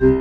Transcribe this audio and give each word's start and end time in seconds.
Dirty 0.00 0.12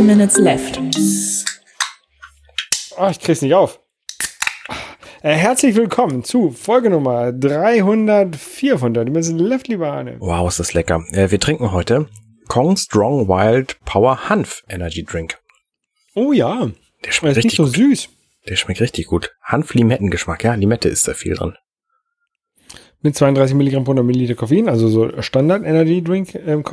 Minutes 0.00 0.38
Left. 0.38 0.80
Oh, 2.96 3.08
ich 3.10 3.20
krieg's 3.20 3.42
nicht 3.42 3.52
auf. 3.52 3.78
Äh, 5.20 5.34
herzlich 5.34 5.74
willkommen 5.74 6.24
zu 6.24 6.50
Folge 6.52 6.88
Nummer 6.88 7.30
304 7.30 8.78
von 8.78 8.94
Dirty 8.94 9.10
Minutes 9.10 9.32
Left, 9.32 9.68
lieber 9.68 9.92
Arne. 9.92 10.16
Wow, 10.20 10.48
ist 10.48 10.60
das 10.60 10.72
lecker. 10.72 11.04
Äh, 11.12 11.30
wir 11.30 11.40
trinken 11.40 11.72
heute 11.72 12.08
Kong 12.48 12.78
Strong 12.78 13.28
Wild 13.28 13.78
Power 13.84 14.30
Hanf 14.30 14.64
Energy 14.70 15.04
Drink. 15.04 15.38
Oh 16.18 16.32
ja, 16.32 16.68
Der 17.04 17.12
schmeckt 17.12 17.36
ist 17.36 17.44
nicht 17.44 17.52
richtig 17.52 17.56
so 17.58 17.64
gut. 17.64 17.74
süß. 17.76 18.08
Der 18.48 18.56
schmeckt 18.56 18.80
richtig 18.80 19.06
gut. 19.06 19.30
Hanf-Limettengeschmack. 19.42 20.42
Ja, 20.42 20.54
Limette 20.54 20.88
ist 20.88 21.06
da 21.06 21.14
viel 21.14 21.34
drin. 21.36 21.54
Mit 23.02 23.14
32 23.14 23.54
Milligramm 23.54 23.84
pro 23.84 23.92
100 23.92 24.04
Milliliter 24.04 24.34
Koffein, 24.34 24.68
also 24.68 24.88
so 24.88 25.22
Standard 25.22 25.64
Energy 25.64 26.02
Drink 26.02 26.34
ähm. 26.34 26.64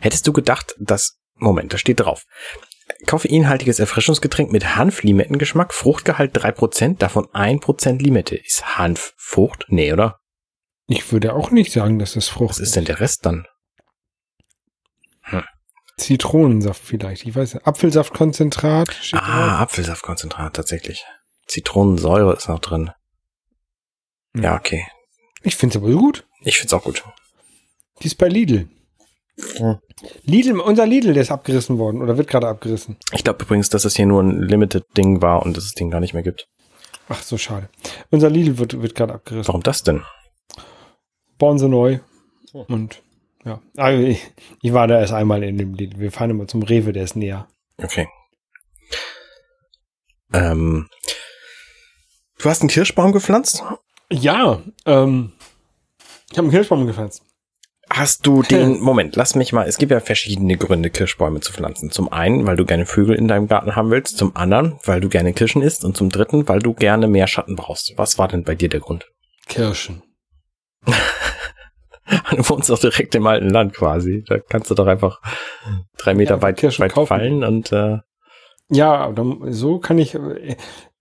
Hättest 0.00 0.26
du 0.26 0.32
gedacht, 0.34 0.74
dass, 0.78 1.18
Moment, 1.34 1.72
da 1.72 1.78
steht 1.78 2.00
drauf. 2.00 2.24
Koffeinhaltiges 3.06 3.78
Erfrischungsgetränk 3.78 4.52
mit 4.52 4.76
Hanf-Limettengeschmack, 4.76 5.72
Fruchtgehalt 5.72 6.36
3%, 6.36 6.98
davon 6.98 7.24
1% 7.28 8.02
Limette. 8.02 8.36
Ist 8.36 8.76
Hanf 8.76 9.14
Frucht? 9.16 9.64
Nee, 9.68 9.94
oder? 9.94 10.20
Ich 10.88 11.10
würde 11.10 11.32
auch 11.32 11.50
nicht 11.50 11.72
sagen, 11.72 11.98
dass 11.98 12.12
das 12.12 12.28
Frucht 12.28 12.50
Was 12.50 12.58
ist 12.58 12.76
denn 12.76 12.84
der 12.84 13.00
Rest 13.00 13.24
dann? 13.24 13.46
Zitronensaft 15.96 16.82
vielleicht. 16.82 17.26
Ich 17.26 17.34
weiß 17.34 17.54
nicht. 17.54 17.66
Apfelsaftkonzentrat. 17.66 18.88
Ah, 19.12 19.60
Apfelsaftkonzentrat, 19.60 20.54
tatsächlich. 20.54 21.04
Zitronensäure 21.46 22.34
ist 22.34 22.48
noch 22.48 22.58
drin. 22.58 22.90
Ja, 24.36 24.56
okay. 24.56 24.86
Ich 25.42 25.56
finde 25.56 25.78
es 25.78 25.82
aber 25.82 25.92
gut. 25.92 26.26
Ich 26.42 26.58
find's 26.58 26.74
auch 26.74 26.84
gut. 26.84 27.02
Die 28.02 28.06
ist 28.06 28.16
bei 28.16 28.28
Lidl. 28.28 28.68
Ja. 29.58 29.80
Lidl, 30.24 30.60
unser 30.60 30.86
Lidl, 30.86 31.14
der 31.14 31.22
ist 31.22 31.30
abgerissen 31.30 31.78
worden 31.78 32.02
oder 32.02 32.18
wird 32.18 32.28
gerade 32.28 32.48
abgerissen. 32.48 32.96
Ich 33.12 33.24
glaube 33.24 33.42
übrigens, 33.44 33.70
dass 33.70 33.84
es 33.84 33.96
hier 33.96 34.06
nur 34.06 34.22
ein 34.22 34.42
Limited-Ding 34.42 35.22
war 35.22 35.44
und 35.44 35.56
dass 35.56 35.64
es 35.64 35.72
den 35.72 35.90
gar 35.90 36.00
nicht 36.00 36.14
mehr 36.14 36.22
gibt. 36.22 36.48
Ach, 37.08 37.22
so 37.22 37.38
schade. 37.38 37.68
Unser 38.10 38.28
Lidl 38.28 38.58
wird, 38.58 38.80
wird 38.82 38.94
gerade 38.94 39.14
abgerissen. 39.14 39.48
Warum 39.48 39.62
das 39.62 39.82
denn? 39.82 40.02
Bauen 41.38 41.58
sie 41.58 41.68
neu. 41.68 42.00
Und 42.52 43.02
ja. 43.46 43.62
Also 43.76 44.02
ich, 44.02 44.26
ich 44.60 44.72
war 44.72 44.88
da 44.88 45.00
erst 45.00 45.12
einmal 45.12 45.42
in 45.42 45.56
dem 45.56 45.74
Lidl. 45.74 45.98
Wir 46.00 46.12
fahren 46.12 46.30
immer 46.30 46.46
zum 46.46 46.62
Rewe, 46.62 46.92
der 46.92 47.04
ist 47.04 47.16
näher. 47.16 47.48
Okay. 47.78 48.08
Ähm, 50.32 50.88
du 52.38 52.50
hast 52.50 52.60
einen 52.60 52.68
Kirschbaum 52.68 53.12
gepflanzt? 53.12 53.62
Ja, 54.10 54.62
ähm, 54.84 55.32
ich 56.30 56.36
habe 56.36 56.46
einen 56.46 56.50
Kirschbaum 56.50 56.86
gepflanzt. 56.86 57.22
Hast 57.88 58.26
du 58.26 58.42
den, 58.42 58.80
Moment, 58.80 59.14
lass 59.14 59.36
mich 59.36 59.52
mal, 59.52 59.68
es 59.68 59.78
gibt 59.78 59.92
ja 59.92 60.00
verschiedene 60.00 60.56
Gründe, 60.56 60.90
Kirschbäume 60.90 61.40
zu 61.40 61.52
pflanzen. 61.52 61.90
Zum 61.92 62.12
einen, 62.12 62.46
weil 62.46 62.56
du 62.56 62.64
gerne 62.64 62.84
Vögel 62.84 63.14
in 63.14 63.28
deinem 63.28 63.46
Garten 63.46 63.76
haben 63.76 63.90
willst, 63.90 64.18
zum 64.18 64.34
anderen, 64.34 64.78
weil 64.84 65.00
du 65.00 65.08
gerne 65.08 65.32
Kirschen 65.32 65.62
isst 65.62 65.84
und 65.84 65.96
zum 65.96 66.10
dritten, 66.10 66.48
weil 66.48 66.58
du 66.58 66.74
gerne 66.74 67.06
mehr 67.06 67.28
Schatten 67.28 67.54
brauchst. 67.54 67.92
Was 67.96 68.18
war 68.18 68.26
denn 68.26 68.42
bei 68.42 68.56
dir 68.56 68.68
der 68.68 68.80
Grund? 68.80 69.06
Kirschen. 69.46 70.02
Du 72.30 72.48
wohnst 72.50 72.70
doch 72.70 72.78
direkt 72.78 73.14
im 73.14 73.26
alten 73.26 73.50
Land 73.50 73.74
quasi. 73.74 74.22
Da 74.26 74.38
kannst 74.38 74.70
du 74.70 74.74
doch 74.74 74.86
einfach 74.86 75.20
drei 75.98 76.14
Meter 76.14 76.36
Ja, 76.36 76.42
weit, 76.42 76.62
weit 76.80 76.92
kaufen. 76.92 77.06
fallen 77.08 77.44
und 77.44 77.72
äh, 77.72 77.98
Ja, 78.70 78.94
aber 78.96 79.14
dann- 79.14 79.52
so 79.52 79.78
kann 79.78 79.98
ich, 79.98 80.14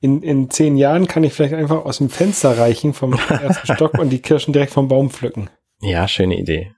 in, 0.02 0.22
in 0.24 0.50
zehn 0.50 0.78
Jahren 0.78 1.08
kann 1.08 1.24
ich 1.24 1.34
vielleicht 1.34 1.54
einfach 1.54 1.86
aus 1.86 1.98
dem 2.00 2.10
Fenster 2.10 2.58
reichen 2.58 2.94
vom 2.94 3.14
ersten 3.30 3.74
Stock 3.74 3.98
und 4.00 4.10
die 4.10 4.22
Kirschen 4.22 4.54
direkt 4.54 4.72
vom 4.74 4.88
Baum 4.88 5.10
pflücken. 5.10 5.50
ja, 5.82 6.08
schöne 6.08 6.38
Idee. 6.40 6.72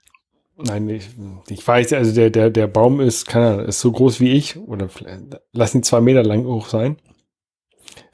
Nein, 0.60 0.88
ich, 0.88 1.08
ich 1.48 1.66
weiß, 1.66 1.92
also 1.92 2.12
der, 2.12 2.30
der, 2.30 2.50
der 2.50 2.66
Baum 2.66 3.00
ist, 3.00 3.26
keine 3.28 3.46
Ahnung, 3.48 3.66
ist 3.66 3.78
so 3.80 3.92
groß 3.92 4.18
wie 4.20 4.32
ich 4.32 4.58
oder 4.58 4.88
lass 5.52 5.74
ihn 5.74 5.84
zwei 5.84 6.00
Meter 6.00 6.24
lang 6.24 6.44
hoch 6.46 6.66
sein. 6.68 6.96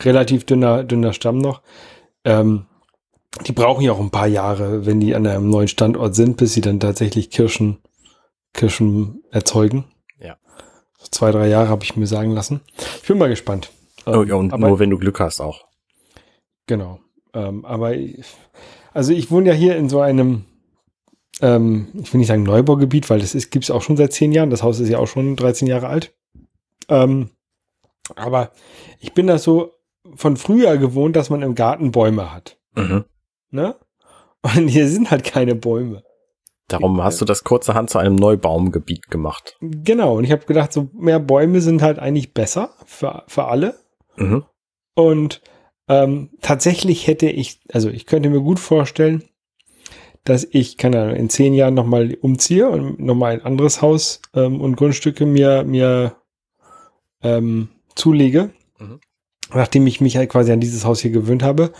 Relativ 0.03 0.45
dünner, 0.45 0.85
dünner 0.85 1.13
Stamm 1.15 1.39
noch. 1.39 1.63
Ähm, 2.25 2.67
die 3.47 3.53
brauchen 3.53 3.83
ja 3.85 3.93
auch 3.93 4.01
ein 4.01 4.11
paar 4.11 4.27
Jahre, 4.29 4.87
wenn 4.87 5.01
die 5.01 5.15
an 5.15 5.27
einem 5.27 5.51
neuen 5.51 5.69
Standort 5.69 6.15
sind, 6.15 6.37
bis 6.37 6.55
sie 6.55 6.61
dann 6.61 6.81
tatsächlich 6.81 7.31
Kirschen, 7.31 7.79
Kirschen 8.53 9.23
erzeugen. 9.31 9.85
Ja. 10.21 10.37
So 10.99 11.07
zwei, 11.11 11.31
drei 11.33 11.49
Jahre 11.49 11.69
habe 11.69 11.85
ich 11.85 11.97
mir 11.97 12.07
sagen 12.07 12.31
lassen. 12.33 12.61
Ich 13.03 13.09
bin 13.09 13.19
mal 13.19 13.29
gespannt. 13.29 13.71
Oh, 14.07 14.23
Ähm, 14.23 14.29
ja, 14.29 14.35
und 14.37 14.53
aber- 14.53 14.69
nur 14.69 14.79
wenn 14.79 14.91
du 14.91 14.99
Glück 14.99 15.21
hast 15.21 15.41
auch. 15.41 15.65
Genau. 16.67 17.01
Ähm, 17.35 17.65
aber 17.65 17.95
ich, 17.95 18.25
also 18.93 19.13
ich 19.13 19.31
wohne 19.31 19.49
ja 19.49 19.55
hier 19.55 19.77
in 19.77 19.89
so 19.89 20.01
einem, 20.01 20.45
ähm, 21.43 21.89
ich 22.01 22.13
will 22.13 22.19
nicht 22.19 22.29
sagen 22.29 22.45
Neubaugebiet, 22.45 23.11
weil 23.11 23.19
das 23.19 23.35
ist, 23.35 23.51
gibt's 23.51 23.71
auch 23.71 23.83
schon 23.83 23.97
seit 23.97 24.13
zehn 24.13 24.31
Jahren. 24.33 24.51
Das 24.51 24.63
Haus 24.63 24.79
ist 24.79 24.89
ja 24.89 24.99
auch 24.99 25.09
schon 25.09 25.35
13 25.37 25.67
Jahre 25.67 25.89
alt. 25.89 26.15
Ähm, 26.89 27.31
aber 28.15 28.53
ich 29.01 29.13
bin 29.15 29.27
das 29.27 29.43
so 29.43 29.73
von 30.15 30.37
früher 30.37 30.77
gewohnt, 30.77 31.17
dass 31.17 31.31
man 31.31 31.43
im 31.43 31.55
Garten 31.55 31.91
Bäume 31.91 32.33
hat. 32.33 32.57
Mhm. 32.77 33.05
Ne? 33.55 33.77
Und 34.43 34.67
hier 34.67 34.89
sind 34.89 35.11
halt 35.13 35.23
keine 35.23 35.55
Bäume. 35.55 36.03
Darum 36.67 37.03
hast 37.03 37.21
du 37.21 37.25
das 37.25 37.45
kurzerhand 37.45 37.89
zu 37.89 37.99
einem 37.99 38.17
Neubaumgebiet 38.17 39.11
gemacht. 39.11 39.57
Genau. 39.61 40.17
Und 40.17 40.25
ich 40.25 40.33
habe 40.33 40.45
gedacht, 40.45 40.73
so 40.73 40.91
mehr 40.93 41.21
Bäume 41.21 41.61
sind 41.61 41.81
halt 41.81 41.99
eigentlich 41.99 42.35
besser 42.35 42.71
für, 42.85 43.23
für 43.29 43.45
alle. 43.45 43.77
Mhm. 44.17 44.45
Und 44.95 45.41
ähm, 45.89 46.31
tatsächlich 46.41 47.07
hätte 47.07 47.27
ich, 47.27 47.61
also 47.73 47.91
ich 47.91 48.07
könnte 48.07 48.29
mir 48.29 48.41
gut 48.41 48.59
vorstellen, 48.59 49.23
dass 50.25 50.45
ich, 50.51 50.79
keine 50.79 51.01
Ahnung, 51.03 51.17
in 51.17 51.31
zehn 51.31 51.55
Jahren 51.55 51.75
nochmal 51.75 52.17
umziehe 52.21 52.69
und 52.69 52.99
nochmal 52.99 53.35
ein 53.35 53.43
anderes 53.43 53.83
Haus 53.83 54.21
ähm, 54.35 54.61
und 54.61 54.77
Grundstücke 54.77 55.27
mir, 55.27 55.63
mir 55.65 56.17
ähm, 57.23 57.69
zulege, 57.95 58.51
Mhm. 58.81 58.99
nachdem 59.55 59.87
ich 59.87 60.01
mich 60.01 60.17
halt 60.17 60.31
quasi 60.31 60.51
an 60.51 60.59
dieses 60.59 60.85
Haus 60.85 61.01
hier 61.01 61.13
gewöhnt 61.13 61.45
habe 61.45 61.73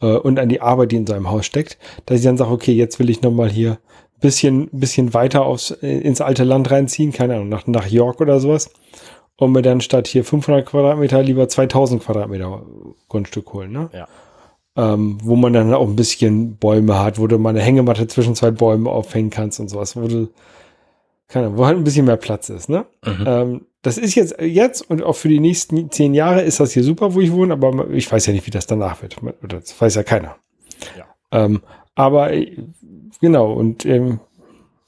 äh, 0.00 0.06
und 0.06 0.38
an 0.38 0.48
die 0.48 0.60
Arbeit, 0.60 0.92
die 0.92 0.96
in 0.96 1.06
so 1.06 1.14
einem 1.14 1.30
Haus 1.30 1.46
steckt, 1.46 1.78
dass 2.06 2.18
ich 2.18 2.24
dann 2.24 2.36
sage, 2.36 2.50
okay, 2.50 2.72
jetzt 2.72 2.98
will 2.98 3.10
ich 3.10 3.22
nochmal 3.22 3.48
hier 3.48 3.72
ein 3.72 4.20
bisschen, 4.20 4.68
bisschen 4.72 5.14
weiter 5.14 5.44
aufs, 5.44 5.70
äh, 5.70 5.98
ins 5.98 6.20
alte 6.20 6.44
Land 6.44 6.70
reinziehen, 6.70 7.12
keine 7.12 7.34
Ahnung, 7.34 7.48
nach, 7.48 7.66
nach 7.66 7.86
York 7.86 8.20
oder 8.20 8.40
sowas 8.40 8.70
und 9.38 9.52
mir 9.52 9.62
dann 9.62 9.80
statt 9.80 10.08
hier 10.08 10.24
500 10.24 10.66
Quadratmeter 10.66 11.22
lieber 11.22 11.48
2000 11.48 12.02
Quadratmeter 12.02 12.62
Grundstück 13.08 13.52
holen, 13.52 13.72
ne? 13.72 13.90
Ja. 13.92 14.08
Ähm, 14.76 15.18
wo 15.22 15.34
man 15.34 15.52
dann 15.52 15.74
auch 15.74 15.88
ein 15.88 15.96
bisschen 15.96 16.56
Bäume 16.56 16.98
hat, 17.00 17.18
wo 17.18 17.26
du 17.26 17.38
mal 17.38 17.50
eine 17.50 17.60
Hängematte 17.60 18.06
zwischen 18.06 18.36
zwei 18.36 18.52
Bäumen 18.52 18.86
aufhängen 18.86 19.30
kannst 19.30 19.58
und 19.58 19.68
sowas, 19.68 19.96
wo 19.96 20.06
du, 20.06 20.28
keine 21.26 21.46
Ahnung, 21.46 21.58
wo 21.58 21.66
halt 21.66 21.76
ein 21.76 21.84
bisschen 21.84 22.06
mehr 22.06 22.16
Platz 22.16 22.48
ist, 22.48 22.68
ne? 22.68 22.84
Mhm. 23.04 23.24
Ähm, 23.26 23.66
das 23.82 23.96
ist 23.98 24.14
jetzt, 24.14 24.40
jetzt 24.40 24.88
und 24.90 25.02
auch 25.02 25.14
für 25.14 25.28
die 25.28 25.40
nächsten 25.40 25.90
zehn 25.90 26.14
Jahre 26.14 26.42
ist 26.42 26.60
das 26.60 26.72
hier 26.72 26.82
super, 26.82 27.14
wo 27.14 27.20
ich 27.20 27.32
wohne, 27.32 27.52
aber 27.52 27.90
ich 27.90 28.10
weiß 28.10 28.26
ja 28.26 28.32
nicht, 28.32 28.46
wie 28.46 28.50
das 28.50 28.66
danach 28.66 29.02
wird. 29.02 29.16
Das 29.42 29.80
weiß 29.80 29.94
ja 29.94 30.02
keiner. 30.02 30.36
Ja. 30.96 31.06
Ähm, 31.30 31.62
aber 31.94 32.32
äh, 32.32 32.56
genau, 33.20 33.52
und 33.52 33.84
ähm, 33.86 34.20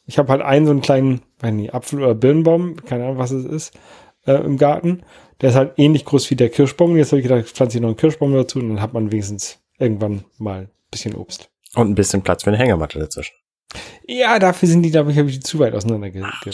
ich 0.06 0.18
habe 0.18 0.30
halt 0.30 0.42
einen 0.42 0.66
so 0.66 0.72
einen 0.72 0.80
kleinen, 0.80 1.22
weiß 1.38 1.52
nicht, 1.52 1.74
Apfel- 1.74 2.02
oder 2.02 2.14
Birnbaum, 2.14 2.76
keine 2.84 3.04
Ahnung, 3.04 3.18
was 3.18 3.30
es 3.30 3.44
ist, 3.44 3.78
äh, 4.26 4.32
im 4.32 4.58
Garten. 4.58 5.02
Der 5.40 5.50
ist 5.50 5.56
halt 5.56 5.74
ähnlich 5.76 6.04
groß 6.04 6.30
wie 6.30 6.36
der 6.36 6.50
Kirschbaum. 6.50 6.96
Jetzt 6.96 7.12
habe 7.12 7.20
ich 7.20 7.28
gedacht, 7.28 7.48
pflanze 7.48 7.78
ich 7.78 7.82
noch 7.82 7.88
einen 7.88 7.96
Kirschbaum 7.96 8.34
dazu 8.34 8.58
und 8.58 8.68
dann 8.68 8.80
hat 8.80 8.92
man 8.92 9.10
wenigstens 9.12 9.60
irgendwann 9.78 10.24
mal 10.38 10.62
ein 10.62 10.70
bisschen 10.90 11.14
Obst. 11.14 11.50
Und 11.74 11.88
ein 11.88 11.94
bisschen 11.94 12.22
Platz 12.22 12.42
für 12.42 12.50
eine 12.50 12.58
Hängematte 12.58 12.98
dazwischen. 12.98 13.34
Ja, 14.06 14.38
dafür 14.38 14.68
sind 14.68 14.82
die, 14.82 14.90
glaube 14.90 15.12
ich, 15.12 15.18
habe 15.18 15.28
ich 15.28 15.36
die 15.36 15.40
zu 15.40 15.60
weit 15.60 15.74
auseinander 15.74 16.10
ge 16.10 16.22
Ach, 16.24 16.42
ge 16.42 16.52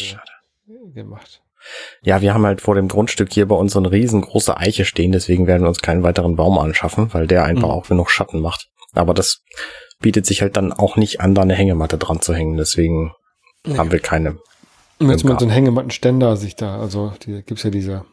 gemacht. 0.94 1.42
Ja, 2.02 2.20
wir 2.20 2.32
haben 2.34 2.46
halt 2.46 2.60
vor 2.60 2.74
dem 2.74 2.88
Grundstück 2.88 3.32
hier 3.32 3.46
bei 3.46 3.56
uns 3.56 3.72
so 3.72 3.78
eine 3.78 3.90
riesengroße 3.90 4.56
Eiche 4.56 4.84
stehen, 4.84 5.12
deswegen 5.12 5.46
werden 5.46 5.62
wir 5.62 5.68
uns 5.68 5.80
keinen 5.82 6.02
weiteren 6.02 6.36
Baum 6.36 6.58
anschaffen, 6.58 7.12
weil 7.12 7.26
der 7.26 7.44
einfach 7.44 7.68
Mhm. 7.68 7.74
auch 7.74 7.88
genug 7.88 8.10
Schatten 8.10 8.40
macht. 8.40 8.68
Aber 8.94 9.14
das 9.14 9.42
bietet 10.00 10.26
sich 10.26 10.42
halt 10.42 10.56
dann 10.56 10.72
auch 10.72 10.96
nicht 10.96 11.20
an, 11.20 11.34
da 11.34 11.42
eine 11.42 11.54
Hängematte 11.54 11.98
dran 11.98 12.20
zu 12.20 12.34
hängen, 12.34 12.56
deswegen 12.56 13.12
haben 13.76 13.90
wir 13.92 13.98
keine. 14.00 14.36
Und 14.98 15.10
jetzt 15.10 15.24
mal 15.24 15.38
so 15.38 15.44
einen 15.44 15.50
Hängemattenständer 15.52 16.36
sich 16.36 16.56
da, 16.56 16.78
also 16.78 17.12
die, 17.26 17.42
gibt's 17.42 17.62
ja 17.64 17.70
diese 17.70 18.04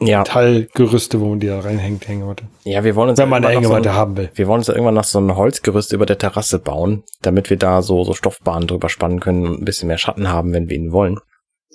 Ja, 0.00 0.18
Metallgerüste, 0.20 1.20
wo 1.20 1.26
man 1.28 1.40
die 1.40 1.46
da 1.46 1.60
reinhängt, 1.60 2.08
Hängematte. 2.08 2.44
ja, 2.64 2.82
wir 2.82 2.96
wollen 2.96 3.10
uns 3.10 3.18
Wenn 3.18 3.28
man 3.28 3.44
eine 3.44 3.54
Hängematte 3.54 3.84
so 3.84 3.90
ein, 3.90 3.96
haben 3.96 4.16
will. 4.16 4.30
wir 4.34 4.46
wollen 4.48 4.58
uns 4.58 4.66
ja 4.66 4.74
irgendwann 4.74 4.94
noch 4.94 5.04
so 5.04 5.20
ein 5.20 5.36
Holzgerüst 5.36 5.92
über 5.92 6.06
der 6.06 6.18
Terrasse 6.18 6.58
bauen, 6.58 7.04
damit 7.22 7.50
wir 7.50 7.56
da 7.56 7.82
so, 7.82 8.02
so 8.04 8.14
Stoffbahnen 8.14 8.66
drüber 8.66 8.88
spannen 8.88 9.20
können 9.20 9.46
und 9.46 9.60
ein 9.60 9.64
bisschen 9.64 9.86
mehr 9.88 9.98
Schatten 9.98 10.28
haben, 10.28 10.52
wenn 10.52 10.68
wir 10.68 10.76
ihn 10.76 10.90
wollen. 10.92 11.18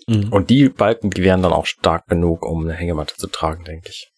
Mhm. 0.08 0.32
Und 0.32 0.50
die 0.50 0.70
Balken, 0.70 1.10
die 1.10 1.24
wären 1.24 1.42
dann 1.42 1.54
auch 1.54 1.66
stark 1.66 2.08
genug, 2.08 2.46
um 2.46 2.64
eine 2.64 2.74
Hängematte 2.74 3.16
zu 3.16 3.28
tragen, 3.28 3.64
denke 3.64 3.90
ich. 3.90 4.12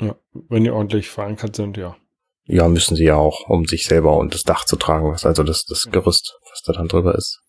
Ja, 0.00 0.14
wenn 0.48 0.64
die 0.64 0.70
ordentlich 0.70 1.10
verankert 1.10 1.56
sind, 1.56 1.76
ja. 1.76 1.96
Ja, 2.44 2.68
müssen 2.68 2.96
sie 2.96 3.04
ja 3.04 3.16
auch, 3.16 3.48
um 3.48 3.66
sich 3.66 3.84
selber 3.84 4.16
und 4.16 4.32
das 4.32 4.42
Dach 4.44 4.64
zu 4.64 4.76
tragen, 4.76 5.10
was 5.12 5.26
also 5.26 5.42
das, 5.42 5.64
das 5.64 5.88
Gerüst, 5.90 6.38
was 6.50 6.62
da 6.62 6.72
dann 6.72 6.88
drüber 6.88 7.14
ist. 7.14 7.40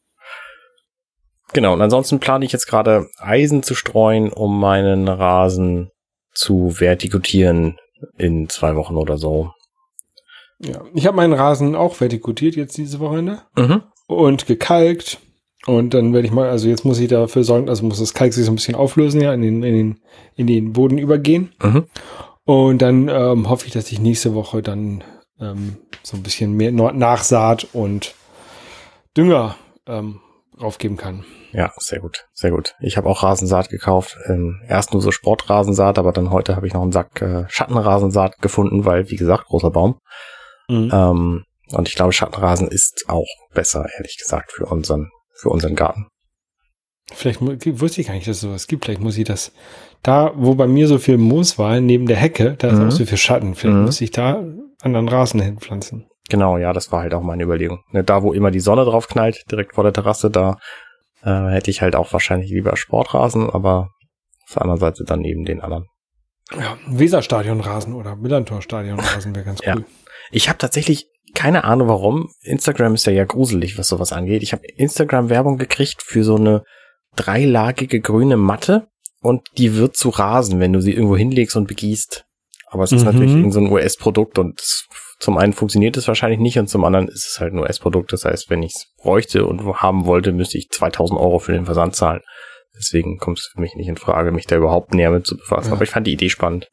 Genau, 1.53 1.73
und 1.73 1.81
ansonsten 1.81 2.19
plane 2.19 2.45
ich 2.45 2.51
jetzt 2.51 2.67
gerade 2.67 3.07
Eisen 3.17 3.63
zu 3.63 3.75
streuen, 3.75 4.31
um 4.31 4.59
meinen 4.59 5.07
Rasen 5.07 5.89
zu 6.33 6.69
vertikutieren 6.69 7.77
in 8.17 8.49
zwei 8.49 8.75
Wochen 8.75 8.97
oder 8.97 9.17
so. 9.17 9.51
Ja, 10.59 10.83
ich 10.93 11.07
habe 11.07 11.17
meinen 11.17 11.33
Rasen 11.33 11.75
auch 11.75 11.95
vertikutiert 11.95 12.55
jetzt 12.55 12.77
diese 12.77 12.99
Wochenende 12.99 13.41
Mhm. 13.57 13.83
und 14.07 14.45
gekalkt. 14.45 15.19
Und 15.65 15.93
dann 15.93 16.13
werde 16.13 16.27
ich 16.27 16.33
mal, 16.33 16.49
also 16.49 16.67
jetzt 16.67 16.85
muss 16.85 16.99
ich 16.99 17.09
dafür 17.09 17.43
sorgen, 17.43 17.69
also 17.69 17.85
muss 17.85 17.99
das 17.99 18.13
Kalk 18.13 18.33
sich 18.33 18.45
so 18.45 18.51
ein 18.51 18.55
bisschen 18.55 18.75
auflösen, 18.75 19.21
ja, 19.21 19.33
in 19.33 19.41
den, 19.41 19.63
in 19.63 19.75
den, 19.75 19.99
in 20.35 20.47
den 20.47 20.73
Boden 20.73 20.97
übergehen. 20.97 21.53
Mhm. 21.61 21.85
Und 22.45 22.81
dann 22.81 23.09
ähm, 23.09 23.49
hoffe 23.49 23.67
ich, 23.67 23.73
dass 23.73 23.91
ich 23.91 23.99
nächste 23.99 24.33
Woche 24.33 24.61
dann 24.61 25.03
ähm, 25.39 25.77
so 26.01 26.17
ein 26.17 26.23
bisschen 26.23 26.53
mehr 26.53 26.71
Nachsaat 26.71 27.67
und 27.73 28.15
Dünger 29.15 29.55
ähm, 29.85 30.21
draufgeben 30.57 30.97
kann. 30.97 31.25
Ja, 31.51 31.71
sehr 31.77 31.99
gut, 31.99 32.27
sehr 32.33 32.51
gut. 32.51 32.75
Ich 32.79 32.97
habe 32.97 33.09
auch 33.09 33.23
Rasensaat 33.23 33.69
gekauft. 33.69 34.17
Ähm, 34.27 34.61
erst 34.67 34.93
nur 34.93 35.01
so 35.01 35.11
Sportrasensaat, 35.11 35.97
aber 35.97 36.11
dann 36.11 36.31
heute 36.31 36.55
habe 36.55 36.67
ich 36.67 36.73
noch 36.73 36.81
einen 36.81 36.91
Sack 36.91 37.21
äh, 37.21 37.45
Schattenrasensaat 37.49 38.39
gefunden, 38.41 38.85
weil, 38.85 39.09
wie 39.09 39.15
gesagt, 39.15 39.45
großer 39.45 39.71
Baum. 39.71 39.99
Ähm, 40.69 41.45
und 41.71 41.87
ich 41.87 41.95
glaube, 41.95 42.13
Schattenrasen 42.13 42.67
ist 42.67 43.05
auch 43.07 43.27
besser, 43.53 43.87
ehrlich 43.97 44.17
gesagt, 44.17 44.51
für 44.51 44.65
unseren, 44.65 45.09
für 45.41 45.49
unseren 45.49 45.75
Garten. 45.75 46.07
Vielleicht 47.11 47.41
wusste 47.41 48.01
ich 48.01 48.07
gar 48.07 48.13
nicht, 48.13 48.27
dass 48.27 48.35
es 48.37 48.41
sowas 48.41 48.67
gibt. 48.67 48.85
Vielleicht 48.85 49.01
muss 49.01 49.17
ich 49.17 49.25
das 49.25 49.51
da, 50.03 50.31
wo 50.35 50.53
bei 50.55 50.67
mir 50.67 50.87
so 50.87 50.99
viel 50.99 51.17
Moos 51.17 51.57
war, 51.57 51.79
neben 51.81 52.05
der 52.05 52.17
Hecke, 52.17 52.55
da 52.57 52.67
ist 52.69 52.77
Mhm. 52.79 52.87
auch 52.87 52.91
so 52.91 53.05
viel 53.05 53.17
Schatten. 53.17 53.55
Vielleicht 53.55 53.77
Mhm. 53.77 53.85
muss 53.85 53.99
ich 54.01 54.11
da 54.11 54.43
anderen 54.81 55.09
Rasen 55.09 55.41
hinpflanzen. 55.41 56.05
Genau, 56.29 56.57
ja, 56.57 56.71
das 56.73 56.91
war 56.91 57.01
halt 57.01 57.13
auch 57.15 57.23
meine 57.23 57.43
Überlegung. 57.43 57.79
Ne, 57.91 58.03
Da, 58.03 58.21
wo 58.21 58.31
immer 58.33 58.51
die 58.51 58.59
Sonne 58.59 58.85
drauf 58.85 59.07
knallt, 59.07 59.43
direkt 59.51 59.73
vor 59.73 59.83
der 59.83 59.93
Terrasse, 59.93 60.29
da 60.29 60.57
äh, 61.23 61.49
hätte 61.49 61.69
ich 61.71 61.81
halt 61.81 61.95
auch 61.97 62.13
wahrscheinlich 62.13 62.49
lieber 62.49 62.77
Sportrasen, 62.77 63.49
aber 63.49 63.89
auf 64.47 64.53
der 64.53 64.61
anderen 64.61 64.79
Seite 64.79 65.03
dann 65.03 65.25
eben 65.25 65.43
den 65.43 65.59
anderen. 65.59 65.85
Ja, 66.57 66.77
Weserstadionrasen 66.87 67.93
oder 67.93 68.15
Millantor-Stadionrasen 68.15 69.35
wäre 69.35 69.43
ganz 69.45 69.59
Ja. 69.65 69.75
Ich 70.31 70.49
habe 70.49 70.57
tatsächlich 70.57 71.07
keine 71.35 71.63
Ahnung 71.63 71.87
warum. 71.87 72.31
Instagram 72.41 72.95
ist 72.95 73.05
ja 73.05 73.13
ja 73.13 73.23
gruselig, 73.23 73.77
was 73.77 73.87
sowas 73.87 74.11
angeht. 74.11 74.41
Ich 74.43 74.51
habe 74.51 74.65
Instagram-Werbung 74.65 75.57
gekriegt 75.57 76.01
für 76.03 76.23
so 76.23 76.35
eine 76.35 76.63
dreilagige 77.15 77.99
grüne 77.99 78.37
Matte 78.37 78.87
und 79.21 79.41
die 79.57 79.75
wird 79.75 79.95
zu 79.95 80.09
Rasen, 80.09 80.59
wenn 80.59 80.73
du 80.73 80.81
sie 80.81 80.93
irgendwo 80.93 81.17
hinlegst 81.17 81.55
und 81.55 81.67
begießt. 81.67 82.25
Aber 82.67 82.83
es 82.83 82.91
ist 82.91 83.01
Mhm. 83.01 83.05
natürlich 83.05 83.31
irgend 83.33 83.53
so 83.53 83.59
ein 83.59 83.71
US-Produkt 83.71 84.37
und 84.39 84.61
zum 85.19 85.37
einen 85.37 85.53
funktioniert 85.53 85.97
es 85.97 86.07
wahrscheinlich 86.07 86.39
nicht 86.39 86.57
und 86.59 86.67
zum 86.67 86.83
anderen 86.85 87.07
ist 87.07 87.27
es 87.27 87.39
halt 87.39 87.53
ein 87.53 87.59
US-Produkt. 87.59 88.13
Das 88.13 88.25
heißt, 88.25 88.49
wenn 88.49 88.63
ich 88.63 88.73
es 88.75 88.85
bräuchte 89.01 89.45
und 89.45 89.63
haben 89.81 90.05
wollte, 90.05 90.31
müsste 90.31 90.57
ich 90.57 90.69
2000 90.69 91.19
Euro 91.19 91.39
für 91.39 91.51
den 91.51 91.65
Versand 91.65 91.95
zahlen. 91.95 92.21
Deswegen 92.77 93.17
kommt 93.17 93.39
es 93.39 93.49
für 93.51 93.59
mich 93.59 93.75
nicht 93.75 93.89
in 93.89 93.97
Frage, 93.97 94.31
mich 94.31 94.45
da 94.45 94.55
überhaupt 94.55 94.93
näher 94.93 95.11
mit 95.11 95.25
zu 95.27 95.35
befassen. 95.35 95.69
Ja. 95.69 95.73
Aber 95.73 95.83
ich 95.83 95.89
fand 95.89 96.07
die 96.07 96.13
Idee 96.13 96.29
spannend. 96.29 96.69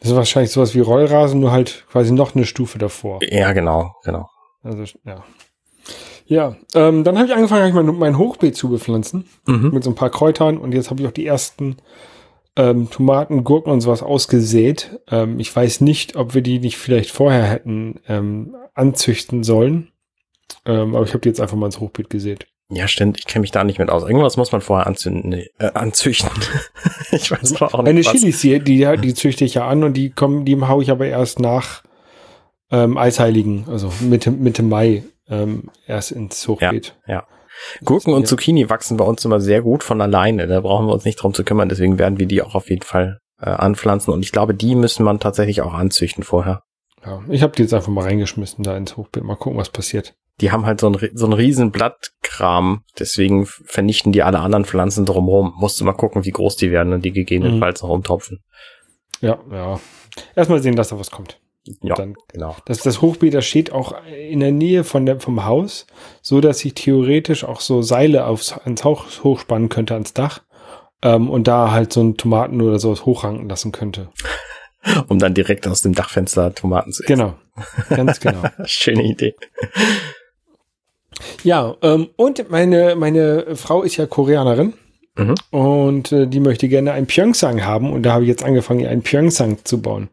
Das 0.00 0.10
ist 0.10 0.16
wahrscheinlich 0.16 0.52
sowas 0.52 0.74
wie 0.74 0.80
Rollrasen, 0.80 1.40
nur 1.40 1.52
halt 1.52 1.86
quasi 1.90 2.12
noch 2.12 2.34
eine 2.34 2.44
Stufe 2.44 2.78
davor. 2.78 3.20
Ja, 3.22 3.52
genau, 3.52 3.94
genau. 4.04 4.28
Also, 4.62 4.84
ja. 5.04 5.24
Ja, 6.26 6.56
ähm, 6.74 7.04
dann 7.04 7.16
habe 7.16 7.26
ich 7.26 7.34
angefangen, 7.34 7.62
hab 7.62 7.68
ich 7.68 7.74
mein, 7.74 7.98
mein 7.98 8.18
Hochbeet 8.18 8.56
zu 8.56 8.70
bepflanzen. 8.70 9.26
Mhm. 9.46 9.70
mit 9.72 9.84
so 9.84 9.90
ein 9.90 9.94
paar 9.94 10.10
Kräutern 10.10 10.58
und 10.58 10.72
jetzt 10.72 10.90
habe 10.90 11.02
ich 11.02 11.08
auch 11.08 11.12
die 11.12 11.26
ersten 11.26 11.76
ähm, 12.56 12.88
Tomaten, 12.90 13.44
Gurken 13.44 13.72
und 13.72 13.80
sowas 13.80 14.02
ausgesät. 14.02 15.00
Ähm, 15.10 15.38
ich 15.38 15.54
weiß 15.54 15.80
nicht, 15.80 16.16
ob 16.16 16.34
wir 16.34 16.42
die 16.42 16.60
nicht 16.60 16.78
vielleicht 16.78 17.10
vorher 17.10 17.44
hätten 17.44 18.00
ähm, 18.08 18.56
anzüchten 18.74 19.42
sollen. 19.42 19.88
Ähm, 20.64 20.94
aber 20.94 21.04
ich 21.04 21.10
habe 21.12 21.20
die 21.20 21.28
jetzt 21.28 21.40
einfach 21.40 21.56
mal 21.56 21.66
ins 21.66 21.80
Hochbeet 21.80 22.10
gesät. 22.10 22.46
Ja, 22.70 22.88
stimmt. 22.88 23.18
Ich 23.18 23.26
kenne 23.26 23.42
mich 23.42 23.50
da 23.50 23.62
nicht 23.62 23.78
mit 23.78 23.90
aus. 23.90 24.04
Irgendwas 24.04 24.36
muss 24.36 24.52
man 24.52 24.60
vorher 24.60 24.86
anzünden, 24.86 25.30
nee, 25.30 25.50
äh, 25.58 25.72
anzüchten. 25.74 26.30
ich 27.12 27.30
weiß 27.30 27.60
aber 27.60 27.74
auch 27.74 27.82
Meine 27.82 27.94
nicht 27.94 28.06
was. 28.08 28.20
Chilis 28.20 28.40
hier, 28.40 28.58
die, 28.58 28.86
die 29.02 29.14
züchte 29.14 29.44
ich 29.44 29.54
ja 29.54 29.68
an 29.68 29.84
und 29.84 29.94
die 29.94 30.10
kommen, 30.10 30.44
die 30.44 30.60
haue 30.60 30.82
ich 30.82 30.90
aber 30.90 31.06
erst 31.06 31.40
nach 31.40 31.82
ähm, 32.70 32.96
Eisheiligen, 32.96 33.66
also 33.68 33.92
Mitte, 34.00 34.30
Mitte 34.30 34.62
Mai 34.62 35.04
ähm, 35.28 35.70
erst 35.86 36.12
ins 36.12 36.46
Hochbeet. 36.48 36.96
Gurken 37.84 38.12
und 38.12 38.22
Ja. 38.22 38.26
Zucchini 38.26 38.68
wachsen 38.68 38.96
bei 38.96 39.04
uns 39.04 39.24
immer 39.24 39.40
sehr 39.40 39.62
gut 39.62 39.84
von 39.84 40.00
alleine. 40.00 40.46
Da 40.46 40.60
brauchen 40.60 40.86
wir 40.86 40.92
uns 40.92 41.04
nicht 41.04 41.16
drum 41.16 41.34
zu 41.34 41.44
kümmern. 41.44 41.68
Deswegen 41.68 41.98
werden 41.98 42.18
wir 42.18 42.26
die 42.26 42.42
auch 42.42 42.54
auf 42.54 42.68
jeden 42.68 42.82
Fall 42.82 43.18
äh, 43.40 43.50
anpflanzen. 43.50 44.12
Und 44.12 44.22
ich 44.22 44.32
glaube, 44.32 44.54
die 44.54 44.74
müssen 44.74 45.04
man 45.04 45.20
tatsächlich 45.20 45.60
auch 45.60 45.74
anzüchten 45.74 46.24
vorher. 46.24 46.62
Ja, 47.04 47.22
ich 47.28 47.42
habe 47.42 47.52
die 47.54 47.62
jetzt 47.62 47.74
einfach 47.74 47.92
mal 47.92 48.04
reingeschmissen 48.04 48.64
da 48.64 48.76
ins 48.76 48.96
Hochbeet. 48.96 49.22
Mal 49.22 49.36
gucken, 49.36 49.58
was 49.58 49.68
passiert. 49.68 50.14
Die 50.40 50.50
haben 50.50 50.66
halt 50.66 50.80
so 50.80 50.86
einen, 50.86 50.96
ri- 50.96 51.12
so 51.14 51.26
einen 51.26 51.32
riesen 51.34 51.70
Blattkram. 51.70 52.82
Deswegen 52.98 53.46
vernichten 53.46 54.12
die 54.12 54.22
alle 54.22 54.40
anderen 54.40 54.64
Pflanzen 54.64 55.04
drumherum. 55.06 55.54
Musst 55.58 55.80
du 55.80 55.84
mal 55.84 55.92
gucken, 55.92 56.24
wie 56.24 56.30
groß 56.32 56.56
die 56.56 56.70
werden 56.72 56.92
und 56.92 57.04
die 57.04 57.12
gegebenenfalls 57.12 57.82
noch 57.82 57.90
umtopfen. 57.90 58.42
Ja, 59.20 59.38
ja. 59.52 59.80
Erstmal 60.34 60.60
sehen, 60.62 60.76
dass 60.76 60.88
da 60.88 60.98
was 60.98 61.10
kommt. 61.10 61.38
Ja, 61.80 61.94
Dann 61.94 62.14
genau. 62.28 62.56
Das, 62.66 62.82
das 62.82 63.00
Hochbeet, 63.00 63.32
das 63.32 63.46
steht 63.46 63.72
auch 63.72 63.94
in 64.06 64.40
der 64.40 64.52
Nähe 64.52 64.84
von 64.84 65.06
der, 65.06 65.18
vom 65.20 65.44
Haus, 65.46 65.86
so 66.20 66.40
dass 66.42 66.62
ich 66.64 66.74
theoretisch 66.74 67.42
auch 67.44 67.60
so 67.60 67.80
Seile 67.80 68.26
aufs, 68.26 68.52
ans 68.52 68.84
Haus 68.84 69.24
hochspannen 69.24 69.70
könnte, 69.70 69.94
ans 69.94 70.12
Dach. 70.12 70.42
Ähm, 71.00 71.30
und 71.30 71.46
da 71.48 71.70
halt 71.70 71.92
so 71.92 72.02
ein 72.02 72.16
Tomaten 72.16 72.60
oder 72.60 72.78
sowas 72.78 73.06
hochranken 73.06 73.48
lassen 73.48 73.72
könnte. 73.72 74.10
Um 75.08 75.18
dann 75.18 75.32
direkt 75.32 75.66
aus 75.66 75.80
dem 75.80 75.94
Dachfenster 75.94 76.54
Tomaten 76.54 76.92
zu 76.92 77.02
essen. 77.04 77.14
Genau. 77.16 77.34
Ganz 77.88 78.20
genau. 78.20 78.42
Schöne 78.66 79.02
Idee. 79.04 79.34
Ja, 81.42 81.76
ähm, 81.82 82.08
und 82.16 82.50
meine, 82.50 82.96
meine 82.96 83.56
Frau 83.56 83.82
ist 83.82 83.96
ja 83.96 84.06
Koreanerin. 84.06 84.74
Mhm. 85.16 85.34
Und 85.50 86.12
äh, 86.12 86.26
die 86.26 86.40
möchte 86.40 86.68
gerne 86.68 86.92
ein 86.92 87.06
Pyeongchang 87.06 87.64
haben. 87.64 87.92
Und 87.92 88.02
da 88.02 88.12
habe 88.14 88.24
ich 88.24 88.28
jetzt 88.28 88.44
angefangen, 88.44 88.80
ihr 88.80 88.90
ein 88.90 89.02
Pyeongchang 89.02 89.58
zu 89.64 89.80
bauen. 89.80 90.08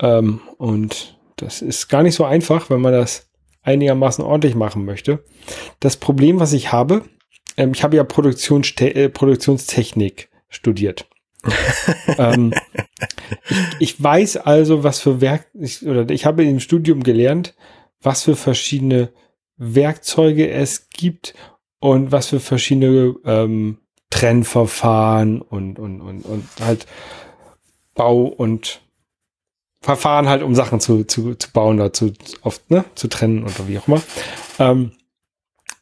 Ähm, 0.00 0.40
und 0.58 1.18
das 1.36 1.62
ist 1.62 1.88
gar 1.88 2.02
nicht 2.02 2.14
so 2.14 2.24
einfach, 2.24 2.70
wenn 2.70 2.80
man 2.80 2.92
das 2.92 3.28
einigermaßen 3.62 4.24
ordentlich 4.24 4.54
machen 4.54 4.84
möchte. 4.84 5.24
Das 5.80 5.96
Problem, 5.96 6.38
was 6.38 6.52
ich 6.52 6.72
habe, 6.72 7.02
ähm, 7.56 7.72
ich 7.74 7.82
habe 7.82 7.96
ja 7.96 8.04
Produktionste 8.04 8.94
äh, 8.94 9.08
Produktionstechnik 9.08 10.28
studiert. 10.48 11.08
ähm, 12.18 12.52
ich, 13.78 13.90
ich 13.96 14.02
weiß 14.02 14.38
also, 14.38 14.84
was 14.84 15.00
für 15.00 15.20
Werk, 15.20 15.46
ich, 15.54 15.86
oder 15.86 16.08
ich 16.10 16.26
habe 16.26 16.44
im 16.44 16.60
Studium 16.60 17.02
gelernt, 17.02 17.54
was 18.00 18.24
für 18.24 18.36
verschiedene 18.36 19.10
Werkzeuge 19.56 20.50
es 20.50 20.90
gibt 20.90 21.34
und 21.80 22.12
was 22.12 22.28
für 22.28 22.40
verschiedene 22.40 23.14
ähm, 23.24 23.78
Trennverfahren 24.10 25.40
und, 25.42 25.78
und, 25.78 26.00
und, 26.00 26.22
und 26.22 26.48
halt 26.60 26.86
Bau 27.94 28.24
und 28.24 28.80
Verfahren 29.82 30.28
halt, 30.28 30.42
um 30.42 30.54
Sachen 30.54 30.80
zu, 30.80 31.04
zu, 31.04 31.34
zu 31.34 31.52
bauen 31.52 31.76
oder 31.76 31.92
zu, 31.92 32.12
oft, 32.42 32.70
ne, 32.70 32.84
zu 32.94 33.08
trennen 33.08 33.44
oder 33.44 33.68
wie 33.68 33.78
auch 33.78 33.86
immer. 33.88 34.02
Ähm, 34.58 34.92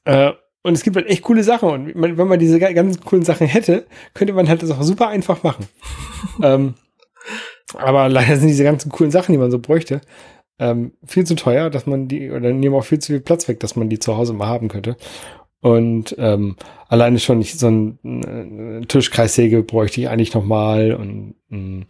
äh, 0.04 0.33
und 0.62 0.75
es 0.75 0.83
gibt 0.83 0.97
halt 0.97 1.07
echt 1.07 1.23
coole 1.23 1.45
Sachen. 1.45 1.69
Und 1.71 1.95
man, 1.95 2.16
wenn 2.16 2.28
man 2.28 2.38
diese 2.38 2.59
ga- 2.59 2.73
ganz 2.73 3.00
coolen 3.00 3.25
Sachen 3.25 3.47
hätte, 3.47 3.87
könnte 4.14 4.33
man 4.33 4.49
halt 4.49 4.62
das 4.62 4.71
auch 4.71 4.83
super 4.83 5.09
einfach 5.09 5.43
machen. 5.43 5.66
ähm, 6.43 6.75
aber 7.75 8.09
leider 8.09 8.37
sind 8.37 8.49
diese 8.49 8.64
ganzen 8.64 8.90
coolen 8.90 9.11
Sachen, 9.11 9.33
die 9.33 9.38
man 9.38 9.50
so 9.50 9.59
bräuchte, 9.59 10.00
ähm, 10.58 10.92
viel 11.04 11.25
zu 11.25 11.34
teuer, 11.34 11.70
dass 11.70 11.87
man 11.87 12.08
die, 12.08 12.30
oder 12.30 12.52
nehmen 12.52 12.75
auch 12.75 12.84
viel 12.84 12.99
zu 12.99 13.12
viel 13.12 13.20
Platz 13.20 13.49
weg, 13.49 13.61
dass 13.61 13.76
man 13.76 13.88
die 13.88 13.99
zu 13.99 14.16
Hause 14.16 14.32
mal 14.32 14.46
haben 14.46 14.68
könnte. 14.68 14.96
Und 15.61 16.14
ähm, 16.18 16.56
alleine 16.88 17.18
schon 17.18 17.38
nicht 17.38 17.58
so 17.58 17.68
ein 17.68 18.82
äh, 18.82 18.87
Tischkreissäge 18.87 19.62
bräuchte 19.62 20.00
ich 20.00 20.08
eigentlich 20.08 20.34
noch 20.34 20.44
mal 20.44 20.94
und 20.94 21.34
mm, 21.49 21.82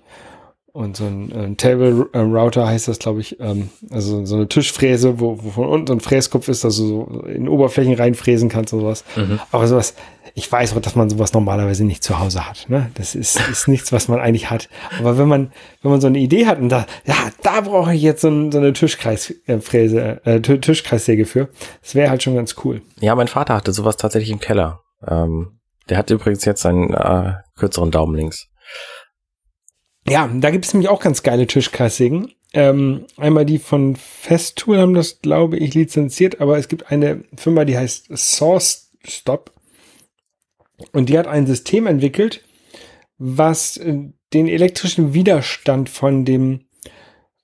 und 0.74 0.96
so 0.96 1.04
ein, 1.04 1.30
äh, 1.30 1.54
Table 1.54 2.08
äh, 2.12 2.18
Router 2.18 2.66
heißt 2.66 2.88
das, 2.88 2.98
glaube 2.98 3.20
ich, 3.20 3.38
ähm, 3.38 3.70
also 3.90 4.26
so 4.26 4.34
eine 4.34 4.48
Tischfräse, 4.48 5.20
wo, 5.20 5.38
wo 5.40 5.50
von 5.50 5.68
unten 5.68 5.86
so 5.86 5.92
ein 5.92 6.00
Fräskopf 6.00 6.48
ist, 6.48 6.64
dass 6.64 6.76
du 6.76 6.84
so 6.84 7.20
in 7.28 7.48
Oberflächen 7.48 7.94
reinfräsen 7.94 8.48
kannst 8.48 8.72
und 8.72 8.80
sowas. 8.80 9.04
Mhm. 9.14 9.38
Aber 9.52 9.68
sowas, 9.68 9.94
ich 10.36 10.50
weiß 10.50 10.74
auch, 10.74 10.80
dass 10.80 10.96
man 10.96 11.08
sowas 11.08 11.32
normalerweise 11.32 11.84
nicht 11.84 12.02
zu 12.02 12.18
Hause 12.18 12.44
hat. 12.44 12.68
Ne? 12.68 12.90
Das 12.94 13.14
ist, 13.14 13.38
ist 13.48 13.68
nichts, 13.68 13.92
was 13.92 14.08
man 14.08 14.18
eigentlich 14.18 14.50
hat. 14.50 14.68
Aber 14.98 15.16
wenn 15.16 15.28
man, 15.28 15.52
wenn 15.80 15.92
man 15.92 16.00
so 16.00 16.08
eine 16.08 16.18
Idee 16.18 16.46
hat 16.46 16.58
und 16.58 16.70
da, 16.70 16.86
ja, 17.06 17.14
da 17.42 17.60
brauche 17.60 17.94
ich 17.94 18.02
jetzt 18.02 18.22
so, 18.22 18.28
ein, 18.28 18.50
so 18.50 18.58
eine 18.58 18.72
Tischkreisfräse, 18.72 20.20
äh, 20.24 20.40
Ti- 20.40 20.58
Tischkreissäge 20.60 21.24
für, 21.24 21.50
das 21.82 21.94
wäre 21.94 22.10
halt 22.10 22.24
schon 22.24 22.34
ganz 22.34 22.56
cool. 22.64 22.82
Ja, 22.98 23.14
mein 23.14 23.28
Vater 23.28 23.54
hatte 23.54 23.72
sowas 23.72 23.96
tatsächlich 23.96 24.30
im 24.30 24.40
Keller. 24.40 24.80
Ähm, 25.06 25.60
der 25.88 25.98
hat 25.98 26.10
übrigens 26.10 26.44
jetzt 26.44 26.66
einen 26.66 26.92
äh, 26.92 27.34
kürzeren 27.56 27.92
Daumen 27.92 28.16
links. 28.16 28.48
Ja, 30.08 30.28
da 30.32 30.50
gibt 30.50 30.64
es 30.64 30.74
nämlich 30.74 30.90
auch 30.90 31.00
ganz 31.00 31.22
geile 31.22 31.46
Tischkreissägen. 31.46 32.32
Ähm, 32.52 33.06
einmal 33.16 33.46
die 33.46 33.58
von 33.58 33.94
Festool 33.96 34.78
haben 34.78 34.94
das, 34.94 35.20
glaube 35.20 35.58
ich, 35.58 35.74
lizenziert, 35.74 36.40
aber 36.40 36.58
es 36.58 36.68
gibt 36.68 36.90
eine 36.90 37.24
Firma, 37.36 37.64
die 37.64 37.78
heißt 37.78 38.16
Source 38.16 38.90
Stop. 39.06 39.53
Und 40.92 41.08
die 41.08 41.18
hat 41.18 41.26
ein 41.26 41.46
System 41.46 41.86
entwickelt, 41.86 42.44
was 43.18 43.76
äh, 43.76 44.10
den 44.32 44.48
elektrischen 44.48 45.14
Widerstand 45.14 45.88
von 45.88 46.24
dem, 46.24 46.66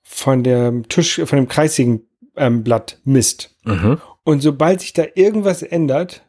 von 0.03 0.43
der 0.43 0.83
Tisch, 0.89 1.21
von 1.23 1.37
dem 1.37 1.47
kreisigen 1.47 2.07
ähm, 2.35 2.63
Blatt 2.63 2.99
misst. 3.03 3.55
Mhm. 3.63 3.99
Und 4.23 4.41
sobald 4.41 4.81
sich 4.81 4.93
da 4.93 5.05
irgendwas 5.15 5.63
ändert, 5.63 6.23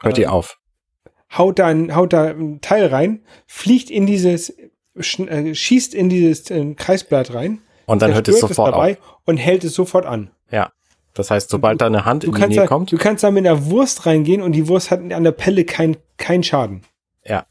Hört 0.00 0.18
Ähm, 0.18 0.22
ihr 0.22 0.32
auf? 0.32 0.58
haut 1.36 1.58
da 1.58 1.66
ein, 1.66 1.94
haut 1.94 2.12
da 2.12 2.24
ein 2.24 2.60
Teil 2.60 2.86
rein, 2.86 3.20
fliegt 3.46 3.90
in 3.90 4.06
dieses, 4.06 4.50
äh, 4.94 5.54
schießt 5.54 5.94
in 5.94 6.08
dieses 6.08 6.50
äh, 6.50 6.74
Kreisblatt 6.74 7.34
rein. 7.34 7.60
Und 7.86 8.02
dann 8.02 8.14
hört 8.14 8.28
es 8.28 8.40
sofort 8.40 8.72
dabei 8.72 8.92
auf. 8.92 9.20
Und 9.24 9.36
hält 9.36 9.64
es 9.64 9.74
sofort 9.74 10.06
an. 10.06 10.30
Ja. 10.50 10.72
Das 11.14 11.30
heißt, 11.30 11.48
sobald 11.48 11.80
da 11.80 11.86
eine 11.86 12.04
Hand 12.04 12.24
du 12.24 12.28
in 12.28 12.34
die 12.34 12.46
Nähe 12.48 12.56
da, 12.56 12.66
kommt. 12.66 12.92
Du 12.92 12.98
kannst 12.98 13.24
da 13.24 13.30
mit 13.30 13.46
einer 13.46 13.66
Wurst 13.66 14.04
reingehen 14.04 14.42
und 14.42 14.52
die 14.52 14.68
Wurst 14.68 14.90
hat 14.90 15.00
an 15.00 15.24
der 15.24 15.32
Pelle 15.32 15.64
keinen 15.64 15.96
kein 16.18 16.42
Schaden. 16.42 16.82
Ja. 17.24 17.46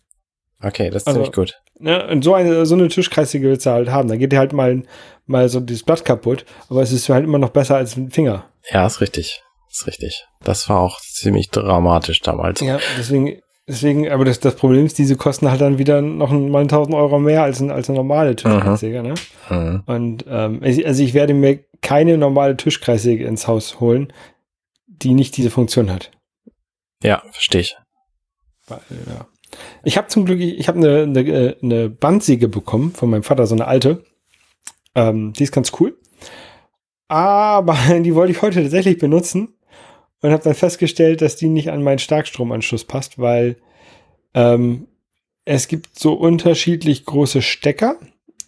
Okay, 0.62 0.90
das 0.90 1.04
ist 1.04 1.08
Also, 1.08 1.20
ziemlich 1.20 1.36
gut. 1.36 1.62
Ne? 1.80 2.08
Und 2.08 2.24
so 2.24 2.34
eine, 2.34 2.66
so 2.66 2.76
eine 2.76 2.88
Tischkreissäge 2.88 3.48
willst 3.48 3.66
du 3.66 3.72
halt 3.72 3.90
haben. 3.90 4.08
Da 4.08 4.16
geht 4.16 4.32
dir 4.32 4.40
halt 4.40 4.54
mal, 4.54 4.84
mal 5.26 5.50
so 5.50 5.60
dieses 5.60 5.84
Blatt 5.84 6.06
kaputt, 6.06 6.46
aber 6.70 6.82
es 6.82 6.92
ist 6.92 7.10
halt 7.10 7.26
immer 7.26 7.38
noch 7.38 7.50
besser 7.50 7.76
als 7.76 7.96
dem 7.96 8.12
Finger. 8.12 8.46
Ja, 8.72 8.86
ist 8.86 9.02
richtig. 9.02 9.42
Ist 9.70 9.88
richtig. 9.88 10.26
Das 10.42 10.70
war 10.70 10.80
auch 10.80 11.02
ziemlich 11.02 11.50
dramatisch 11.50 12.22
damals. 12.22 12.62
Ja, 12.62 12.80
deswegen, 12.98 13.42
deswegen, 13.68 14.10
aber 14.10 14.24
das, 14.24 14.40
das 14.40 14.56
Problem 14.56 14.86
ist, 14.86 14.98
diese 14.98 15.18
kosten 15.18 15.50
halt 15.52 15.60
dann 15.60 15.78
wieder 15.78 16.02
noch 16.02 16.32
ein, 16.32 16.50
mal 16.50 16.62
1000 16.62 16.96
Euro 16.96 17.20
mehr 17.20 17.44
als, 17.44 17.60
ein, 17.60 17.72
als 17.72 17.90
eine 17.90 17.98
normale 17.98 18.36
Tischkreissäge, 18.38 19.04
ne? 19.04 19.16
Mhm. 19.50 19.84
Und 19.86 20.26
ähm, 20.30 20.62
also 20.64 21.04
ich 21.04 21.14
werde 21.14 21.34
mir 21.34 21.60
keine 21.82 22.18
normale 22.18 22.56
Tischkreissäge 22.56 23.26
ins 23.26 23.48
Haus 23.48 23.82
holen, 23.82 24.14
die 24.88 25.14
nicht 25.14 25.36
diese 25.36 25.50
Funktion 25.50 25.92
hat. 25.92 26.12
Ja, 27.04 27.22
verstehe 27.32 27.62
ich. 27.62 27.76
Ja. 28.70 29.28
Ich 29.84 29.98
habe 29.98 30.08
zum 30.08 30.26
Glück, 30.26 30.40
ich 30.40 30.68
habe 30.68 30.80
eine, 30.80 31.04
eine, 31.04 31.20
äh, 31.22 31.56
eine 31.62 31.90
Bandsäge 31.90 32.48
bekommen 32.48 32.92
von 32.92 33.10
meinem 33.10 33.24
Vater, 33.24 33.48
so 33.48 33.56
eine 33.56 33.68
alte. 33.68 34.04
Ähm, 34.96 35.34
die 35.34 35.44
ist 35.44 35.52
ganz 35.52 35.72
cool. 35.80 35.98
Aber 37.08 37.78
die 38.00 38.16
wollte 38.16 38.32
ich 38.32 38.42
heute 38.42 38.62
tatsächlich 38.62 38.98
benutzen 38.98 39.56
und 40.22 40.32
habe 40.32 40.44
dann 40.44 40.56
festgestellt, 40.56 41.22
dass 41.22 41.36
die 41.36 41.48
nicht 41.48 41.70
an 41.70 41.84
meinen 41.84 42.00
Starkstromanschluss 42.00 42.86
passt, 42.86 43.20
weil 43.20 43.58
ähm, 44.34 44.88
es 45.46 45.68
gibt 45.68 46.00
so 46.00 46.14
unterschiedlich 46.14 47.06
große 47.06 47.42
Stecker, 47.42 47.98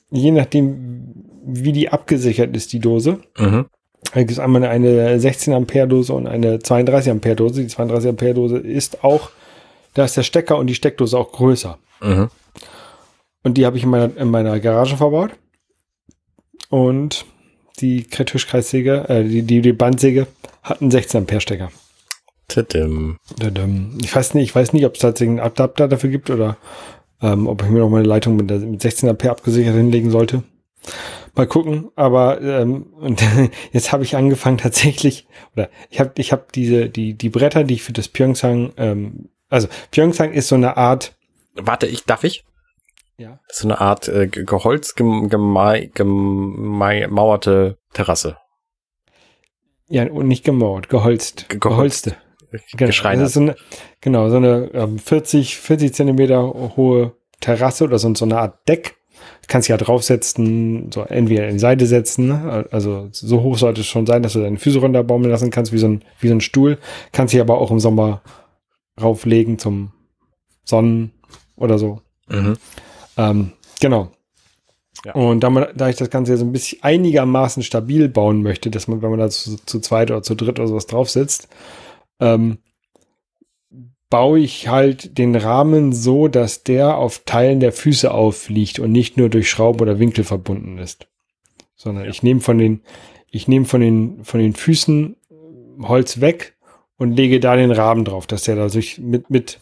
je 0.10 0.32
nachdem, 0.32 1.14
wie 1.46 1.72
die 1.72 1.90
abgesichert 1.90 2.56
ist, 2.58 2.74
die 2.74 2.80
Dose. 2.80 3.20
Mhm. 3.38 3.68
Da 4.14 4.20
gibt 4.20 4.32
es 4.32 4.40
einmal 4.40 4.64
eine 4.64 5.20
16 5.20 5.54
Ampere 5.54 5.88
Dose 5.88 6.14
und 6.14 6.28
eine 6.28 6.60
32 6.60 7.12
Ampere 7.12 7.36
Dose. 7.36 7.62
Die 7.62 7.68
32 7.68 8.10
Ampere 8.10 8.34
Dose 8.34 8.58
ist 8.58 9.04
auch, 9.04 9.30
da 9.98 10.06
ist 10.06 10.16
der 10.16 10.24
Stecker 10.24 10.58
und 10.58 10.68
die 10.68 10.76
Steckdose 10.76 11.18
auch 11.18 11.32
größer. 11.32 11.80
Mhm. 12.02 12.30
Und 13.44 13.58
die 13.58 13.66
habe 13.66 13.78
ich 13.78 13.84
in 13.84 13.90
meiner, 13.90 14.16
in 14.16 14.30
meiner 14.30 14.60
Garage 14.60 14.96
verbaut. 14.96 15.32
Und 16.70 17.26
die 17.80 18.04
Tischkreissäge, 18.04 19.10
äh, 19.10 19.24
die, 19.24 19.42
die, 19.42 19.62
die 19.62 19.74
Bandsäge 19.74 20.28
hat 20.62 20.82
einen 20.82 20.92
16 20.92 21.22
Ampere 21.22 21.42
Stecker. 21.42 21.72
Tidim. 22.48 23.18
Tadam. 23.40 23.98
Ich 24.04 24.16
weiß 24.16 24.36
nicht, 24.36 24.44
ich 24.44 24.56
weiß 24.56 24.74
nicht, 24.74 24.86
ob 24.86 24.94
es 24.94 25.00
tatsächlich 25.00 25.40
einen 25.40 25.48
Adapter 25.48 25.88
dafür 25.88 26.12
gibt 26.12 26.30
oder 26.30 26.58
ähm, 27.20 27.48
ob 27.48 27.64
ich 27.64 27.70
mir 27.70 27.80
noch 27.80 27.90
meine 27.90 28.08
Leitung 28.08 28.36
mit, 28.36 28.52
der, 28.52 28.60
mit 28.60 28.82
16 28.82 29.10
Ampere 29.10 29.32
abgesichert 29.32 29.76
hinlegen 29.76 30.12
sollte. 30.12 30.44
Mal 31.34 31.48
gucken, 31.48 31.90
aber 31.96 32.40
ähm, 32.40 32.84
und 33.00 33.24
jetzt 33.72 33.92
habe 33.92 34.04
ich 34.04 34.16
angefangen 34.16 34.60
tatsächlich, 34.60 35.28
oder 35.56 35.70
ich 35.90 36.00
habe 36.00 36.12
ich 36.18 36.32
hab 36.32 36.52
diese, 36.52 36.88
die, 36.88 37.16
die 37.16 37.30
Bretter, 37.30 37.64
die 37.64 37.76
ich 37.76 37.84
für 37.84 37.94
das 37.94 38.10
Pyeongchang, 38.10 38.74
ähm, 38.78 39.30
also 39.50 39.68
Pyeongchang 39.92 40.34
ist 40.34 40.48
so 40.50 40.56
eine 40.56 40.78
Art, 40.78 41.16
Warte, 41.56 41.88
ich, 41.88 42.04
darf 42.06 42.24
ich? 42.24 42.44
ja, 43.18 43.40
so 43.52 43.68
eine 43.68 43.82
Art 43.82 44.08
äh, 44.08 44.28
Ge- 44.28 44.44
Geholz 44.46 44.94
gem, 44.96 45.28
Terrasse. 47.94 48.38
ja, 49.90 50.04
und 50.10 50.28
nicht 50.28 50.44
gemauert, 50.44 50.90
geholzt, 50.90 51.50
Ge- 51.50 51.60
geholzte. 51.60 52.16
Genau, 52.74 52.88
Geschreinert. 52.88 53.28
ist 53.28 53.34
so 53.34 53.42
eine, 53.42 53.56
genau, 54.02 54.30
so 54.30 54.38
eine 54.38 54.70
ähm, 54.74 55.00
40, 55.00 55.58
40 55.58 55.94
Zentimeter 55.94 56.42
hohe 56.78 57.14
Terrasse 57.42 57.84
oder 57.84 58.00
so, 58.00 58.14
so 58.16 58.26
eine 58.26 58.38
Art 58.40 58.68
Deck. 58.68 58.96
Kannst 59.48 59.68
ja 59.68 59.78
draufsetzen, 59.78 60.92
so 60.94 61.02
entweder 61.04 61.48
in 61.48 61.54
die 61.56 61.60
Seite 61.60 61.86
setzen, 61.88 62.28
ne? 62.28 62.68
also 62.72 63.10
so 63.12 63.42
hoch 63.42 63.58
sollte 63.58 63.82
es 63.82 63.88
schon 63.88 64.06
sein, 64.06 64.22
dass 64.22 64.34
du 64.34 64.42
deine 64.42 64.58
Füße 64.58 64.80
runterbaumeln 64.80 65.32
lassen 65.32 65.50
kannst, 65.50 65.74
wie 65.74 65.78
so 65.80 65.88
ein, 65.88 66.04
wie 66.20 66.28
so 66.28 66.36
ein 66.36 66.42
Stuhl. 66.42 66.78
Kannst 67.12 67.34
dich 67.34 67.42
aber 67.42 67.58
auch 67.58 67.72
im 67.72 67.80
Sommer 67.80 68.22
rauflegen 69.02 69.60
zum 69.60 69.92
Sonnen 70.64 71.12
oder 71.56 71.78
so. 71.78 72.02
Mhm. 72.30 72.58
Ähm, 73.18 73.52
genau. 73.80 74.12
Ja. 75.06 75.14
Und 75.14 75.42
da, 75.42 75.50
man, 75.50 75.68
da 75.76 75.90
ich 75.90 75.96
das 75.96 76.10
Ganze 76.10 76.34
ja 76.34 76.38
so 76.38 76.46
ein 76.46 76.52
bisschen 76.52 76.82
einigermaßen 76.82 77.64
stabil 77.64 78.10
bauen 78.10 78.42
möchte, 78.42 78.70
dass 78.72 78.88
man, 78.88 79.02
wenn 79.02 79.10
man 79.12 79.20
da 79.20 79.30
zu, 79.30 79.58
zu 79.66 79.80
zweit 79.80 80.12
oder 80.12 80.24
zu 80.24 80.36
dritt 80.36 80.60
oder 80.60 80.68
sowas 80.68 80.88
draufsetzt, 80.88 81.48
ähm, 82.20 82.58
baue 84.10 84.40
ich 84.40 84.70
halt 84.70 85.18
den 85.18 85.36
Rahmen 85.36 85.94
so, 85.94 86.28
dass 86.28 86.64
der 86.64 86.98
auf 86.98 87.24
Teilen 87.26 87.60
der 87.60 87.74
Füße 87.74 88.12
aufliegt 88.12 88.80
und 88.80 88.92
nicht 88.92 89.18
nur 89.18 89.30
durch 89.30 89.50
Schrauben 89.50 89.82
oder 89.82 90.00
Winkel 90.00 90.24
verbunden 90.24 90.78
ist. 90.78 91.08
Sondern 91.76 92.06
Ja. 92.06 92.10
ich 92.10 92.24
nehme 92.24 92.40
von 92.42 92.58
den, 92.58 92.82
ich 93.30 93.48
nehme 93.48 93.66
von 93.66 93.82
den, 93.82 94.24
von 94.24 94.40
den 94.40 94.54
Füßen 94.54 95.16
Holz 95.82 96.22
weg 96.22 96.57
und 96.98 97.14
lege 97.14 97.40
da 97.40 97.56
den 97.56 97.72
Rahmen 97.72 98.06
drauf, 98.06 98.28
dass 98.28 98.44
der 98.44 98.56
da 98.56 98.70
sich 98.70 98.98
mit, 99.00 99.30
mit 99.30 99.60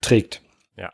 trägt. 0.00 0.42
Ja. 0.76 0.92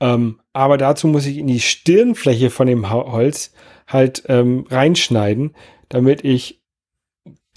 Ähm, 0.00 0.40
aber 0.52 0.78
dazu 0.78 1.08
muss 1.08 1.26
ich 1.26 1.38
in 1.38 1.46
die 1.46 1.60
Stirnfläche 1.60 2.50
von 2.50 2.66
dem 2.66 2.90
Holz 2.90 3.52
halt 3.86 4.24
ähm, 4.28 4.66
reinschneiden, 4.70 5.54
damit 5.88 6.24
ich 6.24 6.60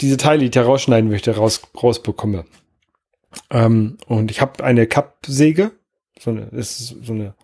diese 0.00 0.16
Teile, 0.16 0.40
die 0.40 0.46
ich 0.46 0.50
da 0.50 0.62
rausschneiden 0.62 1.10
möchte, 1.10 1.36
raus, 1.36 1.62
rausbekomme. 1.80 2.44
Ähm, 3.50 3.98
und 4.06 4.30
ich 4.30 4.40
habe 4.40 4.64
eine 4.64 4.86
Kappsäge, 4.86 5.72
so 6.18 6.30
eine, 6.30 6.42
ist 6.52 6.96
so 7.02 7.12
eine, 7.12 7.34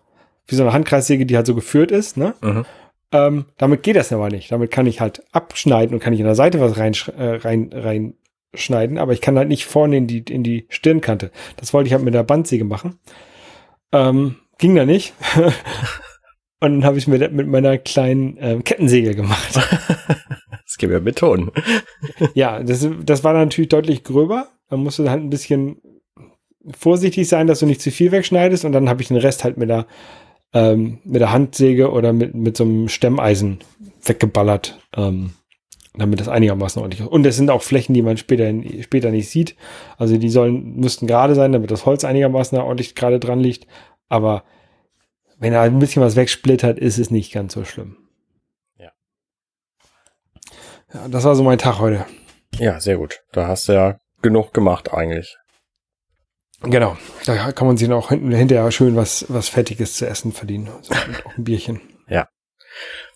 wie 0.47 0.55
so 0.55 0.63
eine 0.63 0.73
Handkreissäge, 0.73 1.25
die 1.25 1.35
halt 1.35 1.47
so 1.47 1.55
geführt 1.55 1.91
ist, 1.91 2.17
ne? 2.17 2.33
Mhm. 2.41 2.65
Ähm, 3.11 3.45
damit 3.57 3.81
geht 3.81 3.95
das 3.95 4.13
aber 4.13 4.29
nicht. 4.29 4.51
Damit 4.51 4.69
kann 4.69 4.85
ich 4.85 5.01
halt 5.01 5.23
abschneiden 5.31 5.95
und 5.95 5.99
kann 5.99 6.13
ich 6.13 6.19
in 6.19 6.27
der 6.27 6.35
Seite 6.35 6.59
was 6.59 6.77
rein, 6.77 6.93
äh, 7.17 7.35
rein, 7.37 8.13
reinschneiden, 8.53 8.97
aber 8.97 9.13
ich 9.13 9.21
kann 9.21 9.37
halt 9.37 9.47
nicht 9.47 9.65
vorne 9.65 9.97
in 9.97 10.07
die, 10.07 10.23
in 10.29 10.43
die 10.43 10.65
Stirnkante. 10.69 11.31
Das 11.57 11.73
wollte 11.73 11.87
ich 11.87 11.93
halt 11.93 12.03
mit 12.03 12.13
der 12.13 12.23
Bandsäge 12.23 12.65
machen. 12.65 12.99
Ähm, 13.91 14.35
ging 14.57 14.75
da 14.75 14.85
nicht. 14.85 15.13
und 16.59 16.71
dann 16.73 16.85
habe 16.85 16.97
ich 16.97 17.07
mir 17.07 17.29
mit 17.29 17.47
meiner 17.47 17.77
kleinen 17.77 18.37
ähm, 18.39 18.63
Kettensäge 18.63 19.15
gemacht. 19.15 19.59
Das 20.65 20.77
gibt 20.77 20.93
ja 20.93 20.99
Beton. 20.99 21.51
ja, 22.35 22.61
das, 22.61 22.87
das 23.03 23.23
war 23.23 23.33
natürlich 23.33 23.69
deutlich 23.69 24.03
gröber. 24.03 24.49
Da 24.69 24.77
musst 24.77 24.99
du 24.99 25.09
halt 25.09 25.19
ein 25.19 25.31
bisschen 25.31 25.81
vorsichtig 26.77 27.27
sein, 27.27 27.47
dass 27.47 27.59
du 27.59 27.65
nicht 27.65 27.81
zu 27.81 27.89
viel 27.89 28.11
wegschneidest. 28.11 28.65
Und 28.65 28.73
dann 28.73 28.87
habe 28.87 29.01
ich 29.01 29.07
den 29.07 29.17
Rest 29.17 29.43
halt 29.43 29.57
mit 29.57 29.67
der, 29.67 29.87
ähm, 30.53 30.99
mit 31.03 31.21
der 31.21 31.31
Handsäge 31.31 31.89
oder 31.89 32.13
mit, 32.13 32.35
mit 32.35 32.55
so 32.55 32.65
einem 32.65 32.87
Stemmeisen 32.87 33.61
weggeballert, 34.05 34.79
ähm, 34.95 35.31
damit 35.99 36.19
das 36.19 36.27
einigermaßen 36.27 36.81
ordentlich 36.81 37.01
ist. 37.01 37.07
Und 37.07 37.25
es 37.25 37.35
sind 37.35 37.49
auch 37.49 37.61
Flächen, 37.61 37.93
die 37.93 38.01
man 38.01 38.17
später, 38.17 38.51
später 38.81 39.11
nicht 39.11 39.29
sieht. 39.29 39.55
Also 39.97 40.17
die 40.17 40.29
sollen, 40.29 40.75
müssten 40.75 41.07
gerade 41.07 41.35
sein, 41.35 41.51
damit 41.51 41.71
das 41.71 41.85
Holz 41.85 42.03
einigermaßen 42.03 42.57
ordentlich 42.57 42.95
gerade 42.95 43.19
dran 43.19 43.39
liegt. 43.39 43.67
Aber 44.07 44.43
wenn 45.37 45.53
er 45.53 45.61
ein 45.61 45.79
bisschen 45.79 46.01
was 46.01 46.15
wegsplittert, 46.15 46.79
ist 46.79 46.97
es 46.97 47.11
nicht 47.11 47.31
ganz 47.31 47.53
so 47.53 47.63
schlimm. 47.63 47.97
Ja. 48.77 48.91
Ja, 50.93 51.07
das 51.07 51.23
war 51.23 51.35
so 51.35 51.43
mein 51.43 51.57
Tag 51.59 51.79
heute. 51.79 52.05
Ja, 52.57 52.79
sehr 52.79 52.97
gut. 52.97 53.21
Da 53.31 53.47
hast 53.47 53.69
du 53.69 53.73
ja 53.73 53.99
genug 54.21 54.53
gemacht 54.53 54.93
eigentlich. 54.93 55.37
Genau. 56.61 56.97
Da 57.25 57.51
kann 57.53 57.67
man 57.67 57.77
sich 57.77 57.87
hinten, 57.87 58.31
hinterher 58.31 58.69
schön 58.71 58.95
was, 58.95 59.25
was 59.29 59.47
Fettiges 59.47 59.93
zu 59.93 60.07
essen 60.07 60.33
verdienen. 60.33 60.69
So, 60.81 60.93
und 60.93 61.25
auch 61.25 61.37
ein 61.37 61.43
Bierchen. 61.43 61.79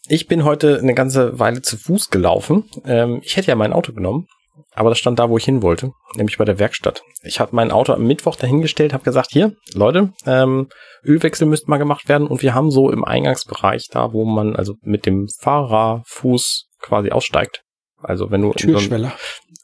Ich 0.08 0.28
bin 0.28 0.44
heute 0.44 0.80
eine 0.80 0.94
ganze 0.94 1.40
Weile 1.40 1.62
zu 1.62 1.78
Fuß 1.78 2.10
gelaufen. 2.10 2.70
Ähm, 2.86 3.22
ich 3.24 3.38
hätte 3.38 3.48
ja 3.48 3.56
mein 3.56 3.72
Auto 3.74 3.94
genommen, 3.94 4.28
aber 4.74 4.90
das 4.90 5.00
stand 5.00 5.18
da, 5.20 5.30
wo 5.30 5.38
ich 5.38 5.46
hin 5.46 5.62
wollte, 5.62 5.92
nämlich 6.16 6.38
bei 6.38 6.46
der 6.46 6.60
Werkstatt. 6.60 7.04
Ich 7.24 7.40
habe 7.40 7.56
mein 7.56 7.72
Auto 7.72 7.94
am 7.94 8.04
Mittwoch 8.06 8.36
dahingestellt, 8.36 8.92
habe 8.94 9.04
gesagt, 9.06 9.30
hier, 9.32 9.56
Leute, 9.74 10.12
ähm, 10.26 10.68
Ölwechsel 11.06 11.48
müsste 11.48 11.70
mal 11.70 11.78
gemacht 11.78 12.10
werden 12.10 12.28
und 12.28 12.42
wir 12.42 12.54
haben 12.54 12.70
so 12.70 12.90
im 12.92 13.06
Eingangsbereich 13.06 13.88
da, 13.92 14.12
wo 14.14 14.26
man 14.26 14.56
also 14.56 14.76
mit 14.82 15.06
dem 15.06 15.28
Fahrerfuß 15.40 16.66
quasi 16.80 17.12
aussteigt. 17.12 17.62
Also 18.02 18.30
wenn 18.32 18.42
du 18.42 18.48
in, 18.52 18.54
so 18.58 18.64
ein- 18.66 19.14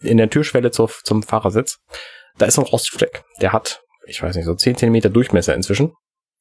in 0.02 0.18
der 0.18 0.30
Türschwelle 0.30 0.72
zur, 0.72 0.90
zum 1.04 1.22
Fahrersitz, 1.24 1.80
da 2.38 2.46
ist 2.46 2.56
so 2.56 2.62
ein 2.62 2.68
Rostfleck. 2.68 3.24
Der 3.42 3.52
hat, 3.52 3.82
ich 4.08 4.24
weiß 4.24 4.36
nicht, 4.38 4.46
so 4.46 4.56
10 4.56 4.78
Zentimeter 4.78 5.10
Durchmesser 5.10 5.54
inzwischen. 5.54 5.92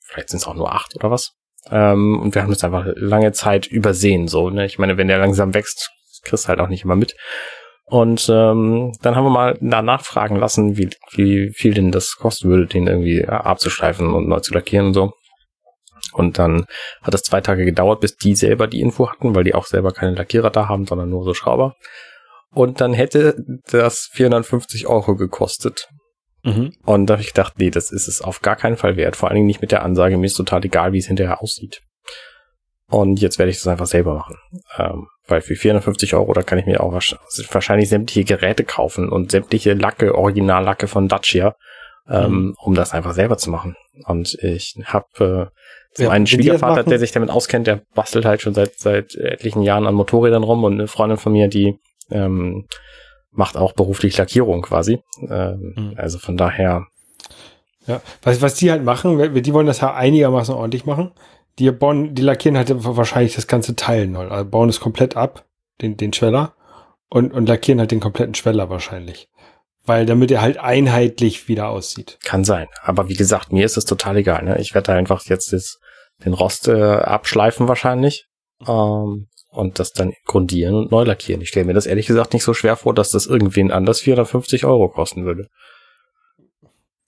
Vielleicht 0.05 0.29
sind 0.29 0.39
es 0.39 0.47
auch 0.47 0.55
nur 0.55 0.73
acht 0.73 0.95
oder 0.95 1.11
was. 1.11 1.33
Ähm, 1.71 2.21
und 2.21 2.35
wir 2.35 2.43
haben 2.43 2.51
das 2.51 2.65
einfach 2.65 2.87
lange 2.95 3.33
Zeit 3.33 3.67
übersehen. 3.67 4.29
So, 4.29 4.51
ne? 4.51 4.67
Ich 4.67 4.79
meine, 4.79 4.97
wenn 4.97 5.09
der 5.09 5.19
langsam 5.19 5.55
wächst, 5.55 5.91
kriegst 6.23 6.45
du 6.45 6.49
halt 6.49 6.61
auch 6.61 6.69
nicht 6.69 6.85
immer 6.85 6.97
mit. 6.97 7.15
Und 7.85 8.29
ähm, 8.29 8.93
dann 9.01 9.17
haben 9.17 9.25
wir 9.25 9.31
mal 9.31 9.59
da 9.61 9.81
nachfragen 9.81 10.37
lassen, 10.37 10.77
wie, 10.77 10.91
wie 11.13 11.51
viel 11.55 11.73
denn 11.73 11.91
das 11.91 12.17
kosten 12.17 12.51
würde, 12.51 12.67
den 12.67 12.87
irgendwie 12.87 13.23
ja, 13.23 13.41
abzuschleifen 13.41 14.13
und 14.13 14.29
neu 14.29 14.41
zu 14.41 14.53
lackieren 14.53 14.89
und 14.89 14.95
so. 14.95 15.13
Und 16.13 16.39
dann 16.39 16.67
hat 17.03 17.15
es 17.15 17.23
zwei 17.23 17.41
Tage 17.41 17.65
gedauert, 17.65 18.01
bis 18.01 18.17
die 18.17 18.35
selber 18.35 18.67
die 18.67 18.81
Info 18.81 19.11
hatten, 19.11 19.35
weil 19.35 19.45
die 19.45 19.55
auch 19.55 19.67
selber 19.67 19.93
keine 19.93 20.15
Lackierer 20.15 20.51
da 20.51 20.69
haben, 20.69 20.87
sondern 20.87 21.09
nur 21.09 21.25
so 21.25 21.33
Schrauber. 21.33 21.77
Und 22.51 22.81
dann 22.81 22.93
hätte 22.93 23.37
das 23.71 24.09
450 24.13 24.87
Euro 24.87 25.17
gekostet. 25.17 25.89
Mhm. 26.43 26.73
Und 26.85 27.07
da 27.07 27.15
habe 27.15 27.23
ich 27.23 27.29
gedacht, 27.29 27.55
nee, 27.59 27.71
das 27.71 27.91
ist 27.91 28.09
es 28.09 28.21
auf 28.21 28.41
gar 28.41 28.57
keinen 28.57 28.77
Fall 28.77 28.97
wert. 28.97 29.17
Vor 29.17 29.29
allen 29.29 29.37
Dingen 29.37 29.47
nicht 29.47 29.61
mit 29.61 29.73
der 29.73 29.83
Ansage, 29.83 30.17
mir 30.17 30.27
ist 30.27 30.35
total 30.35 30.65
egal, 30.65 30.93
wie 30.93 30.99
es 30.99 31.07
hinterher 31.07 31.43
aussieht. 31.43 31.83
Und 32.91 33.21
jetzt 33.21 33.39
werde 33.39 33.51
ich 33.51 33.59
das 33.59 33.67
einfach 33.67 33.87
selber 33.87 34.15
machen. 34.15 34.37
Ähm, 34.79 35.09
weil 35.27 35.43
für 35.43 35.57
450 35.57 36.15
Euro, 36.15 36.33
da 36.33 36.43
kann 36.43 36.59
ich 36.59 36.65
mir 36.65 36.83
auch 36.83 36.93
wahrscheinlich 36.93 37.89
sämtliche 37.89 38.25
Geräte 38.25 38.65
kaufen 38.65 39.11
und 39.11 39.31
sämtliche 39.31 39.75
Lacke, 39.75 40.15
Originallacke 40.15 40.89
von 40.89 41.07
Dacia, 41.07 41.55
ähm, 42.09 42.33
mhm. 42.33 42.55
um 42.59 42.75
das 42.75 42.95
einfach 42.95 43.13
selber 43.13 43.37
zu 43.37 43.51
machen. 43.51 43.77
Und 44.07 44.35
ich 44.43 44.75
habe 44.85 45.51
äh, 45.53 45.95
zum 45.95 46.05
ja, 46.07 46.11
einen 46.11 46.27
Schwiegervater, 46.27 46.83
der 46.85 46.99
sich 46.99 47.13
damit 47.13 47.29
auskennt, 47.29 47.67
der 47.67 47.83
bastelt 47.95 48.25
halt 48.25 48.41
schon 48.41 48.55
seit 48.55 48.79
seit 48.79 49.15
etlichen 49.17 49.63
Jahren 49.63 49.87
an 49.87 49.95
Motorrädern 49.95 50.43
rum 50.43 50.65
und 50.65 50.75
eine 50.75 50.89
Freundin 50.89 51.19
von 51.19 51.33
mir, 51.33 51.49
die 51.49 51.79
ähm, 52.11 52.67
macht 53.31 53.57
auch 53.57 53.73
beruflich 53.73 54.17
Lackierung 54.17 54.63
quasi. 54.63 55.03
Ähm, 55.29 55.75
mhm. 55.77 55.95
Also 55.97 56.19
von 56.19 56.37
daher. 56.37 56.87
Ja, 57.87 58.03
was, 58.23 58.43
was 58.43 58.55
die 58.55 58.71
halt 58.71 58.85
machen, 58.85 59.43
die 59.43 59.55
wollen 59.55 59.67
das 59.67 59.81
ja 59.81 59.95
einigermaßen 59.95 60.55
ordentlich 60.55 60.85
machen 60.85 61.13
die 61.59 61.71
bauen, 61.71 62.15
die 62.15 62.23
lackieren 62.23 62.57
halt 62.57 62.71
wahrscheinlich 62.73 63.35
das 63.35 63.47
ganze 63.47 63.75
Teil 63.75 64.07
neu. 64.07 64.29
Also 64.29 64.49
bauen 64.49 64.69
es 64.69 64.81
komplett 64.81 65.17
ab, 65.17 65.45
den, 65.83 65.97
den 65.97 66.13
Schweller, 66.13 66.55
und, 67.11 67.33
und 67.33 67.49
lackieren 67.49 67.81
halt 67.81 67.91
den 67.91 68.01
kompletten 68.01 68.35
Schweller 68.35 68.71
wahrscheinlich. 68.71 69.29
Weil 69.85 70.05
damit 70.05 70.31
er 70.31 70.43
halt 70.43 70.59
einheitlich 70.59 71.49
wieder 71.49 71.69
aussieht. 71.69 72.19
Kann 72.23 72.45
sein. 72.45 72.69
Aber 72.83 73.09
wie 73.09 73.15
gesagt, 73.15 73.53
mir 73.53 73.65
ist 73.65 73.79
es 73.79 73.87
total 73.87 74.19
egal. 74.19 74.45
Ne? 74.45 74.61
Ich 74.61 74.75
werde 74.75 74.89
da 74.89 74.95
einfach 74.95 75.25
jetzt 75.25 75.53
das, 75.53 75.79
den 76.25 76.35
Rost 76.35 76.69
äh, 76.69 76.97
abschleifen 76.97 77.69
wahrscheinlich. 77.69 78.27
Ähm, 78.67 79.29
und 79.59 79.81
das 79.81 79.93
dann 79.93 80.15
grundieren 80.25 80.77
und 80.77 80.93
neu 80.93 81.03
lackieren. 81.03 81.43
Ich 81.43 81.49
stelle 81.49 81.67
mir 81.67 81.75
das 81.75 81.87
ehrlich 81.87 82.07
gesagt 82.07 82.33
nicht 82.33 82.45
so 82.45 82.55
schwer 82.55 82.77
vor, 82.77 82.95
dass 82.95 83.11
das 83.11 83.27
irgendwen 83.27 83.73
anders 83.73 84.01
450 84.01 84.65
Euro 84.65 84.89
kosten 84.89 85.25
würde. 85.25 85.49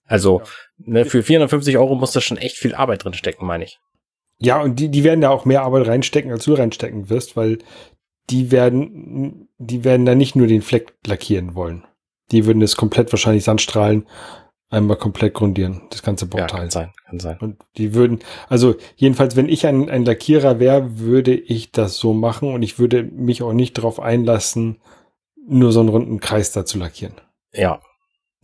Also, 0.05 0.41
ne, 0.77 1.05
für 1.05 1.23
450 1.23 1.77
Euro 1.77 1.95
muss 1.95 2.11
da 2.11 2.19
schon 2.19 2.37
echt 2.37 2.57
viel 2.57 2.75
Arbeit 2.75 3.05
drin 3.05 3.13
stecken, 3.13 3.45
meine 3.45 3.63
ich. 3.63 3.79
Ja, 4.37 4.61
und 4.61 4.79
die, 4.79 4.89
die 4.89 5.05
werden 5.05 5.21
da 5.21 5.29
auch 5.29 5.45
mehr 5.45 5.61
Arbeit 5.61 5.87
reinstecken, 5.87 6.31
als 6.31 6.43
du 6.43 6.53
reinstecken 6.53 7.09
wirst, 7.09 7.37
weil 7.37 7.59
die 8.29 8.51
werden, 8.51 9.47
die 9.57 9.85
werden 9.85 10.05
da 10.05 10.13
nicht 10.13 10.35
nur 10.35 10.47
den 10.47 10.61
Fleck 10.61 10.93
lackieren 11.07 11.55
wollen. 11.55 11.85
Die 12.31 12.45
würden 12.45 12.61
es 12.61 12.75
komplett 12.75 13.13
wahrscheinlich 13.13 13.45
Sandstrahlen 13.45 14.07
einmal 14.71 14.97
komplett 14.97 15.33
grundieren, 15.33 15.83
das 15.89 16.01
ganze 16.01 16.25
Bauteil. 16.25 16.47
Ja, 16.49 16.57
kann 16.57 16.69
sein, 16.69 16.93
kann 17.05 17.19
sein. 17.19 17.37
Und 17.39 17.57
die 17.77 17.93
würden, 17.93 18.19
also 18.49 18.75
jedenfalls, 18.95 19.35
wenn 19.35 19.49
ich 19.49 19.67
ein, 19.67 19.89
ein 19.89 20.05
Lackierer 20.05 20.59
wäre, 20.59 20.99
würde 20.99 21.33
ich 21.35 21.71
das 21.71 21.97
so 21.97 22.13
machen 22.13 22.53
und 22.53 22.63
ich 22.63 22.79
würde 22.79 23.03
mich 23.03 23.43
auch 23.43 23.53
nicht 23.53 23.77
darauf 23.77 23.99
einlassen, 23.99 24.79
nur 25.47 25.71
so 25.71 25.81
einen 25.81 25.89
runden 25.89 26.19
Kreis 26.19 26.51
da 26.51 26.65
zu 26.65 26.79
lackieren. 26.79 27.15
Ja, 27.53 27.81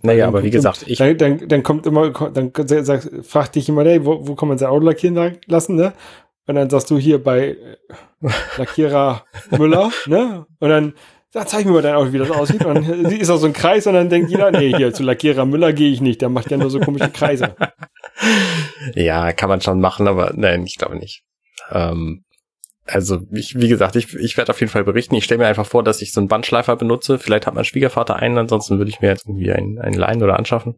naja, 0.01 0.27
aber 0.27 0.43
wie 0.43 0.51
gesagt, 0.51 0.83
ich. 0.87 0.99
Dann, 0.99 1.17
dann, 1.17 1.47
dann 1.47 1.63
kommt 1.63 1.87
immer, 1.87 2.11
dann 2.11 2.51
sagt, 2.55 3.09
fragt 3.25 3.55
dich 3.55 3.67
immer, 3.67 3.83
hey, 3.83 4.05
wo, 4.05 4.27
wo 4.27 4.35
kann 4.35 4.47
man 4.47 4.57
sein 4.57 4.69
Auto 4.69 4.85
lackieren 4.85 5.37
lassen, 5.47 5.75
ne? 5.75 5.93
Und 6.45 6.55
dann 6.55 6.69
sagst 6.69 6.89
du 6.91 6.97
hier 6.97 7.21
bei 7.21 7.49
äh, 7.49 7.77
Lackierer 8.57 9.25
Müller, 9.57 9.91
ne? 10.05 10.45
Und 10.59 10.69
dann 10.69 10.93
sag, 11.31 11.49
zeig 11.49 11.65
mir 11.65 11.71
mal 11.71 11.81
dein 11.81 11.95
Auto, 11.95 12.13
wie 12.13 12.17
das 12.17 12.31
aussieht. 12.31 12.65
Und 12.65 12.87
dann 12.87 13.05
ist 13.11 13.29
auch 13.29 13.37
so 13.37 13.47
ein 13.47 13.53
Kreis 13.53 13.87
und 13.87 13.93
dann 13.93 14.09
denkt 14.09 14.29
jeder, 14.29 14.51
nee, 14.51 14.75
hier 14.75 14.93
zu 14.93 15.03
Lackierer 15.03 15.45
Müller 15.45 15.73
gehe 15.73 15.91
ich 15.91 16.01
nicht, 16.01 16.21
der 16.21 16.29
macht 16.29 16.51
ja 16.51 16.57
nur 16.57 16.69
so 16.69 16.79
komische 16.79 17.09
Kreise. 17.09 17.55
ja, 18.95 19.31
kann 19.33 19.49
man 19.49 19.61
schon 19.61 19.79
machen, 19.79 20.07
aber 20.07 20.33
nein, 20.35 20.65
ich 20.65 20.77
glaube 20.77 20.97
nicht. 20.97 21.23
Ähm, 21.71 22.23
also 22.85 23.19
ich, 23.31 23.59
wie 23.59 23.67
gesagt, 23.67 23.95
ich, 23.95 24.13
ich 24.15 24.37
werde 24.37 24.51
auf 24.51 24.59
jeden 24.59 24.71
Fall 24.71 24.85
berichten. 24.85 25.15
Ich 25.15 25.25
stelle 25.25 25.39
mir 25.39 25.47
einfach 25.47 25.65
vor, 25.65 25.83
dass 25.83 26.01
ich 26.01 26.13
so 26.13 26.21
einen 26.21 26.29
Bandschleifer 26.29 26.75
benutze. 26.77 27.19
Vielleicht 27.19 27.45
hat 27.45 27.53
mein 27.53 27.65
Schwiegervater 27.65 28.15
einen, 28.15 28.37
ansonsten 28.37 28.77
würde 28.77 28.89
ich 28.89 29.01
mir 29.01 29.09
jetzt 29.09 29.27
irgendwie 29.27 29.51
einen, 29.51 29.79
einen 29.79 29.95
leihen 29.95 30.23
oder 30.23 30.39
anschaffen. 30.39 30.77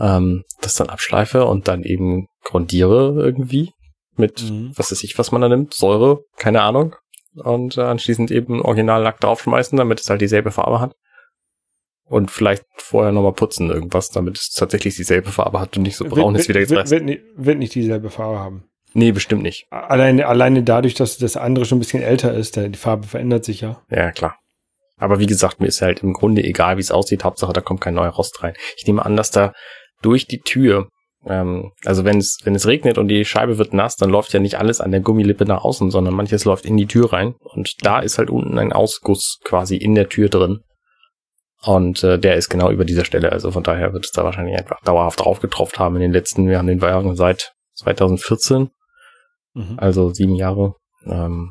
Ähm, 0.00 0.42
das 0.60 0.74
dann 0.74 0.88
abschleife 0.88 1.44
und 1.44 1.68
dann 1.68 1.84
eben 1.84 2.26
grundiere 2.44 3.14
irgendwie 3.16 3.70
mit, 4.16 4.42
mhm. 4.42 4.72
was 4.74 4.90
weiß 4.90 5.04
ich, 5.04 5.16
was 5.18 5.30
man 5.30 5.40
da 5.40 5.48
nimmt, 5.48 5.74
Säure, 5.74 6.20
keine 6.36 6.62
Ahnung. 6.62 6.96
Und 7.40 7.76
äh, 7.76 7.82
anschließend 7.82 8.30
eben 8.30 8.60
Originallack 8.62 9.20
draufschmeißen, 9.20 9.76
damit 9.78 10.00
es 10.00 10.10
halt 10.10 10.20
dieselbe 10.20 10.50
Farbe 10.50 10.80
hat. 10.80 10.94
Und 12.04 12.30
vielleicht 12.30 12.64
vorher 12.76 13.12
nochmal 13.12 13.34
putzen 13.34 13.70
irgendwas, 13.70 14.10
damit 14.10 14.38
es 14.38 14.50
tatsächlich 14.50 14.96
dieselbe 14.96 15.30
Farbe 15.30 15.60
hat 15.60 15.76
und 15.76 15.82
nicht 15.82 15.96
so 15.96 16.06
braun 16.06 16.34
wird, 16.34 16.40
ist 16.40 16.48
wie 16.48 16.52
der 16.54 16.70
wird, 16.70 16.90
wird, 16.90 17.20
wird 17.36 17.58
nicht 17.58 17.74
dieselbe 17.74 18.08
Farbe 18.08 18.38
haben. 18.38 18.64
Nee, 18.94 19.12
bestimmt 19.12 19.42
nicht. 19.42 19.66
Alleine, 19.70 20.26
alleine 20.26 20.62
dadurch, 20.62 20.94
dass 20.94 21.18
das 21.18 21.36
andere 21.36 21.66
schon 21.66 21.76
ein 21.76 21.80
bisschen 21.80 22.02
älter 22.02 22.32
ist, 22.32 22.56
die 22.56 22.72
Farbe 22.74 23.06
verändert 23.06 23.44
sich 23.44 23.60
ja. 23.60 23.82
Ja, 23.90 24.10
klar. 24.12 24.36
Aber 24.96 25.20
wie 25.20 25.26
gesagt, 25.26 25.60
mir 25.60 25.66
ist 25.66 25.82
halt 25.82 26.02
im 26.02 26.14
Grunde 26.14 26.42
egal, 26.42 26.76
wie 26.76 26.80
es 26.80 26.90
aussieht. 26.90 27.24
Hauptsache, 27.24 27.52
da 27.52 27.60
kommt 27.60 27.80
kein 27.80 27.94
neuer 27.94 28.10
Rost 28.10 28.42
rein. 28.42 28.54
Ich 28.76 28.86
nehme 28.86 29.04
an, 29.04 29.16
dass 29.16 29.30
da 29.30 29.52
durch 30.02 30.26
die 30.26 30.40
Tür, 30.40 30.88
ähm, 31.26 31.72
also 31.84 32.04
wenn 32.04 32.18
es, 32.18 32.38
wenn 32.44 32.54
es 32.54 32.66
regnet 32.66 32.98
und 32.98 33.08
die 33.08 33.24
Scheibe 33.24 33.58
wird 33.58 33.74
nass, 33.74 33.96
dann 33.96 34.10
läuft 34.10 34.32
ja 34.32 34.40
nicht 34.40 34.58
alles 34.58 34.80
an 34.80 34.90
der 34.90 35.00
Gummilippe 35.00 35.44
nach 35.44 35.64
außen, 35.64 35.90
sondern 35.90 36.14
manches 36.14 36.44
läuft 36.44 36.64
in 36.64 36.76
die 36.76 36.86
Tür 36.86 37.12
rein. 37.12 37.34
Und 37.40 37.74
da 37.82 38.00
ist 38.00 38.18
halt 38.18 38.30
unten 38.30 38.58
ein 38.58 38.72
Ausguss 38.72 39.38
quasi 39.44 39.76
in 39.76 39.94
der 39.94 40.08
Tür 40.08 40.28
drin. 40.28 40.60
Und 41.62 42.04
äh, 42.04 42.18
der 42.18 42.36
ist 42.36 42.50
genau 42.50 42.70
über 42.70 42.84
dieser 42.84 43.04
Stelle. 43.04 43.32
Also 43.32 43.50
von 43.50 43.64
daher 43.64 43.92
wird 43.92 44.04
es 44.04 44.12
da 44.12 44.22
wahrscheinlich 44.22 44.56
einfach 44.56 44.80
dauerhaft 44.84 45.20
drauf 45.20 45.40
getroffen 45.40 45.78
haben 45.78 45.96
in 45.96 46.02
den 46.02 46.12
letzten, 46.12 46.48
wir 46.48 46.58
haben 46.58 46.68
den 46.68 46.82
Wagen 46.82 47.16
seit 47.16 47.52
2014 47.74 48.70
Mhm. 49.58 49.78
Also 49.78 50.10
sieben 50.10 50.34
Jahre. 50.34 50.74
Ähm. 51.04 51.50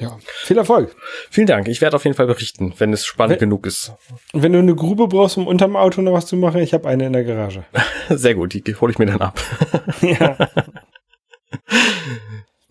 Ja, 0.00 0.18
viel 0.24 0.58
Erfolg. 0.58 0.94
Vielen 1.30 1.46
Dank. 1.46 1.68
Ich 1.68 1.80
werde 1.80 1.96
auf 1.96 2.04
jeden 2.04 2.16
Fall 2.16 2.26
berichten, 2.26 2.74
wenn 2.78 2.92
es 2.92 3.06
spannend 3.06 3.40
wenn, 3.40 3.50
genug 3.50 3.66
ist. 3.66 3.92
Wenn 4.32 4.52
du 4.52 4.58
eine 4.58 4.74
Grube 4.74 5.06
brauchst, 5.06 5.36
um 5.36 5.46
unterm 5.46 5.76
Auto 5.76 6.02
noch 6.02 6.12
was 6.12 6.26
zu 6.26 6.36
machen, 6.36 6.60
ich 6.60 6.74
habe 6.74 6.88
eine 6.88 7.06
in 7.06 7.12
der 7.12 7.24
Garage. 7.24 7.64
Sehr 8.08 8.34
gut, 8.34 8.54
die 8.54 8.74
hole 8.74 8.92
ich 8.92 8.98
mir 8.98 9.06
dann 9.06 9.20
ab. 9.20 9.40
ja. 10.00 10.36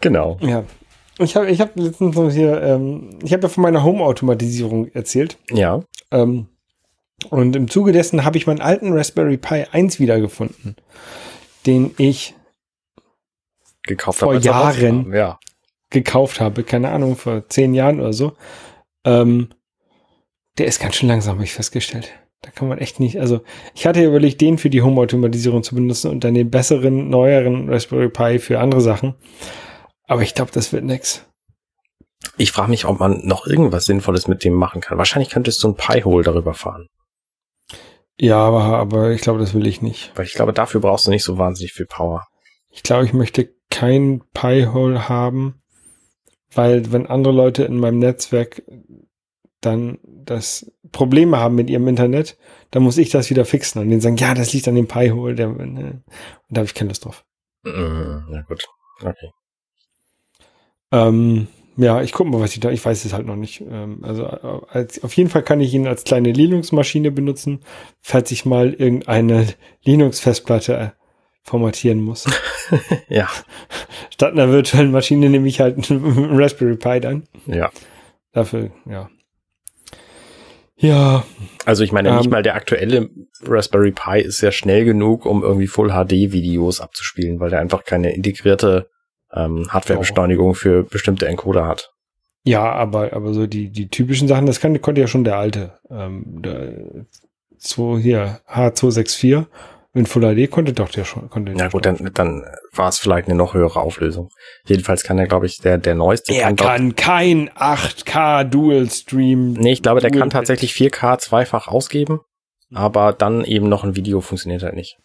genau. 0.02 0.38
Ja. 0.42 0.66
Ich 1.20 1.36
habe 1.36 1.50
ich 1.50 1.62
hab 1.62 1.76
letztens 1.78 2.16
noch 2.16 2.32
hier, 2.32 2.62
ähm, 2.62 3.20
ich 3.24 3.32
habe 3.32 3.44
ja 3.44 3.50
von 3.50 3.62
meiner 3.62 3.84
Home-Automatisierung 3.84 4.88
erzählt. 4.94 5.38
Ja. 5.50 5.82
Ähm, 6.12 6.48
und 7.30 7.56
im 7.56 7.70
Zuge 7.70 7.94
dessen 7.94 8.26
habe 8.26 8.38
ich 8.38 8.48
meinen 8.48 8.60
alten 8.60 8.92
Raspberry 8.92 9.38
Pi 9.38 9.66
1 9.72 10.00
wiedergefunden 10.00 10.76
den 11.66 11.94
ich 11.98 12.36
gekauft 13.84 14.20
vor 14.20 14.36
Jahren 14.36 15.12
ja. 15.14 15.40
Gekauft 15.94 16.42
habe, 16.42 16.64
keine 16.64 16.90
Ahnung, 16.90 17.16
vor 17.16 17.48
zehn 17.48 17.74
Jahren 17.74 18.02
oder 18.02 18.14
so. 18.14 18.34
Ähm, 19.06 19.50
der 20.58 20.68
ist 20.68 20.82
ganz 20.82 20.96
schön 20.96 21.10
langsam, 21.10 21.36
habe 21.36 21.46
ich 21.46 21.54
festgestellt. 21.54 22.12
Da 22.42 22.52
kann 22.52 22.68
man 22.68 22.78
echt 22.78 23.00
nicht, 23.00 23.20
also 23.22 23.42
ich 23.74 23.88
hatte 23.88 24.02
ja 24.02 24.08
überlegt, 24.08 24.42
den 24.42 24.58
für 24.58 24.70
die 24.70 24.82
Home-Automatisierung 24.82 25.64
zu 25.64 25.76
benutzen 25.76 26.12
und 26.12 26.26
dann 26.26 26.34
den 26.34 26.52
besseren, 26.52 27.10
neueren 27.10 27.70
Raspberry 27.70 28.10
Pi 28.10 28.40
für 28.40 28.60
andere 28.60 28.82
Sachen. 28.82 29.16
Aber 30.06 30.24
ich 30.24 30.34
glaube, 30.34 30.52
das 30.52 30.74
wird 30.74 30.84
nix. 30.84 31.26
Ich 32.38 32.52
frage 32.52 32.70
mich, 32.70 32.86
ob 32.86 33.00
man 33.00 33.26
noch 33.26 33.48
irgendwas 33.48 33.86
Sinnvolles 33.86 34.28
mit 34.28 34.44
dem 34.44 34.54
machen 34.54 34.82
kann. 34.82 34.98
Wahrscheinlich 34.98 35.32
könntest 35.32 35.64
du 35.64 35.70
ein 35.70 35.76
Pi-Hole 35.76 36.24
darüber 36.24 36.54
fahren. 36.54 36.88
Ja, 38.20 38.38
aber, 38.38 38.64
aber 38.64 39.12
ich 39.12 39.22
glaube, 39.22 39.40
das 39.40 39.54
will 39.54 39.66
ich 39.66 39.82
nicht. 39.82 40.12
Weil 40.16 40.26
ich 40.26 40.34
glaube, 40.34 40.54
dafür 40.54 40.82
brauchst 40.82 41.08
du 41.08 41.12
nicht 41.12 41.24
so 41.24 41.38
wahnsinnig 41.38 41.74
viel 41.74 41.86
Power. 41.86 42.28
Ich 42.70 42.84
glaube, 42.84 43.06
ich 43.06 43.14
möchte 43.14 43.54
kein 43.70 44.22
Pi-Hole 44.34 45.10
haben, 45.10 45.63
weil 46.56 46.92
wenn 46.92 47.08
andere 47.08 47.34
Leute 47.34 47.64
in 47.64 47.80
meinem 47.80 48.00
Netzwerk 48.00 48.64
dann 49.62 49.98
das 50.04 50.72
Probleme 50.92 51.38
haben 51.38 51.56
mit 51.56 51.70
ihrem 51.70 51.88
Internet, 51.88 52.38
dann 52.72 52.84
muss 52.84 52.98
ich 52.98 53.10
das 53.10 53.30
wieder 53.30 53.46
fixen 53.46 53.82
und 53.82 53.90
denen 53.90 54.02
sagen, 54.02 54.18
ja, 54.18 54.34
das 54.34 54.54
liegt 54.54 54.68
an 54.68 54.76
dem 54.76 54.88
Pi-Hole. 54.88 55.36
Der, 55.36 55.48
ne, 55.48 55.56
und 55.58 56.04
da 56.50 56.60
habe 56.60 56.66
ich 56.66 56.74
keine 56.74 56.90
Lust 56.90 57.06
drauf. 57.06 57.24
Mm, 57.64 58.30
na 58.30 58.42
gut, 58.42 58.64
okay. 59.02 59.32
Ähm, 60.92 61.48
ja, 61.76 62.02
ich 62.02 62.12
gucke 62.12 62.30
mal, 62.30 62.40
was 62.40 62.54
ich 62.54 62.60
da, 62.60 62.70
ich 62.70 62.86
weiß 62.86 63.04
es 63.04 63.14
halt 63.14 63.26
noch 63.26 63.36
nicht. 63.36 63.62
Ähm, 63.62 64.04
also 64.04 64.26
äh, 64.26 64.62
als, 64.70 65.04
auf 65.04 65.14
jeden 65.14 65.30
Fall 65.30 65.44
kann 65.44 65.60
ich 65.60 65.74
ihn 65.74 65.88
als 65.88 66.04
kleine 66.04 66.32
Linux-Maschine 66.32 67.12
benutzen, 67.12 67.62
falls 68.00 68.32
ich 68.32 68.46
mal 68.46 68.74
irgendeine 68.74 69.48
Linux-Festplatte 69.84 70.94
formatieren 71.44 72.02
muss. 72.02 72.26
ja. 73.10 73.30
Statt 74.10 74.34
einer 74.34 74.52
virtuellen 74.52 74.92
Maschine 74.92 75.30
nehme 75.30 75.48
ich 75.48 75.60
halt 75.60 75.90
einen 75.90 76.30
Raspberry 76.40 76.78
Pi 76.78 77.00
dann. 77.00 77.24
Ja. 77.46 77.70
Dafür, 78.32 78.72
ja. 78.90 79.10
Ja. 80.76 81.24
Also 81.66 81.84
ich 81.84 81.92
meine, 81.92 82.10
ähm, 82.10 82.18
nicht 82.18 82.30
mal 82.30 82.44
der 82.44 82.56
aktuelle 82.56 83.10
Raspberry 83.44 83.92
Pi 83.92 84.22
ist 84.22 84.42
ja 84.42 84.52
schnell 84.52 84.86
genug, 84.86 85.26
um 85.26 85.44
irgendwie 85.44 85.68
Full 85.68 85.90
HD 85.90 86.32
Videos 86.32 86.82
abzuspielen, 86.82 87.40
weil 87.40 87.50
der 87.50 87.60
einfach 87.60 87.84
keine 87.84 88.14
integrierte 88.14 88.90
ähm, 89.32 89.68
Hardwarebeschleunigung 89.70 90.56
für 90.56 90.84
bestimmte 90.84 91.28
Encoder 91.28 91.68
hat. 91.68 91.92
Ja, 92.46 92.72
aber, 92.72 93.14
aber 93.14 93.34
so 93.34 93.48
die, 93.48 93.70
die 93.70 93.88
typischen 93.88 94.28
Sachen, 94.28 94.46
das 94.46 94.60
kann, 94.60 94.82
konnte 94.82 95.02
ja 95.02 95.08
schon 95.08 95.24
der 95.24 95.38
alte. 95.38 95.80
Ähm, 95.90 96.42
der, 96.42 97.06
so 97.58 97.98
hier, 97.98 98.42
H264 98.50 99.46
In 99.96 100.08
Full 100.08 100.24
HD 100.24 100.50
konnte 100.50 100.74
doch 100.74 100.90
der 100.90 101.06
schon. 101.06 101.30
Konnte 101.30 101.54
Ja 101.54 101.68
gut, 101.68 101.86
dann, 101.86 102.10
dann 102.16 102.44
war 102.72 102.90
es 102.90 102.98
vielleicht 102.98 103.28
eine 103.28 103.38
noch 103.38 103.54
höhere 103.54 103.80
Auflösung. 103.80 104.30
Jedenfalls 104.66 105.04
kann 105.04 105.20
er, 105.20 105.28
glaube 105.28 105.46
ich, 105.46 105.60
der, 105.60 105.78
der 105.78 105.94
neueste. 105.94 106.34
Er 106.34 106.52
doch- 106.54 106.66
kann 106.66 106.96
kein 106.96 107.50
8K 107.52 108.44
Dual 108.44 108.90
Stream. 108.90 109.54
Nee, 109.54 109.74
ich 109.74 109.84
glaube, 109.84 110.02
der 110.02 110.10
Dual- 110.10 110.22
kann 110.22 110.30
tatsächlich 110.32 110.74
4K 110.74 111.20
zweifach 111.20 111.68
ausgeben, 111.68 112.22
aber 112.74 113.14
dann 113.14 113.46
eben 113.46 113.70
noch 113.70 113.84
ein 113.84 113.96
Video 113.96 114.20
funktioniert 114.22 114.64
halt 114.64 114.74
nicht. 114.74 114.98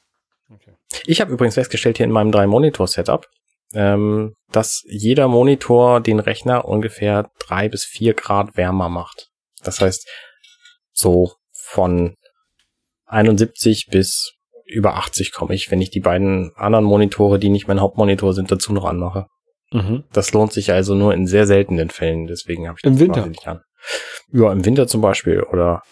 Okay. 0.51 0.73
Ich 1.05 1.21
habe 1.21 1.33
übrigens 1.33 1.55
festgestellt 1.57 1.99
hier 1.99 2.07
in 2.07 2.13
meinem 2.13 2.33
drei 2.33 2.47
Monitor 2.47 2.87
Setup, 2.89 3.27
ähm, 3.75 4.33
dass 4.53 4.85
jeder 4.87 5.29
Monitor 5.29 6.01
den 6.01 6.19
Rechner 6.19 6.65
ungefähr 6.65 7.29
drei 7.39 7.69
bis 7.69 7.85
vier 7.85 8.15
Grad 8.15 8.57
wärmer 8.57 8.89
macht. 8.89 9.29
Das 9.63 9.83
heißt, 9.83 10.09
so 10.95 11.35
von 11.53 12.15
71 13.07 13.89
bis 13.91 14.33
über 14.69 14.95
80 14.97 15.33
komme 15.33 15.55
ich, 15.55 15.71
wenn 15.71 15.81
ich 15.81 15.91
die 15.91 16.01
beiden 16.01 16.53
anderen 16.55 16.85
Monitore, 16.85 17.39
die 17.39 17.49
nicht 17.49 17.69
mein 17.69 17.81
Hauptmonitor 17.81 18.35
sind, 18.35 18.53
dazu 18.53 18.73
noch 18.73 18.85
anmache. 18.85 19.27
Mhm. 19.73 20.05
Das 20.13 20.33
lohnt 20.33 20.53
sich 20.53 20.73
also 20.73 20.95
nur 20.95 21.15
in 21.15 21.27
sehr 21.27 21.47
seltenen 21.47 21.91
Fällen, 21.91 22.27
deswegen 22.27 22.69
habe 22.69 22.79
ich 22.79 22.85
Im 22.85 22.95
das 22.95 23.01
Winter? 23.01 23.27
nicht 23.27 23.47
an. 23.47 23.61
Ja, 24.33 24.53
im 24.53 24.65
Winter 24.65 24.87
zum 24.87 25.01
Beispiel 25.01 25.43
oder 25.43 25.83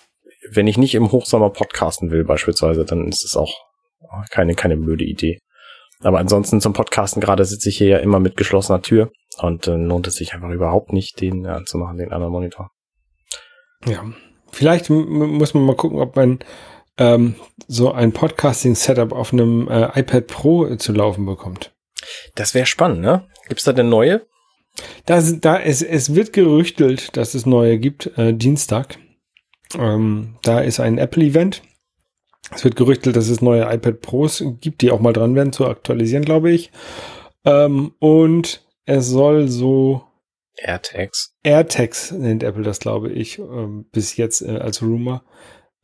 wenn 0.50 0.66
ich 0.66 0.78
nicht 0.78 0.94
im 0.94 1.10
Hochsommer 1.12 1.50
podcasten 1.50 2.10
will 2.10 2.24
beispielsweise, 2.24 2.84
dann 2.84 3.08
ist 3.08 3.24
es 3.24 3.36
auch 3.36 3.54
keine, 4.30 4.54
keine 4.54 4.76
blöde 4.76 5.04
Idee. 5.04 5.38
Aber 6.00 6.18
ansonsten 6.18 6.60
zum 6.60 6.72
Podcasten 6.72 7.20
gerade 7.20 7.44
sitze 7.44 7.68
ich 7.68 7.78
hier 7.78 7.88
ja 7.88 7.98
immer 7.98 8.20
mit 8.20 8.36
geschlossener 8.36 8.82
Tür 8.82 9.10
und 9.38 9.66
dann 9.66 9.86
lohnt 9.86 10.06
es 10.06 10.16
sich 10.16 10.34
einfach 10.34 10.50
überhaupt 10.50 10.92
nicht, 10.92 11.20
den 11.20 11.46
anzumachen, 11.46 11.96
den 11.96 12.12
anderen 12.12 12.32
Monitor. 12.32 12.70
Ja. 13.86 14.04
Vielleicht 14.52 14.90
muss 14.90 15.54
man 15.54 15.64
mal 15.64 15.76
gucken, 15.76 16.00
ob 16.00 16.16
man 16.16 16.38
ähm, 16.98 17.34
so 17.68 17.92
ein 17.92 18.12
Podcasting-Setup 18.12 19.12
auf 19.12 19.32
einem 19.32 19.68
äh, 19.68 19.98
iPad 20.00 20.26
Pro 20.26 20.66
äh, 20.66 20.78
zu 20.78 20.92
laufen 20.92 21.26
bekommt. 21.26 21.74
Das 22.34 22.54
wäre 22.54 22.66
spannend, 22.66 23.00
ne? 23.00 23.26
Gibt's 23.48 23.64
da 23.64 23.72
denn 23.72 23.88
neue? 23.88 24.26
Da, 25.06 25.20
sind- 25.20 25.44
da 25.44 25.58
es, 25.58 25.82
es 25.82 26.14
wird 26.14 26.32
gerüchtelt, 26.32 27.16
dass 27.16 27.34
es 27.34 27.46
neue 27.46 27.78
gibt, 27.78 28.16
äh, 28.18 28.32
Dienstag. 28.34 28.98
Ähm, 29.78 30.36
da 30.42 30.60
ist 30.60 30.80
ein 30.80 30.98
Apple-Event. 30.98 31.62
Es 32.54 32.62
wird 32.62 32.76
gerüchtelt, 32.76 33.16
dass 33.16 33.28
es 33.28 33.40
neue 33.40 33.62
iPad 33.62 34.00
Pros 34.00 34.44
gibt, 34.60 34.80
die 34.82 34.90
auch 34.92 35.00
mal 35.00 35.12
dran 35.12 35.34
werden 35.34 35.52
zu 35.52 35.66
aktualisieren, 35.66 36.24
glaube 36.24 36.52
ich. 36.52 36.70
Ähm, 37.44 37.92
und 37.98 38.64
es 38.84 39.08
soll 39.08 39.48
so 39.48 40.04
AirTags. 40.56 41.34
AirTags, 41.42 42.12
nennt 42.12 42.42
Apple 42.44 42.62
das, 42.62 42.78
glaube 42.78 43.10
ich, 43.10 43.38
ähm, 43.40 43.86
bis 43.90 44.16
jetzt 44.16 44.42
äh, 44.42 44.58
als 44.58 44.80
Rumor 44.80 45.24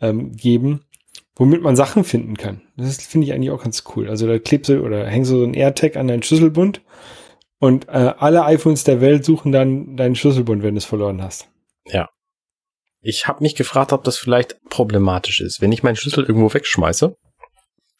ähm, 0.01 0.33
geben, 0.37 0.85
womit 1.37 1.62
man 1.62 1.77
Sachen 1.77 2.05
finden 2.05 2.37
kann. 2.37 2.62
Das 2.77 2.97
finde 3.03 3.27
ich 3.27 3.33
eigentlich 3.33 3.51
auch 3.51 3.62
ganz 3.62 3.85
cool. 3.95 4.09
Also 4.09 4.27
da 4.27 4.38
klebst 4.38 4.68
du 4.68 4.83
oder 4.83 5.07
hängst 5.07 5.31
du 5.31 5.38
so 5.38 5.45
ein 5.45 5.55
AirTag 5.55 5.97
an 5.97 6.09
deinen 6.09 6.23
Schlüsselbund 6.23 6.83
und 7.59 7.88
äh, 7.88 8.14
alle 8.18 8.45
iPhones 8.45 8.85
der 8.85 9.01
Welt 9.01 9.25
suchen 9.25 9.53
dann 9.53 9.97
deinen 9.97 10.16
Schlüsselbund, 10.16 10.62
wenn 10.62 10.75
du 10.75 10.79
es 10.79 10.85
verloren 10.85 11.23
hast. 11.23 11.49
Ich 13.01 13.27
habe 13.27 13.42
mich 13.42 13.57
gefragt, 13.57 13.92
ob 13.92 14.05
das 14.05 14.16
vielleicht 14.16 14.61
problematisch 14.68 15.40
ist, 15.40 15.61
wenn 15.61 15.73
ich 15.73 15.83
meinen 15.83 15.97
Schlüssel 15.97 16.25
irgendwo 16.25 16.53
wegschmeiße 16.53 17.16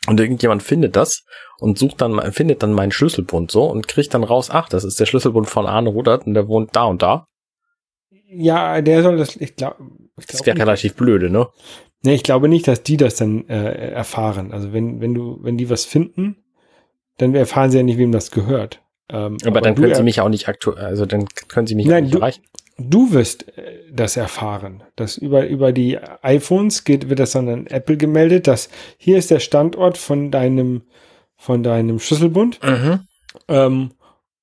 und 0.07 0.21
irgendjemand 0.21 0.63
findet 0.63 0.95
das 0.97 1.25
und 1.59 1.79
sucht 1.79 2.01
dann, 2.01 2.33
findet 2.33 2.63
dann 2.63 2.73
meinen 2.73 2.93
Schlüsselbund 2.93 3.51
so 3.51 3.65
und 3.65 3.89
kriegt 3.89 4.15
dann 4.15 4.25
raus, 4.25 4.49
ach, 4.51 4.69
das 4.69 4.85
ist 4.85 5.01
der 5.01 5.07
Schlüsselbund 5.07 5.49
von 5.49 5.67
Arne 5.67 5.89
Rudert 5.89 6.27
und 6.27 6.35
der 6.35 6.49
wohnt 6.49 6.75
da 6.77 6.85
und 6.85 7.03
da. 7.03 7.27
Ja, 8.29 8.81
der 8.81 9.03
soll 9.03 9.17
das, 9.17 9.37
ich 9.37 9.57
glaube, 9.57 9.77
ich 10.19 10.27
Das 10.27 10.47
wäre 10.47 10.59
relativ 10.59 10.95
blöde, 10.95 11.31
ne? 11.31 11.49
Nee, 12.03 12.15
ich 12.15 12.23
glaube 12.23 12.49
nicht, 12.49 12.69
dass 12.69 12.83
die 12.83 12.97
das 12.97 13.17
dann 13.17 13.49
äh, 13.49 13.91
erfahren. 13.93 14.53
Also 14.53 14.73
wenn, 14.73 15.01
wenn 15.01 15.15
du, 15.15 15.39
wenn 15.43 15.57
die 15.59 15.71
was 15.71 15.85
finden, 15.85 16.37
dann 17.19 17.35
erfahren 17.35 17.71
sie 17.71 17.79
ja 17.79 17.83
nicht, 17.83 17.99
wem 17.99 18.13
das 18.13 18.31
gehört. 18.31 18.81
Ähm, 19.11 19.37
Aber, 19.45 19.61
dann 19.61 19.75
du 19.75 19.83
können 19.83 19.95
sie 19.95 20.01
er- 20.01 20.05
mich 20.05 20.21
auch 20.21 20.29
nicht 20.29 20.49
aktuell, 20.49 20.85
also 20.85 21.05
dann 21.07 21.27
können 21.49 21.67
sie 21.67 21.75
mich 21.75 21.87
Nein, 21.87 21.97
auch 21.97 22.01
nicht 22.07 22.15
du- 22.15 22.19
erreichen. 22.19 22.43
Du 22.79 23.13
wirst 23.13 23.57
äh, 23.59 23.81
das 23.93 24.17
erfahren. 24.17 24.83
Das 24.97 25.19
über, 25.19 25.47
über 25.47 25.73
die 25.73 25.99
iPhones 26.23 26.85
geht, 26.85 27.11
wird 27.11 27.19
das 27.19 27.33
dann 27.33 27.49
an 27.49 27.67
Apple 27.67 27.97
gemeldet, 27.99 28.47
dass 28.47 28.71
hier 28.97 29.19
ist 29.19 29.31
der 29.31 29.41
Standort 29.41 29.99
von 29.99 30.31
deinem, 30.31 30.83
von 31.37 31.63
deinem 31.63 31.99
Schlüsselbund. 31.99 32.61
Mhm. 32.65 33.01
Ähm, 33.49 33.91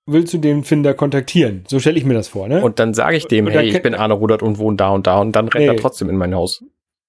willst 0.06 0.34
du 0.34 0.38
den 0.38 0.64
Finder 0.64 0.94
kontaktieren? 0.94 1.64
So 1.68 1.80
stelle 1.80 1.98
ich 1.98 2.06
mir 2.06 2.14
das 2.14 2.28
vor, 2.28 2.48
ne? 2.48 2.62
Und 2.64 2.78
dann 2.80 2.94
sage 2.94 3.18
ich 3.18 3.26
dem, 3.28 3.46
dann 3.46 3.54
hey, 3.56 3.70
ich 3.70 3.82
bin 3.82 3.96
Arne 3.96 4.14
Rudert 4.14 4.44
und 4.44 4.60
wohne 4.60 4.78
da 4.78 4.90
und 4.92 5.08
da 5.08 5.20
und 5.20 5.32
dann 5.32 5.48
rennt 5.48 5.66
er 5.66 5.74
Nee. 5.74 5.80
trotzdem 5.80 6.10
in 6.10 6.16
mein 6.18 6.36
Haus. 6.36 6.64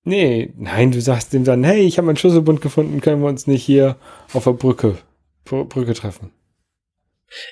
Nee, 0.05 0.53
nein, 0.57 0.91
du 0.91 1.01
sagst 1.01 1.33
dem 1.33 1.45
dann, 1.45 1.65
hey, 1.65 1.81
ich 1.83 1.99
habe 1.99 2.07
meinen 2.07 2.17
Schlüsselbund 2.17 2.61
gefunden, 2.61 3.01
können 3.01 3.23
wir 3.23 3.29
uns 3.29 3.47
nicht 3.47 3.65
hier 3.65 3.97
auf 4.33 4.45
der 4.45 4.53
Brücke, 4.53 4.99
Br- 5.45 5.65
Brücke 5.65 5.95
treffen? 5.95 6.33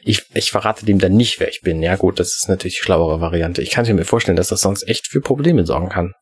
Ich, 0.02 0.24
ich 0.34 0.50
verrate 0.50 0.84
dem 0.84 0.98
dann 0.98 1.16
nicht, 1.16 1.38
wer 1.38 1.48
ich 1.48 1.60
bin. 1.60 1.82
Ja 1.82 1.96
gut, 1.96 2.18
das 2.18 2.36
ist 2.36 2.48
natürlich 2.48 2.78
die 2.78 2.84
schlauere 2.84 3.20
Variante. 3.20 3.62
Ich 3.62 3.70
kann 3.70 3.86
mir 3.94 4.04
vorstellen, 4.04 4.36
dass 4.36 4.48
das 4.48 4.60
sonst 4.60 4.88
echt 4.88 5.06
für 5.06 5.20
Probleme 5.20 5.64
sorgen 5.64 5.88
kann. 5.88 6.14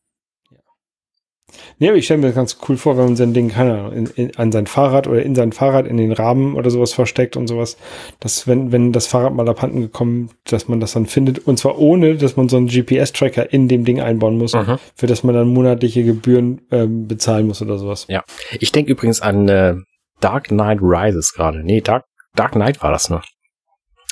Nee, 1.79 1.87
aber 1.87 1.97
ich 1.97 2.05
stelle 2.05 2.19
mir 2.19 2.27
das 2.27 2.35
ganz 2.35 2.57
cool 2.67 2.75
vor, 2.77 2.97
wenn 2.97 3.05
man 3.05 3.15
sein 3.15 3.33
Ding 3.33 3.49
keine 3.49 3.79
Ahnung, 3.79 3.93
in, 3.93 4.05
in, 4.07 4.35
an 4.37 4.51
sein 4.51 4.67
Fahrrad 4.67 5.07
oder 5.07 5.23
in 5.23 5.33
sein 5.33 5.53
Fahrrad 5.53 5.87
in 5.87 5.97
den 5.97 6.11
Rahmen 6.11 6.55
oder 6.55 6.69
sowas 6.69 6.93
versteckt 6.93 7.37
und 7.37 7.47
sowas, 7.47 7.77
dass 8.19 8.47
wenn, 8.47 8.71
wenn 8.71 8.91
das 8.91 9.07
Fahrrad 9.07 9.33
mal 9.33 9.47
abhanden 9.47 9.81
gekommen, 9.81 10.29
dass 10.43 10.67
man 10.67 10.79
das 10.79 10.91
dann 10.93 11.05
findet 11.05 11.39
und 11.47 11.57
zwar 11.57 11.79
ohne, 11.79 12.15
dass 12.15 12.35
man 12.35 12.49
so 12.49 12.57
einen 12.57 12.67
GPS-Tracker 12.67 13.53
in 13.53 13.67
dem 13.67 13.85
Ding 13.85 14.01
einbauen 14.01 14.37
muss, 14.37 14.53
Mhm. 14.53 14.77
für 14.95 15.07
das 15.07 15.23
man 15.23 15.35
dann 15.35 15.47
monatliche 15.47 16.03
Gebühren 16.03 16.61
ähm, 16.71 17.07
bezahlen 17.07 17.47
muss 17.47 17.61
oder 17.61 17.77
sowas. 17.77 18.05
Ja. 18.09 18.23
Ich 18.59 18.71
denke 18.71 18.91
übrigens 18.91 19.21
an 19.21 19.47
äh, 19.47 19.75
Dark 20.19 20.49
Knight 20.49 20.79
Rises 20.81 21.33
gerade. 21.33 21.63
Nee, 21.63 21.81
Dark, 21.81 22.03
Dark 22.35 22.53
Knight 22.53 22.81
war 22.81 22.91
das 22.91 23.09
noch. 23.09 23.23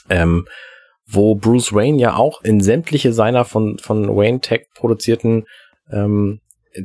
Ähm, 0.09 0.45
wo 1.07 1.35
Bruce 1.35 1.73
Wayne 1.73 1.99
ja 1.99 2.15
auch 2.15 2.41
in 2.41 2.61
sämtliche 2.61 3.11
seiner 3.13 3.45
von, 3.45 3.77
von 3.79 4.07
Wayne 4.15 4.39
Tech 4.39 4.67
produzierten 4.75 5.45
ähm, 5.91 6.39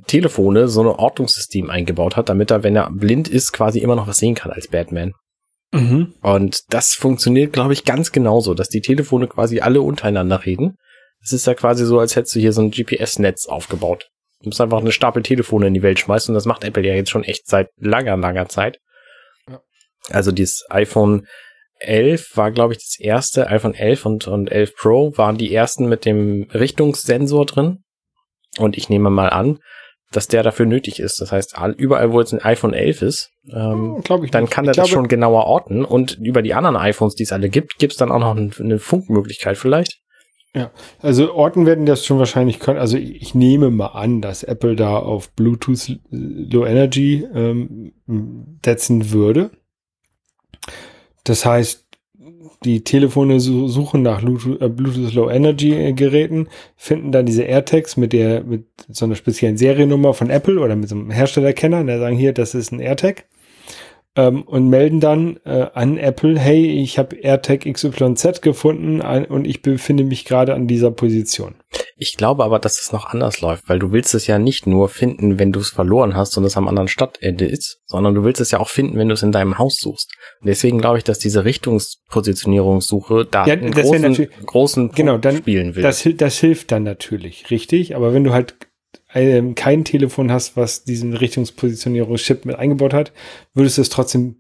Telefone 0.07 0.69
so 0.69 0.83
ein 0.83 0.87
Ortungssystem 0.87 1.71
eingebaut 1.71 2.17
hat, 2.17 2.29
damit 2.29 2.51
er, 2.51 2.63
wenn 2.63 2.77
er 2.77 2.91
blind 2.91 3.29
ist, 3.29 3.53
quasi 3.53 3.81
immer 3.81 3.97
noch 3.97 4.07
was 4.07 4.19
sehen 4.19 4.35
kann 4.35 4.53
als 4.53 4.69
Batman. 4.69 5.13
Mhm. 5.73 6.15
Und 6.23 6.61
das 6.71 6.95
funktioniert, 6.95 7.53
glaube 7.53 7.73
ich, 7.73 7.85
ganz 7.85 8.13
genauso, 8.13 8.55
dass 8.55 8.69
die 8.69 8.81
Telefone 8.81 9.29
quasi 9.29 9.61
alle 9.61 9.83
untereinander 9.83 10.45
reden. 10.45 10.77
Es 11.23 11.33
ist 11.33 11.47
ja 11.47 11.55
quasi 11.55 11.85
so, 11.85 11.99
als 11.99 12.17
hättest 12.17 12.35
du 12.35 12.41
hier 12.41 12.53
so 12.53 12.63
ein 12.63 12.71
GPS-Netz 12.71 13.47
aufgebaut. 13.47 14.09
Du 14.41 14.49
musst 14.49 14.61
einfach 14.61 14.81
eine 14.81 14.93
Stapel 14.93 15.23
Telefone 15.23 15.67
in 15.67 15.75
die 15.75 15.83
Welt 15.83 15.99
schmeißen 15.99 16.33
und 16.33 16.35
das 16.35 16.47
macht 16.47 16.65
Apple 16.65 16.87
ja 16.87 16.95
jetzt 16.95 17.11
schon 17.11 17.25
echt 17.25 17.47
seit 17.47 17.69
langer, 17.77 18.17
langer 18.17 18.49
Zeit. 18.49 18.79
Ja. 19.49 19.61
Also 20.09 20.33
dieses 20.33 20.65
iPhone 20.71 21.27
11 21.79 22.37
war, 22.37 22.51
glaube 22.51 22.73
ich, 22.73 22.79
das 22.79 22.99
erste, 22.99 23.49
iPhone 23.49 23.75
11 23.75 24.07
und, 24.07 24.29
und 24.29 24.51
11 24.51 24.77
Pro 24.77 25.17
waren 25.17 25.37
die 25.37 25.55
ersten 25.55 25.89
mit 25.89 26.05
dem 26.05 26.49
Richtungssensor 26.53 27.47
drin. 27.47 27.83
Und 28.59 28.77
ich 28.77 28.89
nehme 28.89 29.11
mal 29.11 29.29
an, 29.29 29.59
dass 30.13 30.27
der 30.29 30.43
dafür 30.43 30.67
nötig 30.67 30.99
ist. 31.01 31.21
Das 31.21 31.31
heißt, 31.33 31.57
all- 31.57 31.73
überall, 31.73 32.13
wo 32.13 32.21
jetzt 32.21 32.33
ein 32.33 32.43
iPhone 32.43 32.73
11 32.75 33.03
ist, 33.03 33.31
ähm, 33.53 33.97
dann 34.33 34.45
nicht. 34.45 34.53
kann 34.53 34.65
er 34.67 34.73
das 34.73 34.89
schon 34.89 35.09
genauer 35.09 35.45
orten. 35.47 35.85
Und 35.85 36.19
über 36.19 36.43
die 36.43 36.55
anderen 36.55 36.77
iPhones, 36.77 37.15
die 37.15 37.23
es 37.23 37.33
alle 37.33 37.49
gibt, 37.49 37.79
gibt 37.79 37.93
es 37.93 37.97
dann 37.99 38.11
auch 38.11 38.19
noch 38.19 38.37
ein- 38.37 38.53
eine 38.59 38.79
Funkmöglichkeit 38.79 39.57
vielleicht. 39.57 40.01
Also 41.01 41.33
Orten 41.33 41.65
werden 41.65 41.87
das 41.87 42.05
schon 42.05 42.19
wahrscheinlich 42.19 42.59
können. 42.59 42.81
Also 42.81 42.97
ich, 42.97 43.23
ich 43.23 43.35
nehme 43.37 43.71
mal 43.71 43.87
an, 43.89 44.21
dass 44.21 44.43
Apple 44.43 44.75
da 44.75 44.97
auf 44.99 45.31
Bluetooth 45.35 46.01
Low 46.11 46.67
Energy 46.67 47.25
ähm, 47.33 47.93
setzen 48.65 49.13
würde. 49.13 49.53
Das 51.23 51.45
heißt, 51.45 51.87
die 52.65 52.85
Telefone 52.85 53.41
su- 53.41 53.69
suchen 53.69 54.03
nach 54.03 54.21
Bluetooth, 54.23 54.61
äh, 54.61 55.15
Low 55.15 55.31
Energy 55.31 55.73
äh, 55.73 55.93
Geräten, 55.93 56.49
finden 56.77 57.11
dann 57.13 57.27
diese 57.27 57.43
AirTags 57.45 57.97
mit 57.97 58.13
der 58.13 58.45
mit 58.45 58.65
so 58.89 59.05
einer 59.07 59.15
speziellen 59.15 59.57
Seriennummer 59.57 60.13
von 60.15 60.31
Apple 60.31 60.61
oder 60.61 60.77
mit 60.77 60.89
so 60.89 60.95
einem 60.95 61.11
Herstellerkenner, 61.11 61.85
der 61.85 61.99
sagen 61.99 62.17
hier, 62.17 62.33
das 62.33 62.55
ist 62.55 62.73
ein 62.73 62.81
AirTag. 62.81 63.25
Ähm, 64.17 64.43
und 64.43 64.69
melden 64.69 64.99
dann 64.99 65.39
äh, 65.45 65.67
an 65.73 65.97
Apple, 65.97 66.37
hey, 66.37 66.67
ich 66.83 66.99
habe 66.99 67.15
AirTag 67.17 67.61
XYZ 67.73 68.41
gefunden 68.43 69.03
an, 69.03 69.25
und 69.25 69.47
ich 69.47 69.63
befinde 69.63 70.03
mich 70.03 70.25
gerade 70.25 70.53
an 70.53 70.67
dieser 70.67 70.91
Position. 70.91 71.55
Ich 71.97 72.17
glaube 72.17 72.43
aber, 72.43 72.59
dass 72.59 72.81
es 72.81 72.91
noch 72.93 73.05
anders 73.07 73.41
läuft, 73.41 73.69
weil 73.69 73.79
du 73.79 73.93
willst 73.93 74.15
es 74.15 74.27
ja 74.27 74.41
nicht 74.41 74.67
nur 74.67 74.89
finden, 74.89 75.39
wenn 75.39 75.53
du 75.53 75.61
es 75.61 75.69
verloren 75.69 76.17
hast 76.17 76.37
und 76.37 76.45
es 76.45 76.57
am 76.57 76.67
anderen 76.67 76.89
Stadtende 76.89 77.45
ist, 77.45 77.79
sondern 77.87 78.15
du 78.17 78.25
willst 78.25 78.41
es 78.41 78.51
ja 78.51 78.59
auch 78.59 78.69
finden, 78.69 78.99
wenn 78.99 79.07
du 79.09 79.15
es 79.15 79.23
in 79.23 79.31
deinem 79.31 79.59
Haus 79.59 79.77
suchst. 79.77 80.11
Und 80.41 80.49
deswegen 80.49 80.79
glaube 80.79 80.99
ich, 80.99 81.05
dass 81.05 81.21
diese 81.21 81.45
Richtungspositionierungssuche 81.45 83.27
da 83.31 83.47
Ja, 83.47 83.55
einen 83.55 83.71
großen, 83.71 84.29
großen 84.47 84.91
Genau, 84.93 85.19
dann- 85.19 85.37
spielen 85.37 85.77
will. 85.77 85.83
Das, 85.83 86.09
das 86.17 86.39
hilft 86.39 86.73
dann 86.73 86.83
natürlich, 86.83 87.51
richtig. 87.51 87.95
Aber 87.95 88.13
wenn 88.13 88.25
du 88.25 88.33
halt 88.33 88.57
ähm, 89.15 89.55
kein 89.55 89.85
Telefon 89.85 90.31
hast, 90.31 90.57
was 90.57 90.85
diesen 90.85 91.15
Richtungspositionierungschip 91.15 92.45
mit 92.45 92.57
eingebaut 92.57 92.95
hat, 92.95 93.13
würdest 93.55 93.79
du 93.79 93.83
es 93.83 93.89
trotzdem 93.89 94.37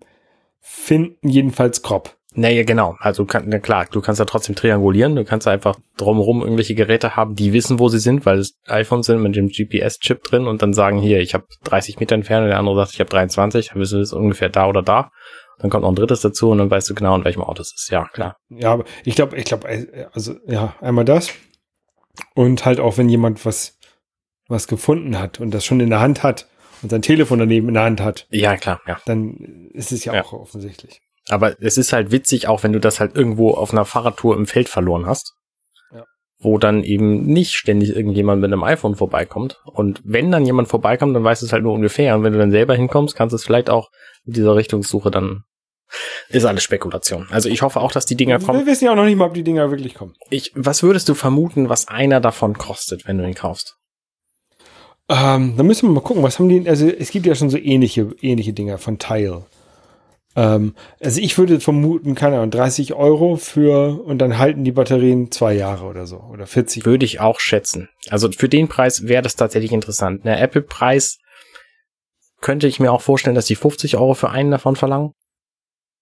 finden, 0.60 1.28
jedenfalls 1.28 1.82
grob. 1.82 2.16
Naja, 2.32 2.62
genau. 2.62 2.94
Also 3.00 3.24
kann, 3.24 3.44
na 3.48 3.58
klar, 3.58 3.86
du 3.90 4.00
kannst 4.00 4.20
ja 4.20 4.24
trotzdem 4.24 4.54
triangulieren. 4.54 5.16
Du 5.16 5.24
kannst 5.24 5.48
einfach 5.48 5.76
drumherum 5.96 6.42
irgendwelche 6.42 6.76
Geräte 6.76 7.16
haben, 7.16 7.34
die 7.34 7.52
wissen, 7.52 7.80
wo 7.80 7.88
sie 7.88 7.98
sind, 7.98 8.24
weil 8.24 8.38
es 8.38 8.56
iPhones 8.66 9.06
sind 9.06 9.20
mit 9.20 9.34
dem 9.34 9.48
GPS-Chip 9.48 10.22
drin 10.22 10.46
und 10.46 10.62
dann 10.62 10.72
sagen, 10.72 11.00
hier, 11.00 11.18
ich 11.20 11.34
habe 11.34 11.46
30 11.64 11.98
Meter 11.98 12.14
entfernt 12.14 12.44
und 12.44 12.50
der 12.50 12.58
andere 12.58 12.76
sagt, 12.76 12.94
ich 12.94 13.00
habe 13.00 13.10
23, 13.10 13.70
dann 13.70 13.80
wissen 13.80 13.98
wir 13.98 14.02
es 14.02 14.12
ungefähr 14.12 14.48
da 14.48 14.68
oder 14.68 14.82
da. 14.82 15.10
Dann 15.58 15.70
kommt 15.70 15.82
noch 15.82 15.90
ein 15.90 15.96
drittes 15.96 16.20
dazu 16.20 16.50
und 16.50 16.58
dann 16.58 16.70
weißt 16.70 16.88
du 16.88 16.94
genau, 16.94 17.16
in 17.16 17.24
welchem 17.24 17.42
Auto 17.42 17.62
es 17.62 17.74
ist. 17.74 17.90
Ja, 17.90 18.06
klar. 18.12 18.36
Ja, 18.48 18.72
aber 18.74 18.84
ich 19.04 19.16
glaube, 19.16 19.36
ich 19.36 19.44
glaube, 19.44 19.68
also 20.12 20.34
ja, 20.46 20.76
einmal 20.80 21.04
das 21.04 21.32
und 22.34 22.64
halt 22.64 22.80
auch, 22.80 22.98
wenn 22.98 23.08
jemand 23.08 23.44
was, 23.44 23.78
was 24.50 24.66
gefunden 24.66 25.18
hat 25.18 25.40
und 25.40 25.52
das 25.52 25.64
schon 25.64 25.80
in 25.80 25.90
der 25.90 26.00
Hand 26.00 26.22
hat 26.22 26.48
und 26.82 26.90
sein 26.90 27.02
Telefon 27.02 27.38
daneben 27.38 27.68
in 27.68 27.74
der 27.74 27.84
Hand 27.84 28.00
hat. 28.00 28.26
Ja, 28.30 28.56
klar, 28.56 28.80
ja. 28.86 28.98
Dann 29.06 29.70
ist 29.72 29.92
es 29.92 30.04
ja, 30.04 30.14
ja. 30.14 30.24
auch 30.24 30.32
offensichtlich. 30.32 31.00
Aber 31.28 31.60
es 31.62 31.76
ist 31.76 31.92
halt 31.92 32.10
witzig, 32.10 32.48
auch 32.48 32.62
wenn 32.62 32.72
du 32.72 32.80
das 32.80 33.00
halt 33.00 33.14
irgendwo 33.14 33.50
auf 33.52 33.72
einer 33.72 33.84
Fahrradtour 33.84 34.36
im 34.36 34.46
Feld 34.46 34.68
verloren 34.68 35.06
hast. 35.06 35.34
Ja. 35.92 36.04
Wo 36.38 36.58
dann 36.58 36.82
eben 36.82 37.26
nicht 37.26 37.52
ständig 37.52 37.94
irgendjemand 37.94 38.40
mit 38.40 38.52
einem 38.52 38.64
iPhone 38.64 38.96
vorbeikommt. 38.96 39.60
Und 39.64 40.00
wenn 40.04 40.30
dann 40.30 40.46
jemand 40.46 40.68
vorbeikommt, 40.68 41.14
dann 41.14 41.24
weißt 41.24 41.42
du 41.42 41.46
es 41.46 41.52
halt 41.52 41.62
nur 41.62 41.74
ungefähr. 41.74 42.16
Und 42.16 42.24
wenn 42.24 42.32
du 42.32 42.38
dann 42.38 42.50
selber 42.50 42.74
hinkommst, 42.74 43.14
kannst 43.14 43.32
du 43.32 43.36
es 43.36 43.44
vielleicht 43.44 43.70
auch 43.70 43.90
mit 44.24 44.36
dieser 44.36 44.56
Richtungssuche 44.56 45.10
dann 45.10 45.44
ist 46.28 46.44
alles 46.44 46.62
Spekulation. 46.62 47.26
Also 47.30 47.48
ich 47.48 47.62
hoffe 47.62 47.80
auch, 47.80 47.90
dass 47.90 48.06
die 48.06 48.14
Dinger 48.14 48.38
kommen. 48.38 48.60
Wir 48.60 48.66
wissen 48.66 48.84
ja 48.84 48.92
auch 48.92 48.96
noch 48.96 49.04
nicht 49.04 49.16
mal, 49.16 49.26
ob 49.26 49.34
die 49.34 49.42
Dinger 49.42 49.70
wirklich 49.70 49.94
kommen. 49.94 50.14
Ich, 50.30 50.52
was 50.54 50.84
würdest 50.84 51.08
du 51.08 51.14
vermuten, 51.14 51.68
was 51.68 51.88
einer 51.88 52.20
davon 52.20 52.56
kostet, 52.56 53.08
wenn 53.08 53.18
du 53.18 53.26
ihn 53.26 53.34
kaufst? 53.34 53.79
Ähm, 55.10 55.56
da 55.56 55.64
müssen 55.64 55.88
wir 55.88 55.92
mal 55.92 56.02
gucken, 56.02 56.22
was 56.22 56.38
haben 56.38 56.48
die, 56.48 56.68
also 56.68 56.88
es 56.88 57.10
gibt 57.10 57.26
ja 57.26 57.34
schon 57.34 57.50
so 57.50 57.58
ähnliche, 57.58 58.14
ähnliche 58.20 58.52
Dinger 58.52 58.78
von 58.78 58.98
Tile. 59.00 59.44
Ähm, 60.36 60.76
also 61.00 61.20
ich 61.20 61.36
würde 61.36 61.58
vermuten, 61.58 62.14
keine 62.14 62.36
Ahnung, 62.36 62.52
30 62.52 62.94
Euro 62.94 63.34
für 63.34 64.00
und 64.04 64.18
dann 64.18 64.38
halten 64.38 64.62
die 64.62 64.70
Batterien 64.70 65.32
zwei 65.32 65.52
Jahre 65.54 65.86
oder 65.86 66.06
so 66.06 66.18
oder 66.18 66.46
40. 66.46 66.86
Würde 66.86 67.04
ich 67.04 67.18
auch 67.18 67.40
schätzen. 67.40 67.88
Also 68.08 68.30
für 68.30 68.48
den 68.48 68.68
Preis 68.68 69.08
wäre 69.08 69.22
das 69.22 69.34
tatsächlich 69.34 69.72
interessant. 69.72 70.24
Der 70.24 70.40
Apple-Preis 70.40 71.18
könnte 72.40 72.68
ich 72.68 72.78
mir 72.78 72.92
auch 72.92 73.02
vorstellen, 73.02 73.34
dass 73.34 73.46
die 73.46 73.56
50 73.56 73.96
Euro 73.96 74.14
für 74.14 74.30
einen 74.30 74.52
davon 74.52 74.76
verlangen. 74.76 75.14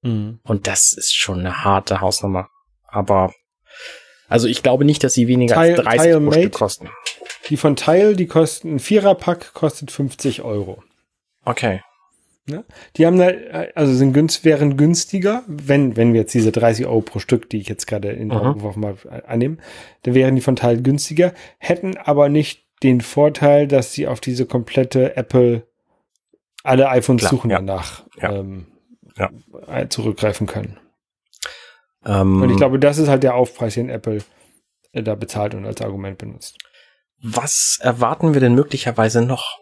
Mhm. 0.03 0.41
Und 0.43 0.67
das 0.67 0.93
ist 0.93 1.17
schon 1.17 1.41
eine 1.41 1.65
harte 1.65 2.03
Hausnummer. 2.03 2.49
Aber 2.87 3.33
also 4.29 4.49
ich 4.49 4.63
glaube 4.63 4.85
nicht, 4.85 5.03
dass 5.03 5.15
sie 5.15 5.29
weniger 5.29 5.55
Tile, 5.55 5.79
als 5.79 5.85
30 5.85 6.03
Tile 6.03 6.21
pro 6.21 6.33
Stück 6.33 6.53
kosten. 6.53 6.91
Die 7.49 7.57
von 7.57 7.77
Tile, 7.77 8.15
die 8.15 8.27
kosten, 8.27 8.77
ein 8.77 8.79
Viererpack 8.79 9.55
kostet 9.55 9.91
50 9.91 10.43
Euro. 10.43 10.83
Okay. 11.45 11.81
Ne? 12.47 12.65
Die 12.97 13.07
haben 13.07 13.19
da, 13.19 13.29
also 13.75 13.93
sind 13.93 14.13
günst, 14.13 14.45
wären 14.45 14.77
günstiger, 14.77 15.43
wenn, 15.47 15.97
wenn 15.97 16.13
wir 16.13 16.23
jetzt 16.23 16.35
diese 16.35 16.53
30 16.53 16.87
Euro 16.87 17.03
pro 17.03 17.19
Stück, 17.19 17.51
die 17.51 17.59
ich 17.59 17.69
jetzt 17.69 17.87
gerade 17.87 18.11
in 18.11 18.31
der 18.31 18.43
mhm. 18.43 18.81
mal 18.81 18.97
annehmen, 19.27 19.61
dann 20.03 20.15
wären 20.15 20.35
die 20.35 20.41
von 20.41 20.57
Teil 20.57 20.83
günstiger, 20.83 21.35
hätten 21.59 21.97
aber 21.97 22.29
nicht 22.29 22.65
den 22.83 23.01
Vorteil, 23.01 23.67
dass 23.67 23.93
sie 23.93 24.07
auf 24.07 24.21
diese 24.21 24.47
komplette 24.47 25.17
Apple 25.17 25.67
alle 26.63 26.89
iPhones 26.89 27.21
Klar, 27.21 27.31
suchen 27.31 27.51
ja. 27.51 27.59
danach 27.59 28.05
ja. 28.21 28.33
Ähm, 28.33 28.67
ja. 29.17 29.89
zurückgreifen 29.89 30.47
können. 30.47 30.79
Ähm, 32.05 32.43
und 32.43 32.51
ich 32.51 32.57
glaube, 32.57 32.79
das 32.79 32.99
ist 32.99 33.09
halt 33.09 33.23
der 33.23 33.35
Aufpreis, 33.35 33.75
den 33.75 33.91
Apple 33.91 34.19
äh, 34.93 35.03
da 35.03 35.15
bezahlt 35.15 35.55
und 35.55 35.67
als 35.67 35.83
Argument 35.83 36.19
benutzt. 36.19 36.59
Was 37.21 37.79
erwarten 37.81 38.35
wir 38.35 38.41
denn 38.41 38.55
möglicherweise 38.55 39.23
noch? 39.23 39.59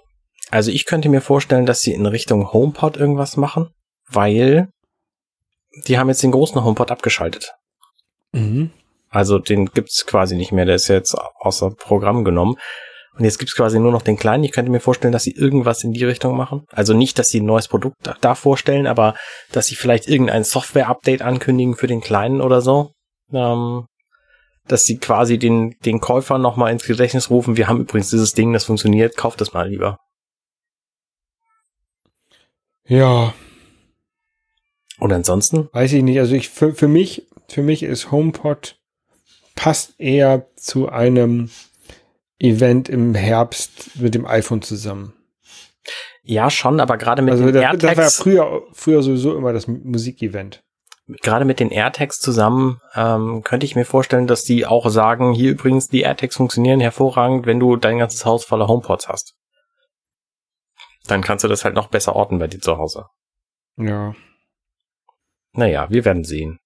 Also 0.50 0.70
ich 0.70 0.84
könnte 0.84 1.08
mir 1.08 1.20
vorstellen, 1.20 1.66
dass 1.66 1.80
sie 1.80 1.92
in 1.92 2.06
Richtung 2.06 2.52
HomePod 2.52 2.96
irgendwas 2.96 3.36
machen, 3.36 3.70
weil 4.08 4.68
die 5.86 5.98
haben 5.98 6.08
jetzt 6.08 6.22
den 6.22 6.30
großen 6.30 6.62
HomePod 6.62 6.90
abgeschaltet. 6.90 7.54
Mhm. 8.32 8.70
Also 9.08 9.38
den 9.38 9.66
gibt's 9.66 10.06
quasi 10.06 10.36
nicht 10.36 10.52
mehr, 10.52 10.66
der 10.66 10.76
ist 10.76 10.88
jetzt 10.88 11.14
außer 11.14 11.70
Programm 11.70 12.24
genommen. 12.24 12.56
Und 13.16 13.24
jetzt 13.24 13.38
gibt's 13.38 13.56
quasi 13.56 13.78
nur 13.78 13.92
noch 13.92 14.02
den 14.02 14.18
kleinen. 14.18 14.44
Ich 14.44 14.52
könnte 14.52 14.70
mir 14.70 14.80
vorstellen, 14.80 15.12
dass 15.12 15.22
sie 15.22 15.34
irgendwas 15.34 15.82
in 15.82 15.92
die 15.92 16.04
Richtung 16.04 16.36
machen. 16.36 16.64
Also 16.70 16.92
nicht, 16.92 17.18
dass 17.18 17.30
sie 17.30 17.40
ein 17.40 17.46
neues 17.46 17.66
Produkt 17.66 17.96
da, 18.02 18.14
da 18.20 18.34
vorstellen, 18.34 18.86
aber 18.86 19.14
dass 19.52 19.66
sie 19.66 19.74
vielleicht 19.74 20.06
irgendein 20.06 20.44
Software-Update 20.44 21.22
ankündigen 21.22 21.76
für 21.76 21.86
den 21.86 22.02
kleinen 22.02 22.42
oder 22.42 22.60
so. 22.60 22.92
Ähm, 23.32 23.86
dass 24.68 24.84
sie 24.86 24.98
quasi 24.98 25.38
den, 25.38 25.76
den 25.84 26.00
Käufer 26.00 26.38
nochmal 26.38 26.72
ins 26.72 26.84
Gedächtnis 26.84 27.30
rufen. 27.30 27.56
Wir 27.56 27.68
haben 27.68 27.80
übrigens 27.80 28.10
dieses 28.10 28.32
Ding, 28.32 28.52
das 28.52 28.64
funktioniert, 28.64 29.16
kauft 29.16 29.40
das 29.40 29.52
mal 29.52 29.68
lieber. 29.68 29.98
Ja. 32.86 33.34
Und 34.98 35.12
ansonsten? 35.12 35.68
Weiß 35.72 35.92
ich 35.92 36.02
nicht. 36.02 36.18
Also 36.18 36.34
ich, 36.34 36.48
für, 36.48 36.74
für 36.74 36.88
mich, 36.88 37.26
für 37.48 37.62
mich 37.62 37.82
ist 37.82 38.10
HomePod 38.10 38.78
passt 39.54 39.98
eher 39.98 40.46
zu 40.56 40.88
einem 40.88 41.50
Event 42.38 42.88
im 42.88 43.14
Herbst 43.14 43.96
mit 43.96 44.14
dem 44.14 44.26
iPhone 44.26 44.62
zusammen. 44.62 45.14
Ja, 46.22 46.50
schon, 46.50 46.80
aber 46.80 46.96
gerade 46.98 47.22
mit 47.22 47.32
also 47.32 47.44
den 47.44 47.54
das, 47.54 47.62
AirTags. 47.62 47.96
Das 47.96 47.96
war 47.96 48.24
früher, 48.24 48.62
früher 48.72 49.02
sowieso 49.02 49.36
immer 49.36 49.52
das 49.52 49.68
Musikevent. 49.68 50.62
Gerade 51.08 51.44
mit 51.44 51.60
den 51.60 51.70
AirTags 51.70 52.18
zusammen 52.18 52.80
ähm, 52.94 53.42
könnte 53.44 53.64
ich 53.64 53.76
mir 53.76 53.84
vorstellen, 53.84 54.26
dass 54.26 54.42
die 54.42 54.66
auch 54.66 54.88
sagen, 54.90 55.32
hier 55.32 55.52
übrigens, 55.52 55.86
die 55.86 56.00
AirTags 56.00 56.36
funktionieren 56.36 56.80
hervorragend, 56.80 57.46
wenn 57.46 57.60
du 57.60 57.76
dein 57.76 57.98
ganzes 57.98 58.24
Haus 58.24 58.44
voller 58.44 58.66
HomePods 58.66 59.08
hast. 59.08 59.34
Dann 61.06 61.22
kannst 61.22 61.44
du 61.44 61.48
das 61.48 61.64
halt 61.64 61.76
noch 61.76 61.88
besser 61.88 62.16
orten 62.16 62.40
bei 62.40 62.48
dir 62.48 62.60
zu 62.60 62.76
Hause. 62.76 63.06
Ja. 63.76 64.14
Naja, 65.52 65.86
wir 65.90 66.04
werden 66.04 66.24
sehen. 66.24 66.58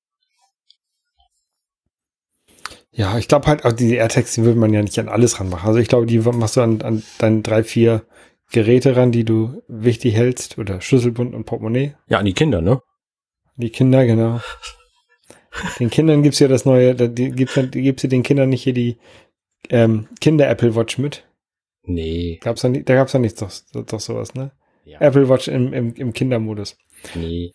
Ja, 2.93 3.19
ich 3.19 3.29
glaube 3.29 3.47
halt, 3.47 3.65
auch 3.67 3.73
diese 3.73 3.97
AirTags, 3.97 4.35
die 4.35 4.43
würde 4.43 4.59
man 4.59 4.73
ja 4.73 4.81
nicht 4.81 4.99
an 4.99 5.09
alles 5.09 5.39
ranmachen. 5.39 5.69
Also 5.69 5.79
ich 5.79 5.89
glaube, 5.89 6.07
die 6.07 6.19
machst 6.19 6.57
du 6.57 6.63
an, 6.63 6.81
an 6.81 7.03
deine 7.19 7.43
drei, 7.43 7.63
vier 7.63 8.07
Geräte 8.51 8.97
ran, 8.97 9.13
die 9.13 9.25
du 9.25 9.63
wichtig 9.69 10.15
hältst, 10.15 10.59
oder 10.59 10.81
Schlüsselbund 10.81 11.35
und 11.35 11.45
Portemonnaie. 11.45 11.95
Ja, 12.09 12.19
an 12.19 12.25
die 12.25 12.33
Kinder, 12.33 12.63
ne? 12.63 12.81
Die 13.61 13.71
Kinder, 13.71 14.07
genau. 14.07 14.41
den 15.79 15.91
Kindern 15.91 16.23
gibt's 16.23 16.39
ja 16.39 16.49
das 16.49 16.65
neue, 16.65 16.95
da 16.95 17.07
gibt's, 17.07 17.59
gibt's 17.71 18.03
ja 18.03 18.09
den 18.09 18.23
Kindern 18.23 18.49
nicht 18.49 18.63
hier 18.63 18.73
die 18.73 18.99
ähm, 19.69 20.09
Kinder-Apple 20.21 20.75
Watch 20.75 20.99
mit. 20.99 21.25
Nee. 21.83 22.39
Gab's 22.43 22.63
da, 22.63 22.69
nicht, 22.69 22.89
da 22.89 22.95
gab's 22.95 23.13
da 23.13 23.19
nicht 23.19 23.41
doch, 23.41 23.51
doch 23.73 24.01
sowas, 24.01 24.35
ne? 24.35 24.53
Ja. 24.85 25.01
Apple 25.01 25.29
Watch 25.29 25.49
im, 25.49 25.73
im, 25.73 25.95
im 25.95 26.13
Kindermodus. 26.13 26.77
Nee. 27.15 27.53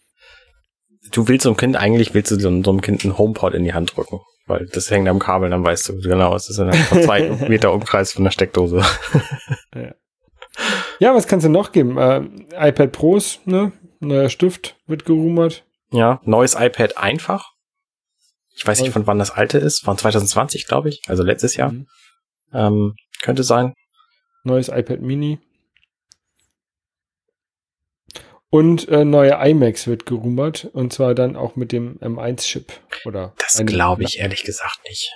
Du 1.12 1.28
willst 1.28 1.44
so 1.44 1.52
ein 1.52 1.58
Kind, 1.58 1.76
eigentlich 1.76 2.14
willst 2.14 2.32
du 2.32 2.36
so, 2.36 2.64
so 2.64 2.72
einem 2.72 2.82
Kind 2.82 3.04
einen 3.04 3.18
HomePod 3.18 3.54
in 3.54 3.64
die 3.64 3.74
Hand 3.74 3.96
drücken. 3.96 4.22
Weil 4.48 4.68
das 4.68 4.92
hängt 4.92 5.08
am 5.08 5.20
Kabel, 5.20 5.50
dann 5.50 5.66
weißt 5.66 5.90
du 5.90 6.02
genau, 6.02 6.36
es 6.36 6.50
ist 6.50 6.60
in 6.60 6.70
einem 6.70 6.84
zwei 7.04 7.30
Meter 7.48 7.74
Umkreis 7.74 8.14
von 8.14 8.24
der 8.24 8.32
Steckdose. 8.32 8.84
ja. 9.76 9.96
ja, 11.00 11.16
was 11.16 11.28
kannst 11.28 11.46
du 11.46 11.50
noch 11.50 11.72
geben? 11.72 11.98
Äh, 11.98 12.22
iPad 12.70 12.92
Pros, 12.92 13.40
ne? 13.46 13.72
Neuer 14.00 14.30
Stift 14.30 14.78
wird 14.88 15.06
gerumert. 15.06 15.65
Ja, 15.92 16.20
neues 16.24 16.56
iPad 16.56 16.98
einfach. 16.98 17.52
Ich 18.56 18.66
weiß 18.66 18.82
nicht, 18.82 18.94
von 18.94 19.06
wann 19.06 19.20
das 19.20 19.32
alte 19.32 19.58
ist. 19.58 19.84
Von 19.84 19.98
2020, 19.98 20.66
glaube 20.66 20.90
ich. 20.90 21.02
Also 21.08 21.24
letztes 21.24 21.56
Jahr. 21.56 21.72
Mhm. 21.72 21.88
Ähm, 22.54 22.96
könnte 23.22 23.44
sein. 23.44 23.74
Neues 24.44 24.70
iPad 24.70 25.02
Mini. 25.02 25.40
Und 28.50 28.88
äh, 28.88 29.04
neue 29.04 29.32
iMacs 29.32 29.88
wird 29.88 30.06
gerumert. 30.06 30.70
Und 30.72 30.94
zwar 30.94 31.14
dann 31.14 31.36
auch 31.36 31.58
mit 31.58 31.74
dem 31.74 32.00
M1-Chip. 32.00 32.72
Oder 33.04 33.34
das 33.38 33.62
glaube 33.66 34.04
ich 34.04 34.20
ehrlich 34.20 34.44
gesagt 34.44 34.80
nicht. 34.88 35.12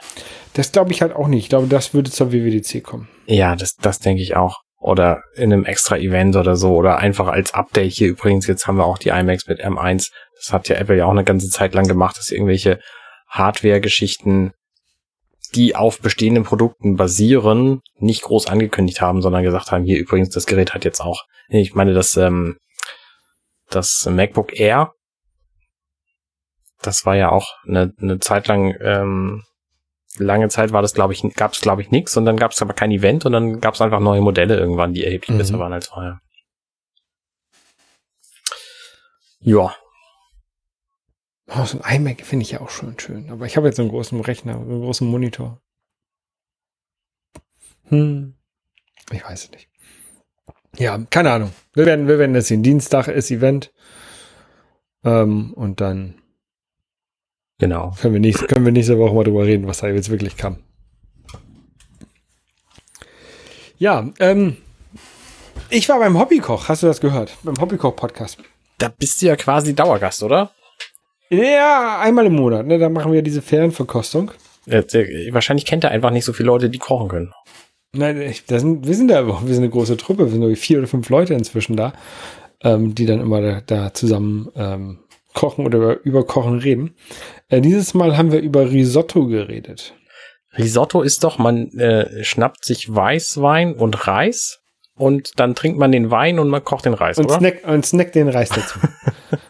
Das 0.55 0.73
glaube 0.73 0.91
ich 0.91 1.01
halt 1.01 1.13
auch 1.13 1.27
nicht. 1.27 1.43
Ich 1.43 1.49
glaube, 1.49 1.67
das 1.67 1.93
würde 1.93 2.11
zur 2.11 2.33
WWDC 2.33 2.83
kommen. 2.83 3.07
Ja, 3.25 3.55
das, 3.55 3.75
das 3.75 3.99
denke 3.99 4.21
ich 4.21 4.35
auch. 4.35 4.57
Oder 4.77 5.23
in 5.35 5.53
einem 5.53 5.63
extra 5.63 5.97
Event 5.97 6.35
oder 6.35 6.57
so. 6.57 6.75
Oder 6.75 6.97
einfach 6.97 7.27
als 7.27 7.53
Update 7.53 7.93
hier 7.93 8.09
übrigens. 8.09 8.47
Jetzt 8.47 8.67
haben 8.67 8.75
wir 8.75 8.85
auch 8.85 8.97
die 8.97 9.09
iMacs 9.09 9.47
mit 9.47 9.63
M1. 9.63 10.09
Das 10.39 10.53
hat 10.53 10.69
ja 10.69 10.77
Apple 10.77 10.97
ja 10.97 11.05
auch 11.05 11.11
eine 11.11 11.23
ganze 11.23 11.49
Zeit 11.49 11.73
lang 11.73 11.87
gemacht, 11.87 12.17
dass 12.17 12.31
irgendwelche 12.31 12.79
Hardware-Geschichten 13.27 14.53
die 15.55 15.75
auf 15.75 15.99
bestehenden 15.99 16.43
Produkten 16.43 16.95
basieren, 16.95 17.81
nicht 17.95 18.21
groß 18.21 18.47
angekündigt 18.47 19.01
haben, 19.01 19.21
sondern 19.21 19.43
gesagt 19.43 19.71
haben, 19.71 19.83
hier 19.83 19.97
übrigens, 19.97 20.29
das 20.29 20.45
Gerät 20.45 20.73
hat 20.73 20.85
jetzt 20.85 21.01
auch, 21.01 21.23
ich 21.47 21.73
meine, 21.73 21.93
das, 21.93 22.15
ähm, 22.17 22.57
das 23.69 24.07
MacBook 24.09 24.59
Air, 24.59 24.93
das 26.81 27.05
war 27.05 27.15
ja 27.15 27.31
auch 27.31 27.47
eine, 27.67 27.93
eine 27.99 28.19
Zeit 28.19 28.47
lang, 28.47 28.75
ähm, 28.81 29.43
lange 30.17 30.49
Zeit 30.49 30.71
war 30.71 30.81
das, 30.81 30.93
glaube 30.93 31.13
ich, 31.13 31.23
gab 31.35 31.53
es, 31.53 31.61
glaube 31.61 31.81
ich, 31.81 31.91
nichts 31.91 32.15
und 32.15 32.25
dann 32.25 32.37
gab 32.37 32.51
es 32.51 32.61
aber 32.61 32.73
kein 32.73 32.91
Event 32.91 33.25
und 33.25 33.31
dann 33.31 33.59
gab 33.59 33.73
es 33.73 33.81
einfach 33.81 33.99
neue 33.99 34.21
Modelle 34.21 34.57
irgendwann, 34.57 34.93
die 34.93 35.03
erheblich 35.03 35.31
mhm. 35.31 35.37
besser 35.39 35.59
waren 35.59 35.73
als 35.73 35.87
vorher. 35.87 36.19
Ja, 39.41 39.73
Oh, 41.49 41.65
so 41.65 41.79
ein 41.81 42.01
iMac 42.01 42.21
finde 42.25 42.43
ich 42.43 42.51
ja 42.51 42.61
auch 42.61 42.69
schon 42.69 42.97
schön. 42.99 43.29
Aber 43.29 43.45
ich 43.45 43.57
habe 43.57 43.67
jetzt 43.67 43.77
so 43.77 43.81
einen 43.81 43.91
großen 43.91 44.19
Rechner, 44.21 44.55
einen 44.55 44.81
großen 44.81 45.07
Monitor. 45.07 45.61
Hm. 47.85 48.35
Ich 49.11 49.23
weiß 49.23 49.45
es 49.45 49.51
nicht. 49.51 49.67
Ja, 50.77 50.97
keine 51.09 51.31
Ahnung. 51.31 51.51
Wir 51.73 51.85
werden, 51.85 52.07
wir 52.07 52.19
werden 52.19 52.33
das 52.33 52.47
sehen. 52.47 52.61
Dienstag 52.61 53.07
ist 53.07 53.31
Event. 53.31 53.73
Ähm, 55.03 55.53
und 55.53 55.81
dann 55.81 56.19
Genau. 57.59 57.93
Können 57.99 58.13
wir, 58.13 58.21
nicht, 58.21 58.47
können 58.47 58.63
wir 58.63 58.71
nächste 58.71 58.97
Woche 58.97 59.13
mal 59.13 59.25
drüber 59.25 59.45
reden, 59.45 59.67
was 59.67 59.79
da 59.79 59.89
jetzt 59.89 60.09
wirklich 60.09 60.37
kam. 60.37 60.57
Ja, 63.77 64.09
ähm, 64.19 64.57
ich 65.69 65.87
war 65.89 65.99
beim 65.99 66.17
Hobbykoch, 66.17 66.69
hast 66.69 66.83
du 66.83 66.87
das 66.87 67.01
gehört? 67.01 67.37
Beim 67.43 67.59
Hobbykoch-Podcast. 67.59 68.37
Da 68.77 68.87
bist 68.87 69.21
du 69.21 69.27
ja 69.27 69.35
quasi 69.35 69.75
Dauergast, 69.75 70.23
oder? 70.23 70.51
Ja, 71.29 71.99
einmal 71.99 72.25
im 72.25 72.35
Monat, 72.35 72.65
ne? 72.65 72.79
Da 72.79 72.89
machen 72.89 73.11
wir 73.11 73.21
diese 73.21 73.41
Ferienverkostung. 73.41 74.31
Äh, 74.65 74.83
wahrscheinlich 75.31 75.65
kennt 75.65 75.83
er 75.83 75.91
einfach 75.91 76.11
nicht 76.11 76.25
so 76.25 76.33
viele 76.33 76.47
Leute, 76.47 76.69
die 76.69 76.79
kochen 76.79 77.07
können. 77.07 77.33
Nein, 77.93 78.21
ich, 78.21 78.43
sind, 78.47 78.87
wir 78.87 78.95
sind 78.95 79.09
da, 79.09 79.25
wir 79.27 79.53
sind 79.53 79.63
eine 79.63 79.69
große 79.71 79.97
Truppe, 79.97 80.25
wir 80.25 80.31
sind 80.31 80.41
nur 80.41 80.55
vier 80.55 80.79
oder 80.79 80.87
fünf 80.87 81.09
Leute 81.09 81.33
inzwischen 81.33 81.75
da, 81.75 81.93
ähm, 82.61 82.93
die 82.93 83.05
dann 83.05 83.19
immer 83.19 83.41
da, 83.41 83.61
da 83.65 83.93
zusammen 83.93 84.49
ähm, 84.55 84.99
kochen 85.33 85.65
oder 85.65 85.77
über, 85.77 86.03
über 86.03 86.25
Kochen 86.25 86.59
reden. 86.59 86.95
Äh, 87.49 87.61
dieses 87.61 87.93
Mal 87.93 88.17
haben 88.17 88.31
wir 88.31 88.41
über 88.41 88.69
Risotto 88.69 89.25
geredet. 89.27 89.95
Risotto 90.57 91.01
ist 91.01 91.23
doch, 91.23 91.37
man 91.37 91.69
äh, 91.77 92.23
schnappt 92.23 92.65
sich 92.65 92.93
Weißwein 92.93 93.73
und 93.73 94.07
Reis 94.07 94.59
und 94.95 95.39
dann 95.39 95.55
trinkt 95.55 95.79
man 95.79 95.91
den 95.91 96.11
Wein 96.11 96.39
und 96.39 96.49
man 96.49 96.63
kocht 96.63 96.85
den 96.85 96.93
Reis, 96.93 97.17
Und 97.17 97.25
oder? 97.25 97.39
snack, 97.39 97.67
und 97.67 97.85
snack 97.85 98.11
den 98.11 98.29
Reis 98.29 98.49
dazu. 98.49 98.79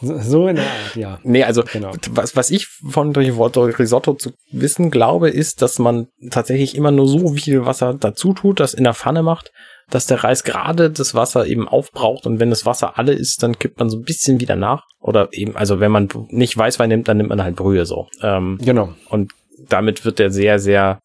so, 0.00 0.48
in 0.48 0.56
der 0.56 0.64
Art, 0.64 0.96
ja. 0.96 1.18
Nee, 1.22 1.44
also 1.44 1.62
Genau. 1.72 1.92
was, 2.10 2.34
was 2.36 2.50
ich 2.50 2.66
von 2.66 3.14
Risotto, 3.14 3.64
Risotto 3.64 4.14
zu 4.14 4.30
wissen 4.50 4.90
glaube, 4.90 5.28
ist, 5.30 5.62
dass 5.62 5.78
man 5.78 6.08
tatsächlich 6.30 6.74
immer 6.74 6.90
nur 6.90 7.06
so 7.08 7.28
viel 7.34 7.66
Wasser 7.66 7.94
dazu 7.94 8.32
tut, 8.32 8.60
das 8.60 8.74
in 8.74 8.84
der 8.84 8.94
Pfanne 8.94 9.22
macht, 9.22 9.52
dass 9.90 10.06
der 10.06 10.22
Reis 10.24 10.44
gerade 10.44 10.90
das 10.90 11.14
Wasser 11.14 11.46
eben 11.46 11.68
aufbraucht 11.68 12.24
und 12.26 12.38
wenn 12.40 12.50
das 12.50 12.64
Wasser 12.64 12.96
alle 12.98 13.12
ist, 13.12 13.42
dann 13.42 13.58
kippt 13.58 13.78
man 13.78 13.90
so 13.90 13.98
ein 13.98 14.04
bisschen 14.04 14.40
wieder 14.40 14.56
nach. 14.56 14.84
Oder 15.00 15.28
eben, 15.32 15.56
also 15.56 15.80
wenn 15.80 15.90
man 15.90 16.08
nicht 16.28 16.56
Weißwein 16.56 16.88
nimmt, 16.88 17.08
dann 17.08 17.16
nimmt 17.16 17.28
man 17.30 17.42
halt 17.42 17.56
Brühe 17.56 17.84
so. 17.86 18.06
Ähm, 18.22 18.58
Genau, 18.62 18.94
und 19.08 19.32
damit 19.68 20.04
wird 20.04 20.18
der 20.18 20.30
sehr, 20.30 20.58
sehr 20.58 21.00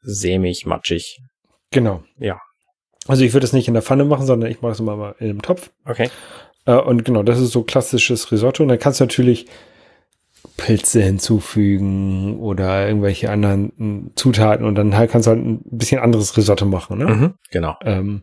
sämig, 0.00 0.64
matschig. 0.66 1.18
genau. 1.70 2.02
Ja. 2.18 2.38
Also 3.06 3.22
ich 3.24 3.34
würde 3.34 3.44
das 3.44 3.52
nicht 3.52 3.68
in 3.68 3.74
der 3.74 3.82
Pfanne 3.82 4.04
machen, 4.06 4.24
sondern 4.26 4.50
ich 4.50 4.62
mache 4.62 4.72
es 4.72 4.80
immer 4.80 4.96
mal 4.96 5.14
in 5.18 5.28
einem 5.28 5.42
Topf. 5.42 5.70
Okay. 5.84 6.08
Äh, 6.66 6.76
und 6.76 7.04
genau, 7.04 7.22
das 7.22 7.40
ist 7.40 7.52
so 7.52 7.62
klassisches 7.62 8.32
Risotto. 8.32 8.62
Und 8.62 8.68
dann 8.68 8.78
kannst 8.78 9.00
du 9.00 9.04
natürlich 9.04 9.46
Pilze 10.56 11.02
hinzufügen 11.02 12.38
oder 12.38 12.86
irgendwelche 12.86 13.30
anderen 13.30 13.72
mm, 13.76 14.10
Zutaten 14.14 14.64
und 14.66 14.74
dann 14.76 14.96
halt 14.96 15.10
kannst 15.10 15.26
du 15.26 15.32
halt 15.32 15.44
ein 15.44 15.62
bisschen 15.64 16.00
anderes 16.00 16.36
Risotto 16.36 16.64
machen. 16.66 16.98
Ne? 16.98 17.06
Mhm, 17.06 17.34
genau. 17.50 17.76
Ähm, 17.82 18.22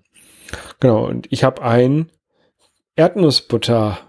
genau, 0.79 1.07
und 1.07 1.27
ich 1.31 1.43
habe 1.43 1.61
ein 1.61 2.09
Erdnussbutter, 2.95 3.99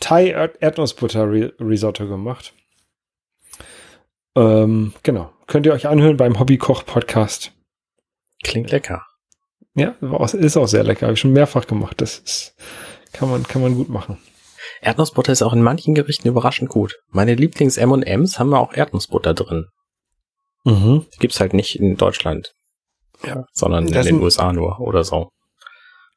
Thai 0.00 0.36
-Erd 0.36 0.58
Erdnussbutter 0.60 1.24
-Ri- 1.24 1.52
Risotto 1.60 2.06
gemacht. 2.06 2.52
Ähm, 4.36 4.92
genau, 5.02 5.32
könnt 5.46 5.66
ihr 5.66 5.72
euch 5.72 5.86
anhören 5.86 6.16
beim 6.16 6.38
Hobbykoch-Podcast. 6.38 7.52
Klingt 8.44 8.70
lecker. 8.70 9.04
Ja, 9.74 9.94
ist 10.34 10.56
auch 10.56 10.68
sehr 10.68 10.84
lecker. 10.84 11.06
Habe 11.06 11.14
ich 11.14 11.20
schon 11.20 11.32
mehrfach 11.32 11.66
gemacht. 11.66 12.00
Das 12.00 12.18
ist, 12.18 12.54
kann 13.16 13.30
man, 13.30 13.42
kann 13.44 13.62
man 13.62 13.74
gut 13.74 13.88
machen. 13.88 14.18
Erdnussbutter 14.80 15.32
ist 15.32 15.42
auch 15.42 15.52
in 15.52 15.62
manchen 15.62 15.94
Gerichten 15.94 16.28
überraschend 16.28 16.68
gut. 16.70 16.96
Meine 17.10 17.34
Lieblings-M&M's 17.34 18.38
haben 18.38 18.52
auch 18.54 18.72
Erdnussbutter 18.74 19.34
drin. 19.34 19.66
Mhm. 20.64 21.06
Gibt's 21.20 21.40
halt 21.40 21.54
nicht 21.54 21.78
in 21.78 21.96
Deutschland. 21.96 22.52
Ja. 23.24 23.44
Sondern 23.52 23.86
in 23.86 23.92
Das 23.92 24.04
den 24.06 24.16
sind- 24.16 24.22
USA 24.24 24.52
nur 24.52 24.80
oder 24.80 25.04
so. 25.04 25.30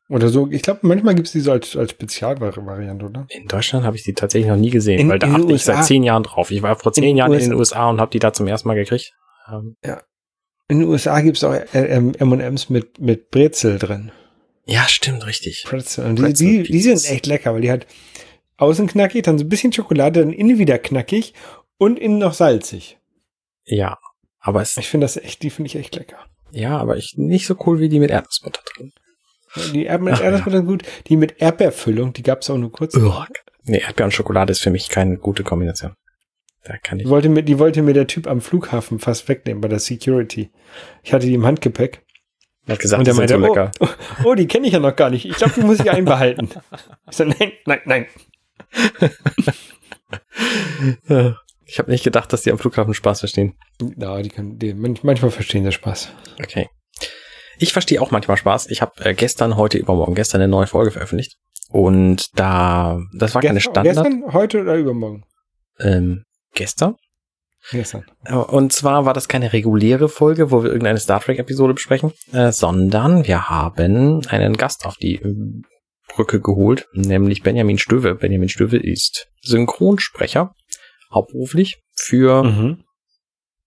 Oder 0.10 0.30
so, 0.30 0.48
ich 0.50 0.64
glaube, 0.64 0.80
manchmal 0.84 1.14
gibt 1.14 1.28
es 1.28 1.34
die 1.34 1.40
so 1.40 1.52
als, 1.52 1.76
als 1.76 1.92
Spezialvariante, 1.92 3.06
oder? 3.06 3.28
In 3.30 3.48
Deutschland 3.48 3.86
habe 3.86 3.96
ich 3.96 4.04
die 4.04 4.14
tatsächlich 4.14 4.50
noch 4.50 4.58
nie 4.58 4.72
gesehen, 4.72 5.00
In- 5.02 5.10
weil 5.10 5.20
da 5.20 5.28
in 5.28 5.34
den 5.34 5.42
achte 5.44 5.54
ich 5.54 5.64
seit 5.64 5.86
zehn 5.86 6.02
Jahren 6.02 6.24
drauf. 6.24 6.50
Ich 6.50 6.64
war 6.64 6.76
vor 6.78 6.92
zehn 6.92 7.04
den 7.04 7.16
Jahren 7.18 7.32
in 7.34 7.38
USA 7.38 7.50
den 7.52 7.54
USA 7.60 7.90
und 7.92 8.02
habe 8.02 8.10
die 8.10 8.18
da 8.20 8.34
zum 8.34 8.48
ersten 8.48 8.68
Mal 8.68 8.74
gekriegt. 8.74 9.12
Ähm, 9.52 9.76
In 10.68 10.80
den 10.80 10.88
USA 10.90 11.22
gibt 11.22 11.38
es 11.38 11.44
auch 11.44 11.54
äh, 11.54 11.66
M&M's 11.74 12.70
mit, 12.72 13.00
mit 13.00 13.30
Brezel 13.30 13.78
drin. 13.78 14.12
Ja, 14.70 14.88
stimmt, 14.88 15.26
richtig. 15.26 15.64
Pretzel. 15.66 16.06
Und 16.06 16.18
die, 16.18 16.24
Pretzel 16.24 16.64
die, 16.64 16.72
die 16.72 16.82
sind 16.82 17.04
echt 17.10 17.26
lecker, 17.26 17.54
weil 17.54 17.62
die 17.62 17.70
halt 17.72 17.88
außen 18.58 18.88
knackig, 18.88 19.24
dann 19.24 19.38
so 19.38 19.46
ein 19.46 19.50
bisschen 19.50 19.74
Schokolade, 19.74 20.20
dann 20.22 20.34
innen 20.34 20.58
wieder 20.58 20.78
knackig 20.78 21.34
und 21.78 21.98
innen 22.00 22.18
noch 22.20 22.34
salzig. 22.34 22.98
Ja, 23.66 23.98
aber 24.40 24.62
es, 24.62 24.78
Ich 24.78 24.88
finde 24.90 25.06
das 25.06 25.18
echt, 25.18 25.44
die 25.44 25.50
finde 25.50 25.68
ich 25.68 25.76
echt 25.76 25.96
lecker. 25.96 26.18
ja, 26.52 26.78
aber 26.78 26.98
ich 26.98 27.16
nicht 27.18 27.46
so 27.48 27.56
cool 27.66 27.80
wie 27.80 27.90
die 27.90 28.00
mit 28.00 28.12
Erdnussbutter 28.12 28.62
drin. 28.76 28.92
Die 29.74 29.86
Erd 29.86 30.02
mit 30.02 30.14
Ach, 30.14 30.22
Erdnussbutter 30.22 30.58
sind 30.58 30.68
gut. 30.68 30.84
Die 31.08 31.18
mit 31.18 31.42
Erdbeerfüllung, 31.42 32.14
die 32.14 32.24
gab 32.24 32.42
es 32.42 32.50
auch 32.50 32.58
nur 32.58 32.72
kurz. 32.72 32.96
Nee, 33.64 33.80
Erdbeer 33.80 34.06
und 34.06 34.12
Schokolade 34.14 34.52
ist 34.52 34.62
für 34.62 34.70
mich 34.72 34.90
keine 34.90 35.18
gute 35.18 35.44
Kombination. 35.44 35.94
Da 36.64 36.78
kann 36.78 37.00
ich. 37.00 37.06
Die 37.06 37.10
wollte, 37.10 37.30
mir, 37.30 37.44
die 37.44 37.58
wollte 37.58 37.82
mir 37.82 37.94
der 37.94 38.08
Typ 38.08 38.28
am 38.28 38.42
Flughafen 38.42 39.00
fast 39.00 39.28
wegnehmen 39.30 39.62
bei 39.62 39.68
der 39.68 39.80
Security. 39.80 40.52
Ich 41.04 41.14
hatte 41.14 41.26
die 41.26 41.34
im 41.34 41.46
Handgepäck. 41.46 42.04
Er 42.70 42.74
hat 42.74 42.80
gesagt, 42.80 43.00
Und 43.00 43.08
er 43.08 43.14
sind 43.14 43.30
so 43.30 43.38
meinte, 43.38 43.72
lecker. 43.80 43.96
Oh, 44.24 44.36
die 44.36 44.48
kenne 44.48 44.68
ich 44.68 44.74
ja 44.74 44.80
noch 44.80 44.96
gar 44.96 45.10
nicht. 45.10 45.26
Ich 45.26 45.36
glaube, 45.36 45.54
die 45.56 45.62
muss 45.62 45.80
ich 45.80 45.90
einbehalten. 45.92 46.50
Ich 47.10 47.18
so, 47.18 47.24
nein, 47.26 47.52
nein, 47.66 47.82
nein. 47.86 48.06
Ich 51.72 51.78
habe 51.78 51.92
nicht 51.92 52.04
gedacht, 52.04 52.34
dass 52.34 52.42
die 52.42 52.52
am 52.52 52.58
Flughafen 52.58 52.96
Spaß 52.96 53.20
verstehen. 53.20 53.54
Ja, 53.98 54.20
die 54.24 54.30
können, 54.30 54.58
die, 54.58 54.74
manch- 54.74 55.02
manchmal 55.04 55.30
verstehen 55.30 55.64
sie 55.66 55.72
Spaß. 55.72 56.10
Okay. 56.42 56.68
Ich 57.60 57.74
verstehe 57.74 58.02
auch 58.02 58.10
manchmal 58.10 58.38
Spaß. 58.38 58.68
Ich 58.72 58.82
habe 58.82 58.94
äh, 59.06 59.14
gestern, 59.14 59.56
heute, 59.56 59.78
übermorgen, 59.78 60.16
gestern 60.16 60.42
eine 60.42 60.48
neue 60.50 60.66
Folge 60.66 60.90
veröffentlicht. 60.90 61.38
Und 61.70 62.28
da, 62.40 63.00
das 63.14 63.36
war 63.36 63.44
keine 63.44 63.56
Gestern, 63.60 63.86
Standard. 63.86 64.04
gestern, 64.06 64.34
heute 64.34 64.62
oder 64.62 64.76
übermorgen? 64.78 65.26
Ähm, 65.80 66.24
gestern. 66.56 66.96
Gestern. 67.72 68.06
Äh, 68.26 68.34
Und 68.36 68.74
zwar 68.74 69.06
war 69.06 69.14
das 69.14 69.28
keine 69.28 69.54
reguläre 69.54 70.10
Folge, 70.10 70.52
wo 70.52 70.64
wir 70.64 70.70
irgendeine 70.70 71.00
Star 71.00 71.20
Trek-Episode 71.22 71.74
besprechen, 71.74 72.14
äh, 72.32 72.52
sondern 72.52 73.28
wir 73.28 73.50
haben 73.50 74.26
einen 74.28 74.58
Gast 74.58 74.86
auf 74.86 74.96
die 74.96 75.16
äh, 75.16 75.36
Brücke 76.16 76.42
geholt, 76.42 76.88
nämlich 76.94 77.44
Benjamin 77.44 77.78
Stöwe. 77.78 78.16
Benjamin 78.16 78.50
Stöwe 78.50 78.78
ist 78.78 79.28
Synchronsprecher, 79.42 80.56
hauptberuflich 81.14 81.82
für 81.96 82.44
Mhm. 82.44 82.84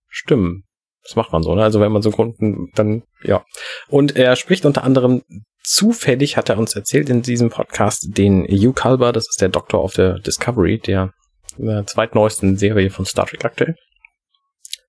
Stimmen. 0.08 0.64
Das 1.04 1.16
macht 1.16 1.32
man 1.32 1.42
so, 1.42 1.54
ne? 1.54 1.62
Also 1.62 1.80
wenn 1.80 1.90
man 1.92 2.02
synchron, 2.02 2.34
dann, 2.74 3.02
ja. 3.22 3.44
Und 3.88 4.16
er 4.16 4.36
spricht 4.36 4.64
unter 4.66 4.84
anderem 4.84 5.22
zufällig, 5.64 6.36
hat 6.36 6.48
er 6.48 6.58
uns 6.58 6.74
erzählt 6.74 7.08
in 7.08 7.22
diesem 7.22 7.50
Podcast, 7.50 8.06
den 8.18 8.44
Hugh 8.44 8.72
Culber, 8.72 9.12
das 9.12 9.28
ist 9.28 9.40
der 9.40 9.48
Doktor 9.48 9.80
auf 9.80 9.94
der 9.94 10.18
Discovery, 10.18 10.78
der 10.78 11.12
äh, 11.58 11.84
zweitneuesten 11.84 12.56
Serie 12.56 12.90
von 12.90 13.04
Star 13.06 13.26
Trek 13.26 13.44
aktuell. 13.44 13.76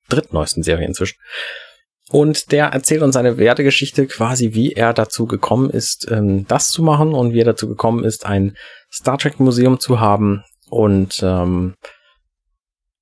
Drittneuesten 0.09 0.63
Serie 0.63 0.85
inzwischen. 0.85 1.17
Und 2.09 2.51
der 2.51 2.67
erzählt 2.67 3.01
uns 3.01 3.15
seine 3.15 3.37
Werdegeschichte, 3.37 4.05
quasi 4.07 4.53
wie 4.53 4.73
er 4.73 4.93
dazu 4.93 5.25
gekommen 5.25 5.69
ist, 5.69 6.07
ähm, 6.11 6.45
das 6.47 6.69
zu 6.69 6.83
machen 6.83 7.13
und 7.13 7.33
wie 7.33 7.39
er 7.39 7.45
dazu 7.45 7.67
gekommen 7.67 8.03
ist, 8.03 8.25
ein 8.25 8.55
Star 8.91 9.17
Trek 9.17 9.39
Museum 9.39 9.79
zu 9.79 9.99
haben 9.99 10.43
und 10.69 11.21
ähm, 11.23 11.75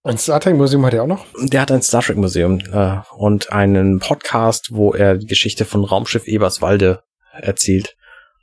Ein 0.04 0.18
Star 0.18 0.40
Trek 0.40 0.56
Museum 0.56 0.86
hat 0.86 0.94
er 0.94 1.04
auch 1.04 1.08
noch. 1.08 1.26
der 1.42 1.62
hat 1.62 1.72
ein 1.72 1.82
Star 1.82 2.02
Trek 2.02 2.18
Museum 2.18 2.60
äh, 2.72 3.00
und 3.16 3.52
einen 3.52 4.00
Podcast, 4.00 4.70
wo 4.72 4.94
er 4.94 5.18
die 5.18 5.28
Geschichte 5.28 5.66
von 5.66 5.84
Raumschiff 5.84 6.28
Eberswalde 6.28 7.02
erzählt. 7.34 7.96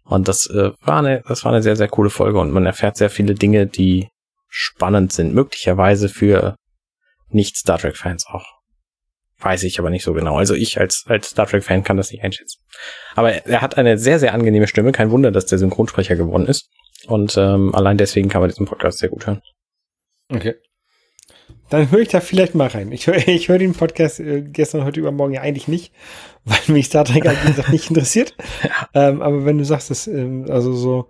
Und 0.05 0.29
das 0.29 0.47
äh, 0.47 0.73
war 0.83 0.99
eine, 0.99 1.23
das 1.29 1.45
war 1.45 1.53
eine 1.53 1.63
sehr, 1.63 1.77
sehr 1.77 1.89
coole 1.89 2.11
Folge 2.11 2.41
und 2.41 2.51
man 2.51 2.67
erfährt 2.67 2.97
sehr 2.97 3.11
viele 3.11 3.35
Dinge, 3.35 3.67
die 3.67 4.09
spannend 4.49 5.13
sind, 5.13 5.35
möglicherweise 5.35 6.09
für 6.09 6.57
Nicht-Star 7.29 7.79
Trek-Fans 7.79 8.27
auch. 8.27 8.59
Weiß 9.41 9.63
ich 9.63 9.79
aber 9.79 9.91
nicht 9.91 10.03
so 10.03 10.15
genau. 10.15 10.37
Also 10.37 10.55
ich 10.55 10.81
als, 10.81 11.05
als 11.07 11.31
Star 11.31 11.47
Trek-Fan 11.47 11.85
kann 11.85 11.97
das 11.97 12.11
nicht 12.11 12.25
einschätzen. 12.25 12.61
Aber 13.15 13.31
er, 13.47 13.63
hat 13.63 13.79
eine 13.79 13.97
sehr, 13.97 14.19
sehr 14.19 14.35
angenehme 14.35 14.67
Stimme. 14.67 14.91
Kein 14.91 15.13
Wunder, 15.13 15.31
dass 15.31 15.47
der 15.47 15.59
Synchronsprecher 15.59 16.17
geworden 16.17 16.47
ist. 16.47 16.69
Und 17.07 17.37
ähm, 17.37 17.73
allein 17.75 17.99
deswegen 17.99 18.29
kann 18.29 18.41
man 18.41 18.51
diesen 18.51 18.67
Podcast 18.67 18.99
sehr 18.99 19.11
gut 19.11 19.27
hören. 19.27 19.41
Okay. 20.29 20.57
Dann 21.71 21.91
höre 21.91 22.01
ich 22.01 22.09
da 22.09 22.21
vielleicht 22.21 22.57
mal 22.57 22.67
rein. 22.67 22.91
Ich 22.91 23.07
höre 23.07 23.17
ich 23.29 23.49
höre 23.49 23.59
den 23.59 23.75
Podcast 23.75 24.19
äh, 24.19 24.43
gestern, 24.43 24.85
heute, 24.85 24.99
übermorgen 24.99 25.35
ja 25.35 25.43
eigentlich 25.43 25.69
nicht, 25.69 25.93
weil 26.45 26.59
mich 26.75 26.87
Star 26.87 27.05
Trek 27.05 27.25
halt, 27.25 27.41
gesagt, 27.47 27.71
nicht 27.71 27.89
interessiert. 27.91 28.35
Ähm, 28.93 29.23
aber 29.23 29.45
wenn 29.45 29.59
du 29.59 29.65
sagst, 29.65 29.91
dass, 29.91 30.09
ähm, 30.09 30.47
also 30.49 30.73
so, 30.73 31.09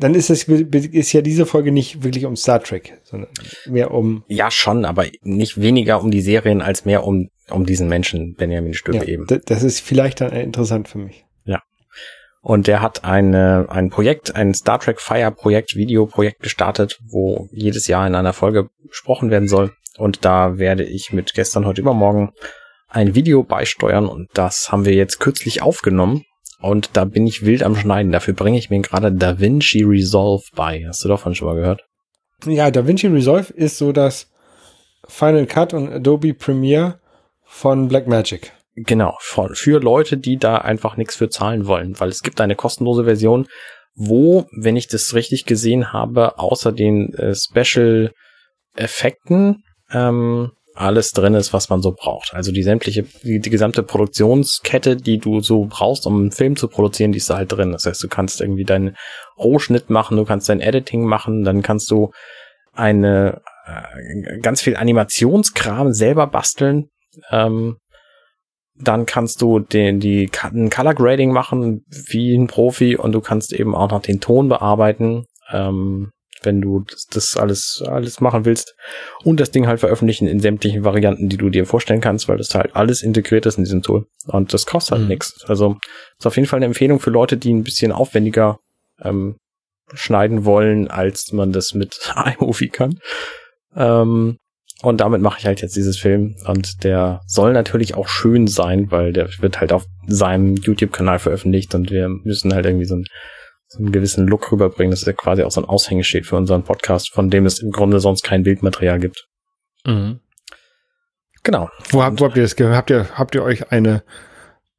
dann 0.00 0.14
ist 0.14 0.30
es 0.30 0.44
ist 0.44 1.12
ja 1.12 1.22
diese 1.22 1.46
Folge 1.46 1.72
nicht 1.72 2.02
wirklich 2.02 2.26
um 2.26 2.36
Star 2.36 2.62
Trek, 2.62 3.00
sondern 3.04 3.30
mehr 3.66 3.92
um 3.92 4.24
Ja, 4.28 4.50
schon, 4.50 4.84
aber 4.84 5.06
nicht 5.22 5.60
weniger 5.60 6.00
um 6.00 6.10
die 6.10 6.20
Serien 6.20 6.62
als 6.62 6.84
mehr 6.84 7.04
um, 7.04 7.28
um 7.50 7.66
diesen 7.66 7.88
Menschen, 7.88 8.34
Benjamin 8.34 8.74
Stöbe 8.74 8.98
ja, 8.98 9.04
eben. 9.04 9.26
Das 9.46 9.62
ist 9.62 9.80
vielleicht 9.80 10.20
dann 10.20 10.32
interessant 10.32 10.88
für 10.88 10.98
mich. 10.98 11.24
Und 12.42 12.66
der 12.66 12.80
hat 12.80 13.04
eine, 13.04 13.66
ein 13.68 13.90
Projekt, 13.90 14.34
ein 14.34 14.54
Star 14.54 14.80
Trek 14.80 15.00
Fire 15.00 15.30
Projekt, 15.30 15.76
Videoprojekt 15.76 16.40
gestartet, 16.40 16.98
wo 17.06 17.48
jedes 17.52 17.86
Jahr 17.86 18.06
in 18.06 18.14
einer 18.14 18.32
Folge 18.32 18.70
besprochen 18.88 19.30
werden 19.30 19.48
soll. 19.48 19.72
Und 19.98 20.24
da 20.24 20.58
werde 20.58 20.84
ich 20.84 21.12
mit 21.12 21.34
gestern, 21.34 21.66
heute 21.66 21.82
übermorgen 21.82 22.32
ein 22.88 23.14
Video 23.14 23.42
beisteuern 23.42 24.06
und 24.06 24.30
das 24.32 24.72
haben 24.72 24.84
wir 24.84 24.94
jetzt 24.94 25.20
kürzlich 25.20 25.62
aufgenommen. 25.62 26.24
Und 26.60 26.90
da 26.94 27.04
bin 27.04 27.26
ich 27.26 27.44
wild 27.44 27.62
am 27.62 27.76
Schneiden. 27.76 28.12
Dafür 28.12 28.34
bringe 28.34 28.58
ich 28.58 28.70
mir 28.70 28.80
gerade 28.80 29.12
DaVinci 29.12 29.82
Resolve 29.82 30.44
bei. 30.54 30.84
Hast 30.86 31.02
du 31.04 31.08
davon 31.08 31.34
schon 31.34 31.48
mal 31.48 31.54
gehört? 31.54 31.82
Ja, 32.44 32.70
DaVinci 32.70 33.06
Resolve 33.06 33.52
ist 33.52 33.78
so 33.78 33.92
das 33.92 34.30
Final 35.08 35.46
Cut 35.46 35.74
und 35.74 35.90
Adobe 35.92 36.34
Premiere 36.34 37.00
von 37.44 37.88
Blackmagic. 37.88 38.52
Genau, 38.76 39.16
für, 39.20 39.54
für 39.54 39.80
Leute, 39.80 40.16
die 40.16 40.36
da 40.36 40.58
einfach 40.58 40.96
nichts 40.96 41.16
für 41.16 41.28
zahlen 41.28 41.66
wollen, 41.66 41.98
weil 41.98 42.08
es 42.08 42.22
gibt 42.22 42.40
eine 42.40 42.54
kostenlose 42.54 43.04
Version, 43.04 43.46
wo, 43.94 44.46
wenn 44.56 44.76
ich 44.76 44.86
das 44.86 45.14
richtig 45.14 45.44
gesehen 45.44 45.92
habe, 45.92 46.38
außer 46.38 46.72
den 46.72 47.12
äh, 47.14 47.34
Special 47.34 48.12
Effekten 48.76 49.64
ähm, 49.92 50.52
alles 50.80 51.12
drin 51.12 51.34
ist, 51.34 51.52
was 51.52 51.68
man 51.68 51.82
so 51.82 51.92
braucht. 51.92 52.32
Also 52.34 52.52
die 52.52 52.62
sämtliche, 52.62 53.04
die, 53.22 53.38
die 53.38 53.50
gesamte 53.50 53.82
Produktionskette, 53.82 54.96
die 54.96 55.18
du 55.18 55.40
so 55.40 55.66
brauchst, 55.68 56.06
um 56.06 56.20
einen 56.20 56.32
Film 56.32 56.56
zu 56.56 56.68
produzieren, 56.68 57.12
die 57.12 57.18
ist 57.18 57.28
da 57.28 57.36
halt 57.36 57.52
drin. 57.52 57.72
Das 57.72 57.86
heißt, 57.86 58.02
du 58.02 58.08
kannst 58.08 58.40
irgendwie 58.40 58.64
deinen 58.64 58.96
Rohschnitt 59.38 59.90
machen, 59.90 60.16
du 60.16 60.24
kannst 60.24 60.48
dein 60.48 60.60
Editing 60.60 61.04
machen, 61.04 61.44
dann 61.44 61.62
kannst 61.62 61.90
du 61.90 62.10
eine 62.72 63.42
äh, 63.66 64.38
ganz 64.40 64.62
viel 64.62 64.76
Animationskram 64.76 65.92
selber 65.92 66.26
basteln. 66.26 66.88
Ähm, 67.30 67.76
dann 68.82 69.04
kannst 69.04 69.42
du 69.42 69.58
den, 69.58 70.00
die 70.00 70.30
ein 70.42 70.70
Color 70.70 70.94
Grading 70.94 71.32
machen 71.32 71.84
wie 72.08 72.34
ein 72.34 72.46
Profi 72.46 72.96
und 72.96 73.12
du 73.12 73.20
kannst 73.20 73.52
eben 73.52 73.74
auch 73.74 73.90
noch 73.90 74.00
den 74.00 74.20
Ton 74.20 74.48
bearbeiten. 74.48 75.26
Ähm, 75.52 76.10
wenn 76.42 76.60
du 76.60 76.84
das 77.12 77.36
alles, 77.36 77.82
alles 77.86 78.20
machen 78.20 78.44
willst 78.44 78.74
und 79.24 79.40
das 79.40 79.50
Ding 79.50 79.66
halt 79.66 79.80
veröffentlichen 79.80 80.26
in 80.26 80.40
sämtlichen 80.40 80.84
Varianten, 80.84 81.28
die 81.28 81.36
du 81.36 81.50
dir 81.50 81.66
vorstellen 81.66 82.00
kannst, 82.00 82.28
weil 82.28 82.38
das 82.38 82.54
halt 82.54 82.74
alles 82.74 83.02
integriert 83.02 83.46
ist 83.46 83.58
in 83.58 83.64
diesem 83.64 83.82
Tool. 83.82 84.06
Und 84.26 84.52
das 84.52 84.66
kostet 84.66 84.92
halt 84.92 85.02
mhm. 85.02 85.08
nichts. 85.08 85.44
Also 85.46 85.76
ist 86.18 86.26
auf 86.26 86.36
jeden 86.36 86.48
Fall 86.48 86.58
eine 86.58 86.66
Empfehlung 86.66 87.00
für 87.00 87.10
Leute, 87.10 87.36
die 87.36 87.52
ein 87.52 87.64
bisschen 87.64 87.92
aufwendiger 87.92 88.58
ähm, 89.02 89.36
schneiden 89.92 90.44
wollen, 90.44 90.88
als 90.88 91.32
man 91.32 91.52
das 91.52 91.74
mit 91.74 92.12
iMovie 92.40 92.68
kann. 92.68 92.98
Ähm, 93.76 94.36
und 94.82 95.00
damit 95.00 95.20
mache 95.20 95.38
ich 95.38 95.46
halt 95.46 95.60
jetzt 95.60 95.76
dieses 95.76 95.98
Film. 95.98 96.36
Und 96.46 96.84
der 96.84 97.20
soll 97.26 97.52
natürlich 97.52 97.94
auch 97.94 98.08
schön 98.08 98.46
sein, 98.46 98.90
weil 98.90 99.12
der 99.12 99.28
wird 99.40 99.60
halt 99.60 99.72
auf 99.72 99.84
seinem 100.06 100.56
YouTube-Kanal 100.56 101.18
veröffentlicht 101.18 101.74
und 101.74 101.90
wir 101.90 102.08
müssen 102.08 102.54
halt 102.54 102.66
irgendwie 102.66 102.86
so 102.86 102.96
ein 102.96 103.04
so 103.70 103.78
einen 103.78 103.92
gewissen 103.92 104.26
Look 104.26 104.50
rüberbringen. 104.50 104.90
Das 104.90 105.00
ist 105.00 105.06
ja 105.06 105.12
quasi 105.12 105.44
auch 105.44 105.50
so 105.50 105.60
ein 105.60 105.68
Aushängeschild 105.68 106.26
für 106.26 106.36
unseren 106.36 106.64
Podcast, 106.64 107.12
von 107.12 107.30
dem 107.30 107.46
es 107.46 107.60
im 107.60 107.70
Grunde 107.70 108.00
sonst 108.00 108.22
kein 108.22 108.42
Bildmaterial 108.42 108.98
gibt. 108.98 109.28
Mhm. 109.86 110.20
Genau. 111.44 111.70
Wo 111.90 112.02
habt, 112.02 112.20
wo 112.20 112.24
habt 112.24 112.36
ihr 112.36 112.42
das 112.42 112.56
gehört? 112.56 112.76
Habt 112.76 112.90
ihr, 112.90 113.06
habt 113.14 113.34
ihr 113.34 113.44
euch 113.44 113.70
eine, 113.70 114.02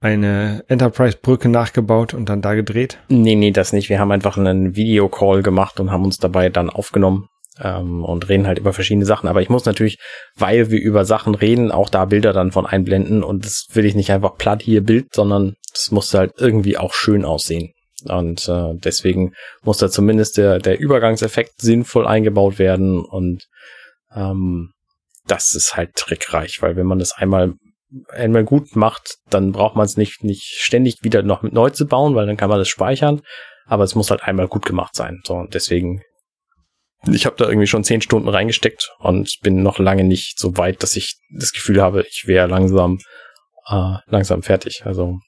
eine 0.02 0.66
Enterprise-Brücke 0.68 1.48
nachgebaut 1.48 2.14
und 2.14 2.28
dann 2.28 2.42
da 2.42 2.54
gedreht? 2.54 3.00
Nee, 3.08 3.36
nee, 3.36 3.52
das 3.52 3.72
nicht. 3.72 3.88
Wir 3.88 4.00
haben 4.00 4.12
einfach 4.12 4.38
einen 4.38 4.76
Videocall 4.76 5.42
gemacht 5.42 5.80
und 5.80 5.90
haben 5.90 6.04
uns 6.04 6.18
dabei 6.18 6.50
dann 6.50 6.70
aufgenommen 6.70 7.30
ähm, 7.62 8.04
und 8.04 8.28
reden 8.28 8.46
halt 8.46 8.60
über 8.60 8.74
verschiedene 8.74 9.06
Sachen. 9.06 9.30
Aber 9.30 9.42
ich 9.42 9.50
muss 9.50 9.64
natürlich, 9.64 10.00
weil 10.36 10.70
wir 10.70 10.82
über 10.82 11.06
Sachen 11.06 11.34
reden, 11.34 11.72
auch 11.72 11.90
da 11.90 12.04
Bilder 12.04 12.34
dann 12.34 12.52
von 12.52 12.66
einblenden 12.66 13.24
und 13.24 13.46
das 13.46 13.68
will 13.72 13.86
ich 13.86 13.96
nicht 13.96 14.12
einfach 14.12 14.36
platt 14.38 14.62
hier 14.62 14.84
Bild, 14.84 15.14
sondern 15.16 15.56
das 15.72 15.92
muss 15.92 16.14
halt 16.14 16.34
irgendwie 16.38 16.78
auch 16.78 16.94
schön 16.94 17.24
aussehen. 17.24 17.72
Und 18.10 18.48
äh, 18.48 18.74
deswegen 18.76 19.34
muss 19.64 19.78
da 19.78 19.90
zumindest 19.90 20.38
der, 20.38 20.60
der 20.60 20.80
Übergangseffekt 20.80 21.62
sinnvoll 21.62 22.08
eingebaut 22.08 22.60
werden 22.60 23.04
und 23.04 23.48
ähm, 24.16 24.72
das 25.28 25.54
ist 25.54 25.76
halt 25.76 25.96
trickreich, 25.96 26.62
weil 26.62 26.76
wenn 26.76 26.88
man 26.88 27.00
das 27.00 27.14
einmal 27.14 27.54
einmal 28.10 28.44
gut 28.44 28.76
macht, 28.76 29.18
dann 29.30 29.52
braucht 29.52 29.76
man 29.76 29.86
es 29.86 29.98
nicht, 29.98 30.24
nicht 30.24 30.44
ständig 30.44 31.04
wieder 31.04 31.24
noch 31.24 31.42
mit 31.42 31.54
neu 31.54 31.70
zu 31.70 31.86
bauen, 31.86 32.16
weil 32.16 32.26
dann 32.26 32.38
kann 32.38 32.50
man 32.50 32.60
das 32.60 32.70
speichern. 32.70 33.22
Aber 33.66 33.84
es 33.84 33.96
muss 33.96 34.10
halt 34.12 34.24
einmal 34.24 34.48
gut 34.48 34.66
gemacht 34.66 34.96
sein. 34.96 35.20
So, 35.26 35.36
und 35.36 35.54
deswegen, 35.54 36.02
ich 37.12 37.26
habe 37.26 37.36
da 37.38 37.46
irgendwie 37.46 37.68
schon 37.68 37.84
zehn 37.84 38.02
Stunden 38.02 38.30
reingesteckt 38.30 38.92
und 39.00 39.30
bin 39.42 39.62
noch 39.62 39.80
lange 39.80 40.04
nicht 40.04 40.40
so 40.40 40.58
weit, 40.58 40.84
dass 40.84 40.96
ich 40.96 41.18
das 41.38 41.52
Gefühl 41.52 41.82
habe, 41.82 42.06
ich 42.10 42.28
wäre 42.28 42.48
langsam, 42.48 43.00
äh, 43.68 43.96
langsam 44.08 44.42
fertig. 44.42 44.84
Also 44.86 45.20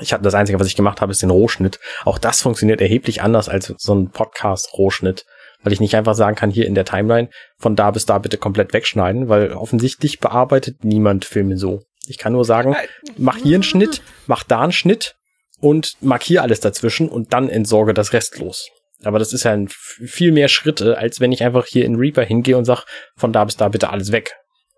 ich 0.00 0.12
habe 0.12 0.22
das 0.22 0.34
Einzige, 0.34 0.60
was 0.60 0.66
ich 0.66 0.76
gemacht 0.76 1.00
habe, 1.00 1.12
ist 1.12 1.22
den 1.22 1.30
Rohschnitt. 1.30 1.78
Auch 2.04 2.18
das 2.18 2.40
funktioniert 2.42 2.80
erheblich 2.80 3.22
anders 3.22 3.48
als 3.48 3.72
so 3.78 3.94
ein 3.94 4.10
Podcast-Rohschnitt, 4.10 5.24
weil 5.62 5.72
ich 5.72 5.80
nicht 5.80 5.96
einfach 5.96 6.14
sagen 6.14 6.36
kann, 6.36 6.50
hier 6.50 6.66
in 6.66 6.74
der 6.74 6.84
Timeline 6.84 7.30
von 7.58 7.76
da 7.76 7.90
bis 7.90 8.06
da 8.06 8.18
bitte 8.18 8.38
komplett 8.38 8.72
wegschneiden, 8.72 9.28
weil 9.28 9.52
offensichtlich 9.52 10.20
bearbeitet 10.20 10.84
niemand 10.84 11.24
Filme 11.24 11.56
so. 11.56 11.82
Ich 12.06 12.18
kann 12.18 12.32
nur 12.32 12.44
sagen, 12.44 12.76
mach 13.16 13.36
hier 13.36 13.56
einen 13.56 13.62
Schnitt, 13.62 14.02
mach 14.26 14.42
da 14.42 14.60
einen 14.60 14.72
Schnitt 14.72 15.14
und 15.60 15.92
markier 16.00 16.42
alles 16.42 16.60
dazwischen 16.60 17.08
und 17.08 17.32
dann 17.32 17.48
entsorge 17.48 17.94
das 17.94 18.12
restlos. 18.12 18.68
Aber 19.04 19.18
das 19.18 19.32
ist 19.32 19.44
ja 19.44 19.52
ein 19.52 19.68
viel 19.68 20.32
mehr 20.32 20.48
Schritte, 20.48 20.98
als 20.98 21.20
wenn 21.20 21.32
ich 21.32 21.42
einfach 21.42 21.66
hier 21.66 21.84
in 21.84 21.96
Reaper 21.96 22.22
hingehe 22.22 22.56
und 22.56 22.64
sag, 22.64 22.84
von 23.16 23.32
da 23.32 23.44
bis 23.44 23.56
da 23.56 23.68
bitte 23.68 23.90
alles 23.90 24.12
weg. 24.12 24.34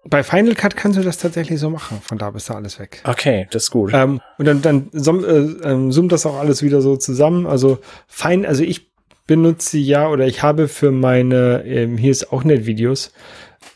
Bei 0.09 0.23
Final 0.23 0.55
Cut 0.55 0.77
kannst 0.77 0.99
du 0.99 1.03
das 1.03 1.19
tatsächlich 1.19 1.59
so 1.59 1.71
machen. 1.71 2.01
Von 2.03 2.19
da 2.19 2.31
bis 2.31 2.47
da 2.47 2.55
alles 2.55 2.79
weg. 2.79 3.01
Okay, 3.05 3.47
das 3.51 3.65
ist 3.65 3.71
gut. 3.71 3.93
Ähm, 3.95 4.21
und 4.39 4.45
dann, 4.45 4.63
dann 4.63 4.89
zoom, 4.93 5.25
äh, 5.25 5.69
ähm, 5.69 5.93
zoomt 5.93 6.13
das 6.13 6.27
auch 6.27 6.39
alles 6.39 6.63
wieder 6.63 6.81
so 6.83 6.97
zusammen. 6.97 7.47
Also 7.47 7.79
fein, 8.07 8.45
also 8.45 8.63
ich 8.63 8.93
benutze 9.27 9.79
ja 9.79 10.09
oder 10.09 10.27
ich 10.27 10.43
habe 10.43 10.69
für 10.69 10.91
meine, 10.91 11.65
ähm, 11.65 11.97
hier 11.97 12.11
ist 12.11 12.33
auch 12.33 12.45
net 12.45 12.67
Videos, 12.67 13.13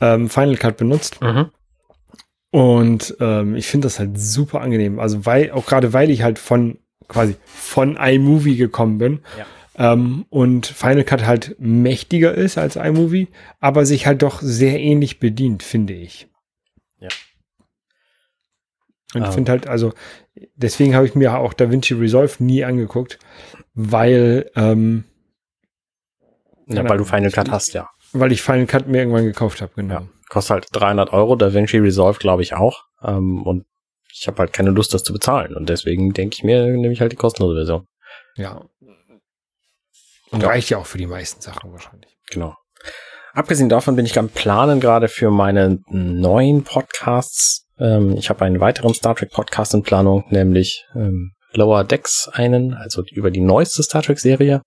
ähm, 0.00 0.28
Final 0.28 0.56
Cut 0.56 0.76
benutzt. 0.76 1.20
Mhm. 1.22 1.46
Und 2.50 3.16
ähm, 3.20 3.54
ich 3.56 3.66
finde 3.66 3.86
das 3.86 3.98
halt 3.98 4.18
super 4.20 4.60
angenehm. 4.60 4.98
Also 4.98 5.24
weil, 5.24 5.50
auch 5.50 5.66
gerade 5.66 5.92
weil 5.92 6.10
ich 6.10 6.22
halt 6.22 6.38
von 6.38 6.78
quasi 7.08 7.36
von 7.46 7.96
iMovie 7.96 8.56
gekommen 8.56 8.98
bin. 8.98 9.20
Ja 9.38 9.46
ähm, 9.78 10.26
und 10.28 10.66
Final 10.66 11.04
Cut 11.04 11.24
halt 11.24 11.56
mächtiger 11.58 12.34
ist 12.34 12.58
als 12.58 12.76
iMovie, 12.76 13.28
aber 13.60 13.86
sich 13.86 14.06
halt 14.06 14.22
doch 14.22 14.40
sehr 14.42 14.78
ähnlich 14.78 15.20
bedient, 15.20 15.62
finde 15.62 15.94
ich. 15.94 16.28
Ja. 17.00 17.08
Und 19.14 19.22
ich 19.22 19.28
um. 19.28 19.34
finde 19.34 19.52
halt, 19.52 19.68
also, 19.68 19.92
deswegen 20.56 20.96
habe 20.96 21.06
ich 21.06 21.14
mir 21.14 21.38
auch 21.38 21.52
DaVinci 21.54 21.94
Resolve 21.94 22.42
nie 22.42 22.64
angeguckt, 22.64 23.20
weil, 23.74 24.50
ähm, 24.56 25.04
ja, 26.66 26.86
weil 26.86 26.98
du 26.98 27.04
Final 27.04 27.30
Cut 27.30 27.50
hast, 27.50 27.72
ja. 27.72 27.88
Weil 28.12 28.32
ich 28.32 28.42
Final 28.42 28.66
Cut 28.66 28.88
mir 28.88 28.98
irgendwann 28.98 29.26
gekauft 29.26 29.62
habe, 29.62 29.72
genau. 29.76 29.94
Ja, 29.94 30.08
kostet 30.28 30.50
halt 30.50 30.66
300 30.72 31.12
Euro, 31.12 31.36
DaVinci 31.36 31.78
Resolve 31.78 32.18
glaube 32.18 32.42
ich 32.42 32.54
auch. 32.54 32.84
Ähm, 33.02 33.42
und 33.44 33.64
ich 34.12 34.26
habe 34.26 34.38
halt 34.38 34.52
keine 34.52 34.70
Lust, 34.70 34.92
das 34.92 35.04
zu 35.04 35.12
bezahlen. 35.12 35.54
Und 35.54 35.68
deswegen 35.68 36.12
denke 36.12 36.34
ich 36.34 36.42
mir, 36.42 36.66
nehme 36.66 36.92
ich 36.92 37.00
halt 37.00 37.12
die 37.12 37.16
kostenlose 37.16 37.54
Version. 37.54 37.86
Ja, 38.34 38.64
und 40.30 40.42
ja. 40.42 40.48
reicht 40.48 40.70
ja 40.70 40.78
auch 40.78 40.86
für 40.86 40.98
die 40.98 41.06
meisten 41.06 41.40
Sachen 41.40 41.72
wahrscheinlich. 41.72 42.16
Genau. 42.30 42.54
Abgesehen 43.32 43.68
davon 43.68 43.96
bin 43.96 44.06
ich 44.06 44.18
am 44.18 44.28
Planen 44.28 44.80
gerade 44.80 45.08
für 45.08 45.30
meine 45.30 45.78
neuen 45.88 46.64
Podcasts. 46.64 47.66
Ähm, 47.78 48.16
ich 48.16 48.30
habe 48.30 48.44
einen 48.44 48.60
weiteren 48.60 48.94
Star 48.94 49.14
Trek 49.14 49.30
Podcast 49.30 49.74
in 49.74 49.82
Planung, 49.82 50.24
nämlich 50.30 50.84
ähm, 50.94 51.32
Lower 51.52 51.84
Decks 51.84 52.28
einen, 52.32 52.74
also 52.74 53.02
über 53.12 53.30
die 53.30 53.40
neueste 53.40 53.82
Star 53.82 54.02
Trek 54.02 54.18
Serie. 54.18 54.62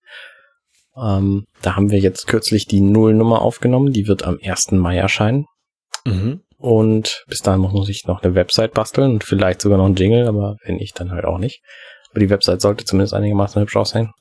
Ähm, 0.96 1.46
da 1.62 1.76
haben 1.76 1.92
wir 1.92 2.00
jetzt 2.00 2.28
kürzlich 2.28 2.66
die 2.66 2.82
Nullnummer 2.82 3.42
aufgenommen, 3.42 3.94
die 3.94 4.08
wird 4.08 4.24
am 4.24 4.38
1. 4.42 4.72
Mai 4.72 4.98
erscheinen. 4.98 5.46
Mhm. 6.06 6.42
Und 6.58 7.24
bis 7.28 7.42
dahin 7.42 7.62
muss 7.62 7.90
ich 7.90 8.06
noch 8.06 8.22
eine 8.22 8.36
Website 8.36 8.74
basteln 8.74 9.14
und 9.14 9.24
vielleicht 9.24 9.62
sogar 9.62 9.78
noch 9.78 9.86
ein 9.86 9.96
Jingle, 9.96 10.28
aber 10.28 10.58
wenn 10.64 10.80
ich, 10.80 10.94
dann 10.94 11.12
halt 11.12 11.26
auch 11.26 11.40
nicht. 11.40 11.62
Aber 12.12 12.20
die 12.20 12.30
Website 12.30 12.62
sollte 12.62 12.86
zumindest 12.86 13.14
einigermaßen 13.14 13.62
hübsch 13.62 13.76
aussehen. 13.76 14.12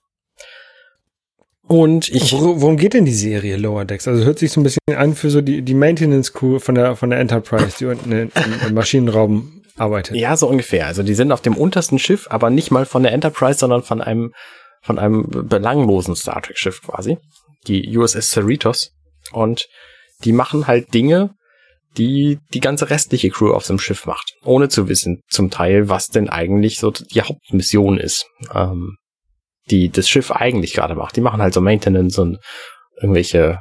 Und 1.71 2.09
ich. 2.09 2.33
worum 2.33 2.77
geht 2.77 2.95
denn 2.95 3.05
die 3.05 3.15
Serie 3.15 3.57
Lower 3.57 3.85
Decks? 3.85 4.09
Also 4.09 4.25
hört 4.25 4.41
sich 4.41 4.51
so 4.51 4.61
ein 4.61 4.65
bisschen 4.65 4.81
an 4.93 5.15
für 5.15 5.31
so 5.31 5.41
die, 5.41 5.63
die 5.63 5.75
Maintenance 5.75 6.33
Crew 6.33 6.59
von 6.59 6.75
der, 6.75 6.97
von 6.97 7.11
der 7.11 7.21
Enterprise, 7.21 7.77
die 7.79 7.87
unten 7.87 8.11
im 8.11 8.75
Maschinenraum 8.75 9.63
arbeitet. 9.77 10.17
Ja, 10.17 10.37
so 10.37 10.49
ungefähr. 10.49 10.89
Also 10.89 11.05
die 11.05 11.15
sind 11.15 11.31
auf 11.31 11.43
dem 11.43 11.57
untersten 11.57 12.01
Schiff, 12.01 12.27
aber 12.29 12.51
nicht 12.51 12.73
mal 12.73 12.87
von 12.87 13.05
der 13.05 13.13
Enterprise, 13.13 13.61
sondern 13.61 13.85
von 13.85 14.01
einem, 14.01 14.33
von 14.83 14.99
einem 14.99 15.29
belanglosen 15.31 16.17
Star 16.17 16.43
Trek 16.43 16.59
Schiff 16.59 16.83
quasi. 16.83 17.19
Die 17.69 17.97
USS 17.97 18.33
Cerritos. 18.33 18.91
Und 19.31 19.69
die 20.25 20.33
machen 20.33 20.67
halt 20.67 20.93
Dinge, 20.93 21.37
die 21.97 22.41
die 22.53 22.61
ganze 22.61 22.91
restliche 22.91 23.31
Crew 23.31 23.53
auf 23.53 23.65
dem 23.69 23.79
Schiff 23.79 24.07
macht. 24.07 24.35
Ohne 24.43 24.71
zu 24.71 24.89
wissen, 24.89 25.21
zum 25.29 25.51
Teil, 25.51 25.89
was 25.89 26.09
denn 26.09 26.29
eigentlich 26.29 26.81
so 26.81 26.91
die 26.91 27.23
Hauptmission 27.23 27.97
ist. 27.97 28.27
Ähm, 28.53 28.97
die 29.71 29.91
das 29.91 30.09
Schiff 30.09 30.31
eigentlich 30.31 30.75
gerade 30.75 30.95
macht. 30.95 31.17
Die 31.17 31.21
machen 31.21 31.43
halt 31.43 31.55
so 31.55 31.61
Maintenance 31.61 32.19
und 32.19 32.39
irgendwelche 33.01 33.61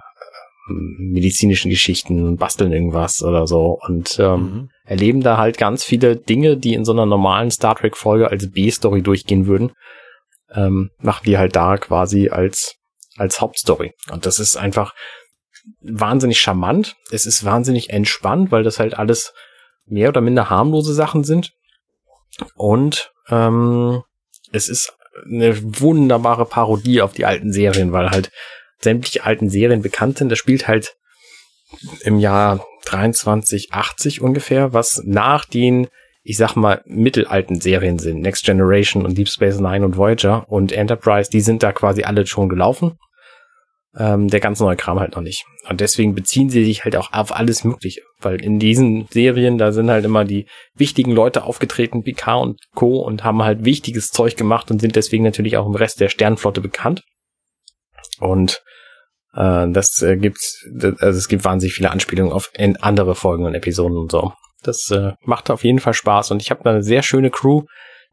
ähm, 0.69 1.11
medizinischen 1.13 1.69
Geschichten, 1.69 2.37
basteln 2.37 2.71
irgendwas 2.71 3.21
oder 3.23 3.47
so 3.47 3.77
und 3.87 4.17
ähm, 4.19 4.41
mhm. 4.41 4.69
erleben 4.85 5.21
da 5.21 5.37
halt 5.37 5.57
ganz 5.57 5.83
viele 5.83 6.15
Dinge, 6.15 6.57
die 6.57 6.73
in 6.73 6.85
so 6.85 6.91
einer 6.91 7.05
normalen 7.05 7.51
Star 7.51 7.75
Trek 7.75 7.97
Folge 7.97 8.29
als 8.29 8.51
B-Story 8.51 9.01
durchgehen 9.01 9.47
würden, 9.47 9.71
ähm, 10.53 10.89
machen 10.99 11.23
die 11.25 11.37
halt 11.37 11.55
da 11.55 11.77
quasi 11.77 12.29
als 12.29 12.75
als 13.17 13.41
Hauptstory 13.41 13.93
und 14.11 14.25
das 14.25 14.39
ist 14.39 14.55
einfach 14.55 14.93
wahnsinnig 15.81 16.39
charmant. 16.39 16.95
Es 17.11 17.25
ist 17.25 17.43
wahnsinnig 17.43 17.89
entspannt, 17.89 18.51
weil 18.51 18.63
das 18.63 18.79
halt 18.79 18.97
alles 18.97 19.33
mehr 19.85 20.09
oder 20.09 20.21
minder 20.21 20.49
harmlose 20.49 20.93
Sachen 20.93 21.23
sind 21.23 21.51
und 22.55 23.11
ähm, 23.29 24.03
es 24.51 24.69
ist 24.69 24.93
eine 25.25 25.55
wunderbare 25.81 26.45
Parodie 26.45 27.01
auf 27.01 27.13
die 27.13 27.25
alten 27.25 27.51
Serien, 27.51 27.91
weil 27.91 28.09
halt 28.11 28.31
sämtliche 28.81 29.23
alten 29.23 29.49
Serien 29.49 29.81
bekannt 29.81 30.17
sind. 30.17 30.29
Das 30.29 30.39
spielt 30.39 30.67
halt 30.67 30.95
im 32.03 32.19
Jahr 32.19 32.65
2380 32.85 34.21
ungefähr, 34.21 34.73
was 34.73 35.01
nach 35.05 35.45
den, 35.45 35.87
ich 36.23 36.37
sag 36.37 36.55
mal, 36.55 36.81
mittelalten 36.85 37.61
Serien 37.61 37.99
sind. 37.99 38.21
Next 38.21 38.45
Generation 38.45 39.05
und 39.05 39.17
Deep 39.17 39.29
Space 39.29 39.59
Nine 39.59 39.85
und 39.85 39.97
Voyager 39.97 40.49
und 40.49 40.71
Enterprise, 40.71 41.29
die 41.29 41.41
sind 41.41 41.61
da 41.61 41.71
quasi 41.71 42.03
alle 42.03 42.25
schon 42.25 42.49
gelaufen. 42.49 42.97
Ähm, 43.97 44.27
der 44.27 44.39
ganz 44.39 44.59
neue 44.59 44.75
Kram 44.75 44.99
halt 44.99 45.15
noch 45.15 45.23
nicht. 45.23 45.45
Und 45.67 45.81
deswegen 45.81 46.13
beziehen 46.13 46.49
sie 46.49 46.63
sich 46.63 46.83
halt 46.83 46.95
auch 46.95 47.11
auf 47.11 47.35
alles 47.35 47.63
Mögliche. 47.63 48.01
Weil 48.19 48.43
in 48.43 48.59
diesen 48.59 49.07
Serien, 49.09 49.57
da 49.57 49.71
sind 49.71 49.89
halt 49.89 50.05
immer 50.05 50.25
die 50.25 50.45
wichtigen 50.75 51.11
Leute 51.11 51.43
aufgetreten, 51.43 52.03
Picard 52.03 52.43
und 52.43 52.61
Co. 52.75 52.99
und 52.99 53.23
haben 53.23 53.41
halt 53.41 53.65
wichtiges 53.65 54.09
Zeug 54.09 54.37
gemacht 54.37 54.69
und 54.69 54.79
sind 54.79 54.95
deswegen 54.95 55.23
natürlich 55.23 55.57
auch 55.57 55.65
im 55.65 55.75
Rest 55.75 55.99
der 56.01 56.09
Sternflotte 56.09 56.61
bekannt. 56.61 57.01
Und 58.19 58.61
äh, 59.33 59.67
das 59.71 60.01
äh, 60.01 60.17
gibt, 60.17 60.39
also 60.99 61.17
es 61.17 61.27
gibt 61.27 61.43
wahnsinnig 61.43 61.73
viele 61.73 61.91
Anspielungen 61.91 62.33
auf 62.33 62.51
andere 62.81 63.15
Folgen 63.15 63.45
und 63.45 63.55
Episoden 63.55 63.97
und 63.97 64.11
so. 64.11 64.33
Das 64.61 64.91
äh, 64.91 65.13
macht 65.23 65.49
auf 65.49 65.63
jeden 65.63 65.79
Fall 65.79 65.93
Spaß 65.93 66.31
und 66.31 66.41
ich 66.41 66.51
habe 66.51 66.69
eine 66.69 66.83
sehr 66.83 67.01
schöne 67.01 67.29
Crew 67.31 67.63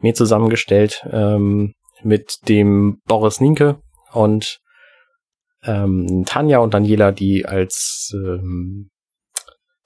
mir 0.00 0.14
zusammengestellt 0.14 1.04
ähm, 1.10 1.72
mit 2.02 2.48
dem 2.48 2.98
Boris 3.06 3.40
Nienke 3.40 3.78
und 4.12 4.58
ähm, 5.66 6.24
Tanja 6.26 6.58
und 6.58 6.74
Daniela, 6.74 7.12
die 7.12 7.46
als 7.46 8.10
ähm, 8.14 8.90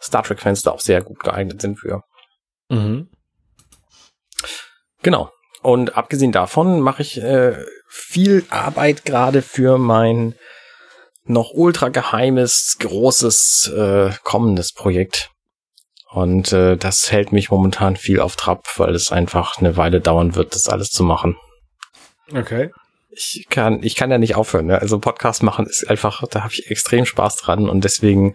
Star 0.00 0.22
Trek-Fans 0.22 0.62
da 0.62 0.70
auch 0.70 0.80
sehr 0.80 1.02
gut 1.02 1.20
geeignet 1.20 1.60
sind 1.60 1.78
für. 1.78 2.02
Mhm. 2.68 3.08
Genau. 5.02 5.30
Und 5.62 5.96
abgesehen 5.96 6.32
davon 6.32 6.80
mache 6.80 7.02
ich 7.02 7.20
äh, 7.20 7.56
viel 7.88 8.46
Arbeit 8.48 9.04
gerade 9.04 9.42
für 9.42 9.76
mein 9.78 10.34
noch 11.24 11.50
ultra 11.52 11.90
geheimes, 11.90 12.76
großes, 12.80 13.72
äh, 13.76 14.10
kommendes 14.24 14.72
Projekt. 14.72 15.30
Und 16.10 16.52
äh, 16.52 16.76
das 16.76 17.12
hält 17.12 17.30
mich 17.30 17.50
momentan 17.50 17.96
viel 17.96 18.20
auf 18.20 18.36
Trab, 18.36 18.66
weil 18.78 18.94
es 18.94 19.12
einfach 19.12 19.58
eine 19.58 19.76
Weile 19.76 20.00
dauern 20.00 20.34
wird, 20.34 20.54
das 20.54 20.68
alles 20.68 20.90
zu 20.90 21.04
machen. 21.04 21.36
Okay. 22.34 22.70
Ich 23.12 23.46
kann, 23.50 23.82
ich 23.82 23.96
kann 23.96 24.10
ja 24.10 24.18
nicht 24.18 24.36
aufhören. 24.36 24.66
Ne? 24.66 24.80
Also 24.80 24.98
Podcast 24.98 25.42
machen 25.42 25.66
ist 25.66 25.88
einfach, 25.88 26.22
da 26.28 26.42
habe 26.42 26.52
ich 26.52 26.70
extrem 26.70 27.04
Spaß 27.04 27.36
dran 27.36 27.68
und 27.68 27.84
deswegen, 27.84 28.34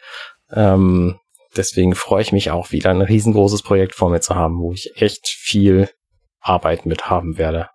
ähm, 0.52 1.18
deswegen 1.56 1.96
freue 1.96 2.22
ich 2.22 2.32
mich 2.32 2.52
auch 2.52 2.72
wieder 2.72 2.90
ein 2.90 3.02
riesengroßes 3.02 3.64
Projekt 3.64 3.96
vor 3.96 4.10
mir 4.10 4.20
zu 4.20 4.36
haben, 4.36 4.60
wo 4.60 4.74
ich 4.74 4.92
echt 4.96 5.28
viel 5.28 5.90
Arbeit 6.42 6.86
mit 6.86 7.10
haben 7.10 7.38
werde. 7.38 7.70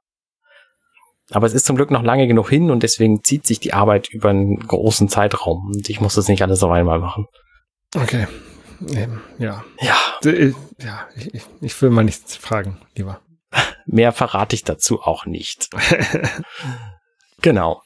Aber 1.31 1.47
es 1.47 1.55
ist 1.55 1.65
zum 1.65 1.77
Glück 1.77 1.91
noch 1.91 2.03
lange 2.03 2.27
genug 2.27 2.51
hin 2.51 2.71
und 2.71 2.83
deswegen 2.83 3.23
zieht 3.23 3.47
sich 3.47 3.61
die 3.61 3.73
Arbeit 3.73 4.09
über 4.11 4.31
einen 4.31 4.59
großen 4.59 5.09
Zeitraum 5.09 5.73
und 5.75 5.89
ich 5.89 6.01
muss 6.01 6.17
das 6.17 6.29
nicht 6.29 6.43
alles 6.43 6.63
auf 6.63 6.73
einmal 6.73 6.99
machen. 6.99 7.27
Okay. 7.95 8.27
Ähm, 8.89 9.21
ja. 9.39 9.65
Ja. 9.81 9.97
Äh, 10.25 10.53
ja, 10.83 11.07
ich, 11.17 11.45
ich 11.61 11.83
will 11.83 11.91
mal 11.91 12.05
nichts 12.05 12.37
fragen, 12.37 12.79
lieber. 12.97 13.21
Mehr 13.93 14.12
verrate 14.12 14.55
ich 14.55 14.62
dazu 14.62 15.01
auch 15.01 15.26
nicht. 15.26 15.68
genau. 17.43 17.82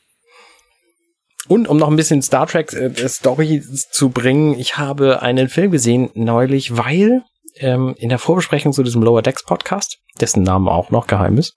Und 1.49 1.69
um 1.69 1.79
noch 1.79 1.89
ein 1.89 1.97
bisschen 1.97 2.23
Star 2.23 2.47
Trek 2.47 2.73
äh, 2.73 3.09
Story 3.09 3.63
zu 3.91 4.11
bringen, 4.11 4.59
ich 4.59 4.77
habe 4.77 5.23
einen 5.23 5.49
Film 5.49 5.71
gesehen 5.71 6.11
neulich, 6.15 6.77
weil 6.77 7.23
ähm, 7.57 7.95
in 7.99 8.09
der 8.09 8.19
Vorbesprechung 8.19 8.73
zu 8.73 8.83
diesem 8.83 9.03
Lower 9.03 9.23
Decks 9.23 9.45
Podcast, 9.45 9.99
dessen 10.21 10.43
Name 10.43 10.71
auch 10.71 10.91
noch 10.91 11.07
geheim 11.07 11.39
ist, 11.39 11.55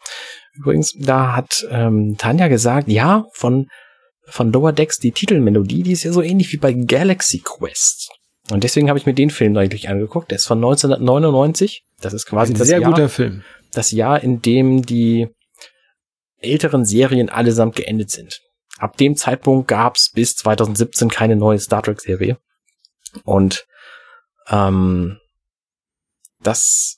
übrigens, 0.53 0.93
da 0.97 1.35
hat 1.35 1.65
ähm, 1.69 2.15
Tanja 2.17 2.47
gesagt, 2.47 2.87
ja, 2.87 3.25
von, 3.33 3.67
von 4.27 4.51
Lower 4.51 4.71
Decks 4.73 4.97
die 4.97 5.11
Titelmelodie, 5.11 5.83
die 5.83 5.93
ist 5.93 6.03
ja 6.03 6.11
so 6.11 6.21
ähnlich 6.21 6.51
wie 6.53 6.57
bei 6.57 6.73
Galaxy 6.73 7.41
Quest. 7.43 8.09
Und 8.49 8.63
deswegen 8.63 8.87
habe 8.87 8.97
ich 8.97 9.05
mir 9.05 9.13
den 9.13 9.29
Film 9.29 9.53
neulich 9.53 9.89
angeguckt. 9.89 10.31
Der 10.31 10.37
ist 10.37 10.47
von 10.47 10.59
1999. 10.59 11.83
Das 11.99 12.13
ist 12.13 12.25
quasi 12.25 12.53
Ein 12.53 12.59
das 12.59 12.67
sehr 12.67 12.79
Jahr, 12.79 12.91
guter 12.91 13.09
Film. 13.09 13.43
Das 13.71 13.91
Jahr, 13.91 14.21
in 14.21 14.41
dem 14.41 14.85
die 14.85 15.29
älteren 16.39 16.85
Serien 16.85 17.29
allesamt 17.29 17.75
geendet 17.75 18.11
sind. 18.11 18.41
Ab 18.77 18.97
dem 18.97 19.15
Zeitpunkt 19.15 19.67
gab 19.67 19.95
es 19.95 20.11
bis 20.11 20.35
2017 20.35 21.09
keine 21.09 21.35
neue 21.35 21.59
Star 21.59 21.81
Trek 21.81 21.99
Serie. 21.99 22.37
Und 23.23 23.65
ähm, 24.49 25.19
das 26.39 26.97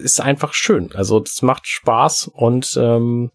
ist 0.00 0.20
einfach 0.20 0.54
schön. 0.54 0.92
Also 0.94 1.20
das 1.20 1.42
macht 1.42 1.66
Spaß 1.66 2.28
und 2.32 2.76
ähm, 2.80 3.30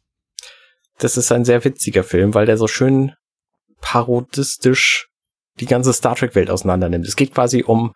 das 0.98 1.18
ist 1.18 1.32
ein 1.32 1.46
sehr 1.46 1.64
witziger 1.64 2.04
Film, 2.04 2.34
weil 2.34 2.46
der 2.46 2.58
so 2.58 2.68
schön 2.68 3.14
parodistisch 3.82 5.10
die 5.60 5.66
ganze 5.66 5.94
Star 5.94 6.16
Trek 6.16 6.34
Welt 6.36 6.50
auseinander 6.50 6.90
nimmt. 6.90 7.08
Es 7.08 7.16
geht 7.16 7.34
quasi 7.34 7.64
um 7.64 7.94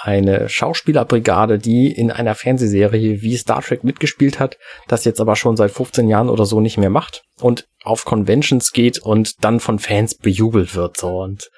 eine 0.00 0.48
Schauspielerbrigade, 0.48 1.58
die 1.58 1.90
in 1.90 2.10
einer 2.10 2.34
Fernsehserie 2.34 3.20
wie 3.22 3.36
Star 3.36 3.62
Trek 3.62 3.84
mitgespielt 3.84 4.38
hat, 4.38 4.56
das 4.86 5.04
jetzt 5.04 5.20
aber 5.20 5.36
schon 5.36 5.56
seit 5.56 5.70
15 5.70 6.08
Jahren 6.08 6.28
oder 6.28 6.46
so 6.46 6.60
nicht 6.60 6.78
mehr 6.78 6.90
macht 6.90 7.22
und 7.40 7.66
auf 7.82 8.04
Conventions 8.04 8.72
geht 8.72 8.98
und 8.98 9.44
dann 9.44 9.60
von 9.60 9.78
Fans 9.78 10.16
bejubelt 10.16 10.74
wird 10.74 10.96
so 10.96 11.20
und 11.20 11.50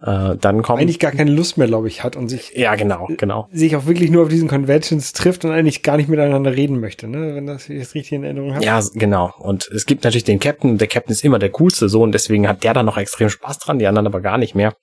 äh, 0.00 0.36
dann 0.36 0.62
kommt 0.62 0.80
Eigentlich 0.80 0.98
gar 0.98 1.12
keine 1.12 1.30
Lust 1.30 1.58
mehr, 1.58 1.68
glaube 1.68 1.88
ich, 1.88 2.02
hat 2.02 2.16
und 2.16 2.28
sich, 2.28 2.52
ja 2.54 2.74
genau 2.74 3.08
genau 3.18 3.48
sich 3.52 3.76
auch 3.76 3.86
wirklich 3.86 4.10
nur 4.10 4.24
auf 4.24 4.28
diesen 4.28 4.48
Conventions 4.48 5.12
trifft 5.12 5.44
und 5.44 5.52
eigentlich 5.52 5.82
gar 5.82 5.96
nicht 5.96 6.08
miteinander 6.08 6.54
reden 6.54 6.80
möchte, 6.80 7.08
ne? 7.08 7.34
Wenn 7.34 7.46
das 7.46 7.68
das 7.68 7.94
richtig 7.94 8.12
in 8.12 8.24
Erinnerung 8.24 8.54
habe. 8.54 8.64
Ja, 8.64 8.80
genau. 8.94 9.32
Und 9.38 9.68
es 9.68 9.86
gibt 9.86 10.04
natürlich 10.04 10.24
den 10.24 10.40
Captain. 10.40 10.78
Der 10.78 10.88
Captain 10.88 11.12
ist 11.12 11.24
immer 11.24 11.38
der 11.38 11.50
coolste 11.50 11.88
so 11.88 12.02
und 12.02 12.12
deswegen 12.12 12.48
hat 12.48 12.64
der 12.64 12.74
da 12.74 12.82
noch 12.82 12.96
extrem 12.96 13.28
Spaß 13.28 13.58
dran, 13.60 13.78
die 13.78 13.86
anderen 13.86 14.06
aber 14.06 14.20
gar 14.20 14.38
nicht 14.38 14.54
mehr. 14.54 14.74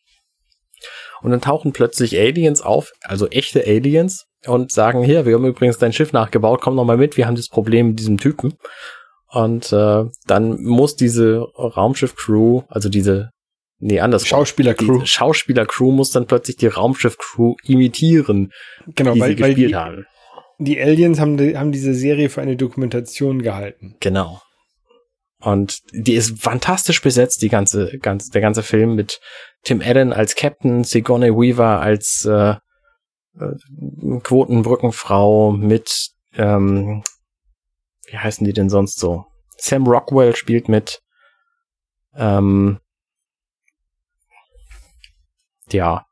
Und 1.22 1.32
dann 1.32 1.42
tauchen 1.42 1.74
plötzlich 1.74 2.18
Aliens 2.18 2.62
auf, 2.62 2.92
also 3.04 3.28
echte 3.28 3.66
Aliens, 3.66 4.26
und 4.46 4.72
sagen, 4.72 5.04
hier, 5.04 5.26
wir 5.26 5.36
haben 5.36 5.46
übrigens 5.46 5.78
dein 5.78 5.94
Schiff 5.94 6.14
nachgebaut, 6.14 6.62
komm 6.62 6.76
noch 6.76 6.86
mal 6.86 6.98
mit, 6.98 7.18
wir 7.18 7.28
haben 7.28 7.36
das 7.36 7.50
Problem 7.50 7.90
mit 7.90 8.00
diesem 8.00 8.18
Typen. 8.18 8.54
Und 9.28 9.72
äh, 9.74 10.06
dann 10.28 10.64
muss 10.64 10.96
diese 10.96 11.40
Raumschiff-Crew, 11.58 12.64
also 12.68 12.90
diese, 12.90 13.30
nee, 13.80 14.00
anders. 14.00 14.28
Schauspieler-Crew. 14.28 15.02
Schauspieler-Crew 15.04 15.92
muss 15.92 16.12
dann 16.12 16.26
plötzlich 16.26 16.56
die 16.56 16.68
Raumschiff-Crew 16.68 17.56
imitieren, 17.64 18.52
Genau, 18.96 19.14
die 19.14 19.20
weil, 19.20 19.36
sie 19.36 19.44
weil 19.44 19.50
gespielt 19.50 19.72
die, 19.72 19.76
haben. 19.76 20.06
die 20.58 20.82
Aliens 20.82 21.20
haben, 21.20 21.38
die, 21.38 21.58
haben 21.58 21.72
diese 21.72 21.94
Serie 21.94 22.30
für 22.30 22.42
eine 22.42 22.56
Dokumentation 22.56 23.42
gehalten. 23.42 23.96
Genau. 24.00 24.42
Und 25.42 25.80
die 25.94 26.16
ist 26.16 26.42
fantastisch 26.42 27.02
besetzt, 27.02 27.42
die 27.42 27.50
ganze, 27.50 27.98
ganz, 28.00 28.30
der 28.30 28.42
ganze 28.42 28.62
Film 28.62 28.96
mit 28.96 29.22
Tim 29.64 29.82
Allen 29.82 30.12
als 30.12 30.36
Captain, 30.36 30.84
Sigourney 30.84 31.32
Weaver 31.32 31.80
als 31.80 32.26
äh, 32.26 32.56
äh, 33.40 34.20
Quotenbrückenfrau 34.22 35.52
mit, 35.52 36.10
ähm, 36.34 37.04
wie 38.08 38.18
heißen 38.18 38.46
die 38.46 38.54
denn 38.54 38.70
sonst 38.70 39.00
so? 39.00 39.26
Sam 39.58 39.88
Rockwell 39.88 40.36
spielt 40.36 40.68
mit. 40.68 41.02
Ähm, 42.16 42.80
ja, 45.72 46.06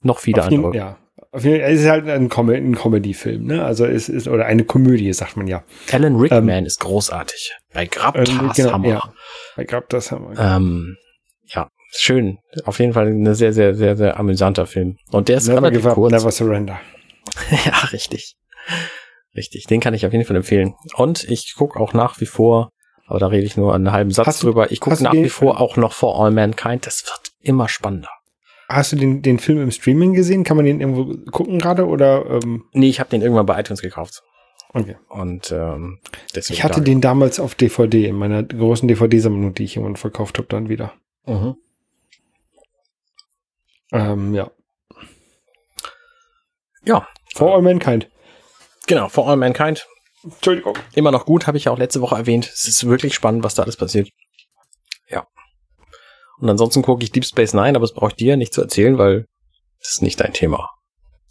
noch 0.00 0.18
viele 0.20 0.42
Auf 0.42 0.50
jeden, 0.50 0.64
andere. 0.64 0.76
ja. 0.76 0.98
Auf 1.32 1.44
jeden, 1.44 1.60
es 1.60 1.80
ist 1.82 1.88
halt 1.88 2.08
ein, 2.08 2.28
Com 2.28 2.48
ein 2.50 2.74
Comedy-Film, 2.74 3.44
ne? 3.44 3.64
Also 3.64 3.86
es 3.86 4.08
ist, 4.08 4.26
oder 4.26 4.46
eine 4.46 4.64
Komödie, 4.64 5.12
sagt 5.12 5.36
man 5.36 5.46
ja. 5.46 5.62
Alan 5.92 6.16
Rickman 6.16 6.66
ist 6.66 6.80
großartig. 6.80 7.54
Bei 7.72 7.86
Grabtas 7.86 8.28
Ähm, 8.28 8.50
genau, 8.54 8.72
Hammer. 8.72 8.88
ja. 8.88 9.80
Das 9.88 10.10
haben 10.10 10.28
wir. 10.30 10.38
Ähm, 10.40 10.96
ja, 11.46 11.68
schön. 11.92 12.38
Auf 12.64 12.80
jeden 12.80 12.94
Fall 12.94 13.06
ein 13.08 13.34
sehr, 13.34 13.52
sehr, 13.52 13.74
sehr, 13.74 13.96
sehr 13.96 14.18
amüsanter 14.18 14.66
Film. 14.66 14.96
Und 15.12 15.28
der 15.28 15.36
ist 15.36 15.46
never 15.46 15.58
relativ 15.58 15.82
give 15.82 15.88
up, 15.90 15.94
kurz. 15.94 16.12
never 16.12 16.30
surrender. 16.32 16.80
ja, 17.64 17.78
richtig. 17.92 18.34
Richtig. 19.36 19.66
Den 19.66 19.80
kann 19.80 19.94
ich 19.94 20.04
auf 20.06 20.12
jeden 20.12 20.24
Fall 20.24 20.36
empfehlen. 20.36 20.74
Und 20.94 21.22
ich 21.24 21.54
gucke 21.56 21.78
auch 21.78 21.92
nach 21.92 22.20
wie 22.20 22.26
vor, 22.26 22.70
aber 23.06 23.20
da 23.20 23.28
rede 23.28 23.46
ich 23.46 23.56
nur 23.56 23.72
einen 23.72 23.92
halben 23.92 24.10
Satz 24.10 24.26
Hast 24.26 24.42
drüber. 24.42 24.72
Ich 24.72 24.80
gucke 24.80 25.00
nach 25.02 25.12
wie 25.12 25.28
vor 25.28 25.60
auch 25.60 25.76
noch 25.76 25.92
For 25.92 26.20
All 26.20 26.32
Mankind. 26.32 26.86
Das 26.86 27.04
wird 27.04 27.32
immer 27.40 27.68
spannender. 27.68 28.10
Hast 28.72 28.92
du 28.92 28.96
den, 28.96 29.20
den 29.22 29.38
Film 29.38 29.60
im 29.62 29.70
Streaming 29.70 30.14
gesehen? 30.14 30.44
Kann 30.44 30.56
man 30.56 30.64
den 30.66 30.80
irgendwo 30.80 31.14
gucken 31.32 31.58
gerade 31.58 31.86
oder? 31.86 32.24
Ähm, 32.42 32.64
Nee, 32.72 32.88
ich 32.88 33.00
habe 33.00 33.10
den 33.10 33.20
irgendwann 33.22 33.46
bei 33.46 33.58
iTunes 33.58 33.82
gekauft. 33.82 34.22
okay. 34.72 34.96
Und 35.08 35.50
ähm, 35.50 35.98
deswegen. 36.34 36.54
Ich 36.54 36.62
hatte 36.64 36.80
da- 36.80 36.84
den 36.84 37.00
damals 37.00 37.40
auf 37.40 37.54
DVD 37.56 38.06
in 38.06 38.14
meiner 38.16 38.42
großen 38.44 38.86
DVD-Sammlung, 38.86 39.54
die 39.54 39.64
ich 39.64 39.76
irgendwann 39.76 39.96
verkauft 39.96 40.38
habe, 40.38 40.46
dann 40.48 40.68
wieder. 40.68 40.92
Mhm. 41.26 41.56
Ähm, 43.92 44.34
ja. 44.34 44.50
Ja, 46.84 47.06
For 47.34 47.54
All 47.54 47.62
Mankind. 47.62 48.08
genau. 48.86 49.08
For 49.08 49.28
All 49.28 49.36
Mankind. 49.36 49.86
Entschuldigung. 50.22 50.76
Immer 50.94 51.10
noch 51.10 51.26
gut, 51.26 51.46
habe 51.46 51.56
ich 51.58 51.64
ja 51.64 51.72
auch 51.72 51.78
letzte 51.78 52.00
Woche 52.00 52.14
erwähnt. 52.14 52.48
Es 52.52 52.68
ist 52.68 52.86
wirklich 52.86 53.14
spannend, 53.14 53.42
was 53.42 53.54
da 53.54 53.62
alles 53.62 53.76
passiert. 53.76 54.10
Und 56.40 56.48
ansonsten 56.48 56.82
gucke 56.82 57.02
ich 57.04 57.12
Deep 57.12 57.24
Space 57.24 57.52
Nine, 57.54 57.70
aber 57.76 57.80
das 57.80 57.92
brauche 57.94 58.10
ich 58.10 58.16
dir 58.16 58.36
nicht 58.36 58.52
zu 58.54 58.62
erzählen, 58.62 58.98
weil 58.98 59.26
das 59.78 59.90
ist 59.92 60.02
nicht 60.02 60.20
dein 60.20 60.32
Thema. 60.32 60.70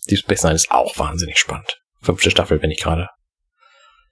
Deep 0.10 0.20
Space 0.20 0.43
Nine 0.43 0.55
ist 0.55 0.72
auch 0.72 0.97
wahnsinnig 0.97 1.38
spannend. 1.38 1.80
Fünfte 2.01 2.32
Staffel 2.32 2.60
bin 2.60 2.72
ich 2.72 2.80
gerade. 2.82 3.07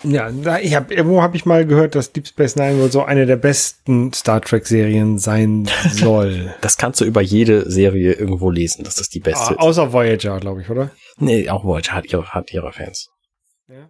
Ja, 0.04 0.30
ich 0.60 0.76
hab, 0.76 0.91
irgendwo 0.91 1.24
habe 1.24 1.36
ich 1.36 1.45
mal 1.45 1.66
gehört, 1.66 1.95
dass 1.95 2.12
Deep 2.12 2.28
Space 2.28 2.56
Nine 2.56 2.80
wohl 2.80 2.91
so 2.91 3.04
eine 3.04 3.26
der 3.26 3.38
besten 3.38 4.14
Star 4.14 4.41
Trek-Serien 4.41 5.18
sein 5.18 5.68
soll. 5.91 6.54
Das 6.62 6.78
kannst 6.78 7.02
du 7.02 7.06
über 7.06 7.22
jede 7.22 7.70
Serie 7.72 8.14
irgendwo 8.14 8.52
lesen, 8.52 8.84
dass 8.84 8.95
das 8.95 9.10
die 9.10 9.20
beste 9.20 9.45
Ah, 9.48 9.52
ist. 9.52 9.60
außer 9.60 9.93
Voyager, 9.93 10.39
glaube 10.39 10.62
ich, 10.62 10.70
oder? 10.70 10.91
Nee, 11.18 11.50
auch 11.50 11.64
Voyager 11.64 11.93
hat 11.93 12.06
ihre, 12.12 12.28
hat 12.30 12.54
ihre 12.54 12.72
Fans. 12.72 13.10
Ja. 13.68 13.89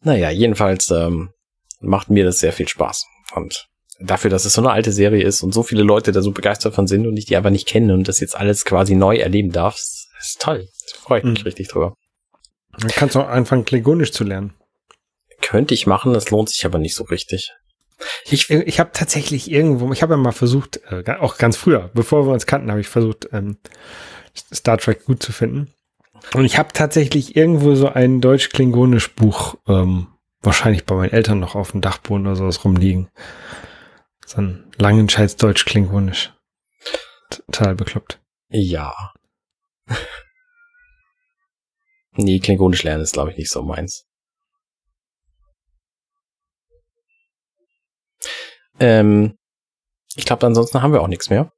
Naja, 0.00 0.30
jedenfalls 0.30 0.90
ähm, 0.90 1.30
macht 1.80 2.08
mir 2.08 2.24
das 2.24 2.38
sehr 2.40 2.52
viel 2.54 2.68
Spaß. 2.68 3.04
Und 3.34 3.68
dafür, 4.00 4.30
dass 4.30 4.44
es 4.44 4.54
so 4.54 4.60
eine 4.62 4.70
alte 4.70 4.92
Serie 4.92 5.24
ist 5.24 5.42
und 5.42 5.52
so 5.52 5.62
viele 5.62 5.82
Leute 5.82 6.12
da 6.12 6.22
so 6.22 6.32
begeistert 6.32 6.74
von 6.74 6.86
sind 6.86 7.06
und 7.06 7.16
ich 7.16 7.26
die 7.26 7.36
einfach 7.36 7.50
nicht 7.50 7.68
kenne 7.68 7.94
und 7.94 8.08
das 8.08 8.20
jetzt 8.20 8.36
alles 8.36 8.64
quasi 8.64 8.94
neu 8.94 9.16
erleben 9.16 9.52
darf, 9.52 9.76
ist, 9.76 10.40
toll. 10.40 10.68
Da 10.92 10.98
freue 11.00 11.18
ich 11.20 11.24
mich 11.24 11.40
Mhm. 11.40 11.44
richtig 11.44 11.68
drüber. 11.68 11.94
Dann 12.78 12.90
kannst 12.90 13.14
du 13.14 13.20
auch 13.20 13.28
anfangen, 13.28 13.64
Klingonisch 13.64 14.12
zu 14.12 14.24
lernen. 14.24 14.54
Könnte 15.40 15.74
ich 15.74 15.86
machen, 15.86 16.12
das 16.12 16.30
lohnt 16.30 16.48
sich 16.48 16.64
aber 16.64 16.78
nicht 16.78 16.94
so 16.94 17.04
richtig. 17.04 17.52
Ich, 18.24 18.50
ich 18.50 18.80
habe 18.80 18.90
tatsächlich 18.92 19.50
irgendwo, 19.50 19.92
ich 19.92 20.02
habe 20.02 20.14
ja 20.14 20.16
mal 20.16 20.32
versucht, 20.32 20.80
äh, 20.90 21.04
auch 21.20 21.36
ganz 21.38 21.56
früher, 21.56 21.90
bevor 21.94 22.26
wir 22.26 22.32
uns 22.32 22.46
kannten, 22.46 22.70
habe 22.70 22.80
ich 22.80 22.88
versucht, 22.88 23.28
ähm, 23.32 23.58
Star 24.52 24.78
Trek 24.78 25.04
gut 25.04 25.22
zu 25.22 25.32
finden. 25.32 25.72
Und 26.34 26.44
ich 26.44 26.56
habe 26.58 26.72
tatsächlich 26.72 27.36
irgendwo 27.36 27.74
so 27.74 27.88
ein 27.88 28.20
Deutsch-Klingonisch-Buch, 28.20 29.56
ähm, 29.68 30.06
wahrscheinlich 30.40 30.84
bei 30.84 30.94
meinen 30.94 31.12
Eltern 31.12 31.40
noch 31.40 31.54
auf 31.54 31.72
dem 31.72 31.80
Dachboden 31.80 32.26
oder 32.26 32.36
sowas 32.36 32.64
rumliegen. 32.64 33.08
So 34.26 34.40
ein 34.40 34.70
Langenscheids 34.78 35.36
Deutsch-Klingonisch. 35.36 36.32
Total 37.30 37.74
bekloppt. 37.74 38.20
Ja. 38.48 39.12
nee, 42.12 42.38
Klingonisch 42.38 42.82
lernen 42.82 43.02
ist, 43.02 43.12
glaube 43.12 43.30
ich, 43.30 43.36
nicht 43.36 43.50
so 43.50 43.62
meins. 43.62 44.06
Ähm, 48.80 49.38
ich 50.16 50.24
glaube, 50.24 50.46
ansonsten 50.46 50.82
haben 50.82 50.92
wir 50.92 51.02
auch 51.02 51.08
nichts 51.08 51.30
mehr. 51.30 51.52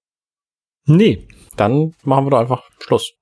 Nee. 0.87 1.27
Dann 1.57 1.95
machen 2.03 2.27
wir 2.27 2.31
doch 2.31 2.41
einfach 2.41 2.69
Schluss. 2.81 3.13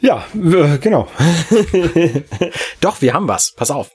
Ja, 0.00 0.26
äh, 0.34 0.78
genau. 0.78 1.08
Doch, 2.80 3.00
wir 3.00 3.14
haben 3.14 3.26
was. 3.28 3.52
Pass 3.54 3.70
auf. 3.70 3.90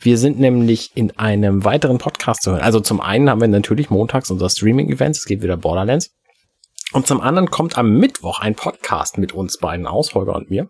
Wir 0.00 0.18
sind 0.18 0.38
nämlich 0.38 0.90
in 0.94 1.16
einem 1.18 1.64
weiteren 1.64 1.98
Podcast 1.98 2.42
zu 2.42 2.52
hören. 2.52 2.60
Also 2.60 2.80
zum 2.80 3.00
einen 3.00 3.30
haben 3.30 3.40
wir 3.40 3.48
natürlich 3.48 3.90
montags 3.90 4.30
unser 4.30 4.50
Streaming-Event. 4.50 5.16
Es 5.16 5.24
geht 5.24 5.42
wieder 5.42 5.56
Borderlands. 5.56 6.10
Und 6.92 7.06
zum 7.06 7.20
anderen 7.20 7.50
kommt 7.50 7.76
am 7.78 7.98
Mittwoch 7.98 8.40
ein 8.40 8.54
Podcast 8.54 9.18
mit 9.18 9.32
uns 9.32 9.58
beiden 9.58 9.86
aus, 9.86 10.14
Holger 10.14 10.34
und 10.34 10.50
mir. 10.50 10.68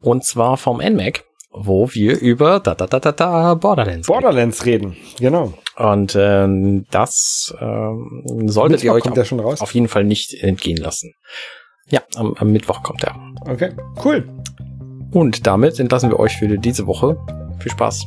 Und 0.00 0.24
zwar 0.24 0.56
vom 0.56 0.78
NMAC, 0.78 1.24
wo 1.50 1.90
wir 1.92 2.20
über 2.20 2.60
da, 2.60 2.74
da, 2.74 2.86
da, 2.86 3.00
da, 3.00 3.12
da, 3.12 3.54
Borderlands 3.54 4.06
Borderlands 4.06 4.66
reden. 4.66 4.96
Genau. 5.18 5.54
Und 5.76 6.14
ähm, 6.18 6.86
das 6.90 7.54
ähm, 7.60 8.44
solltet 8.46 8.84
ihr 8.84 8.92
Mittwoch 8.92 9.10
euch 9.10 9.28
kommt 9.28 9.44
auf, 9.44 9.60
auf 9.62 9.74
jeden 9.74 9.88
Fall 9.88 10.04
nicht 10.04 10.34
entgehen 10.34 10.78
lassen. 10.78 11.14
Ja, 11.88 12.02
am, 12.14 12.34
am 12.34 12.52
Mittwoch 12.52 12.82
kommt 12.82 13.04
er. 13.04 13.16
Okay, 13.48 13.74
cool. 14.04 14.28
Und 15.12 15.46
damit 15.46 15.78
entlassen 15.78 16.10
wir 16.10 16.18
euch 16.18 16.36
für 16.36 16.58
diese 16.58 16.86
Woche. 16.86 17.16
Viel 17.60 17.72
Spaß. 17.72 18.06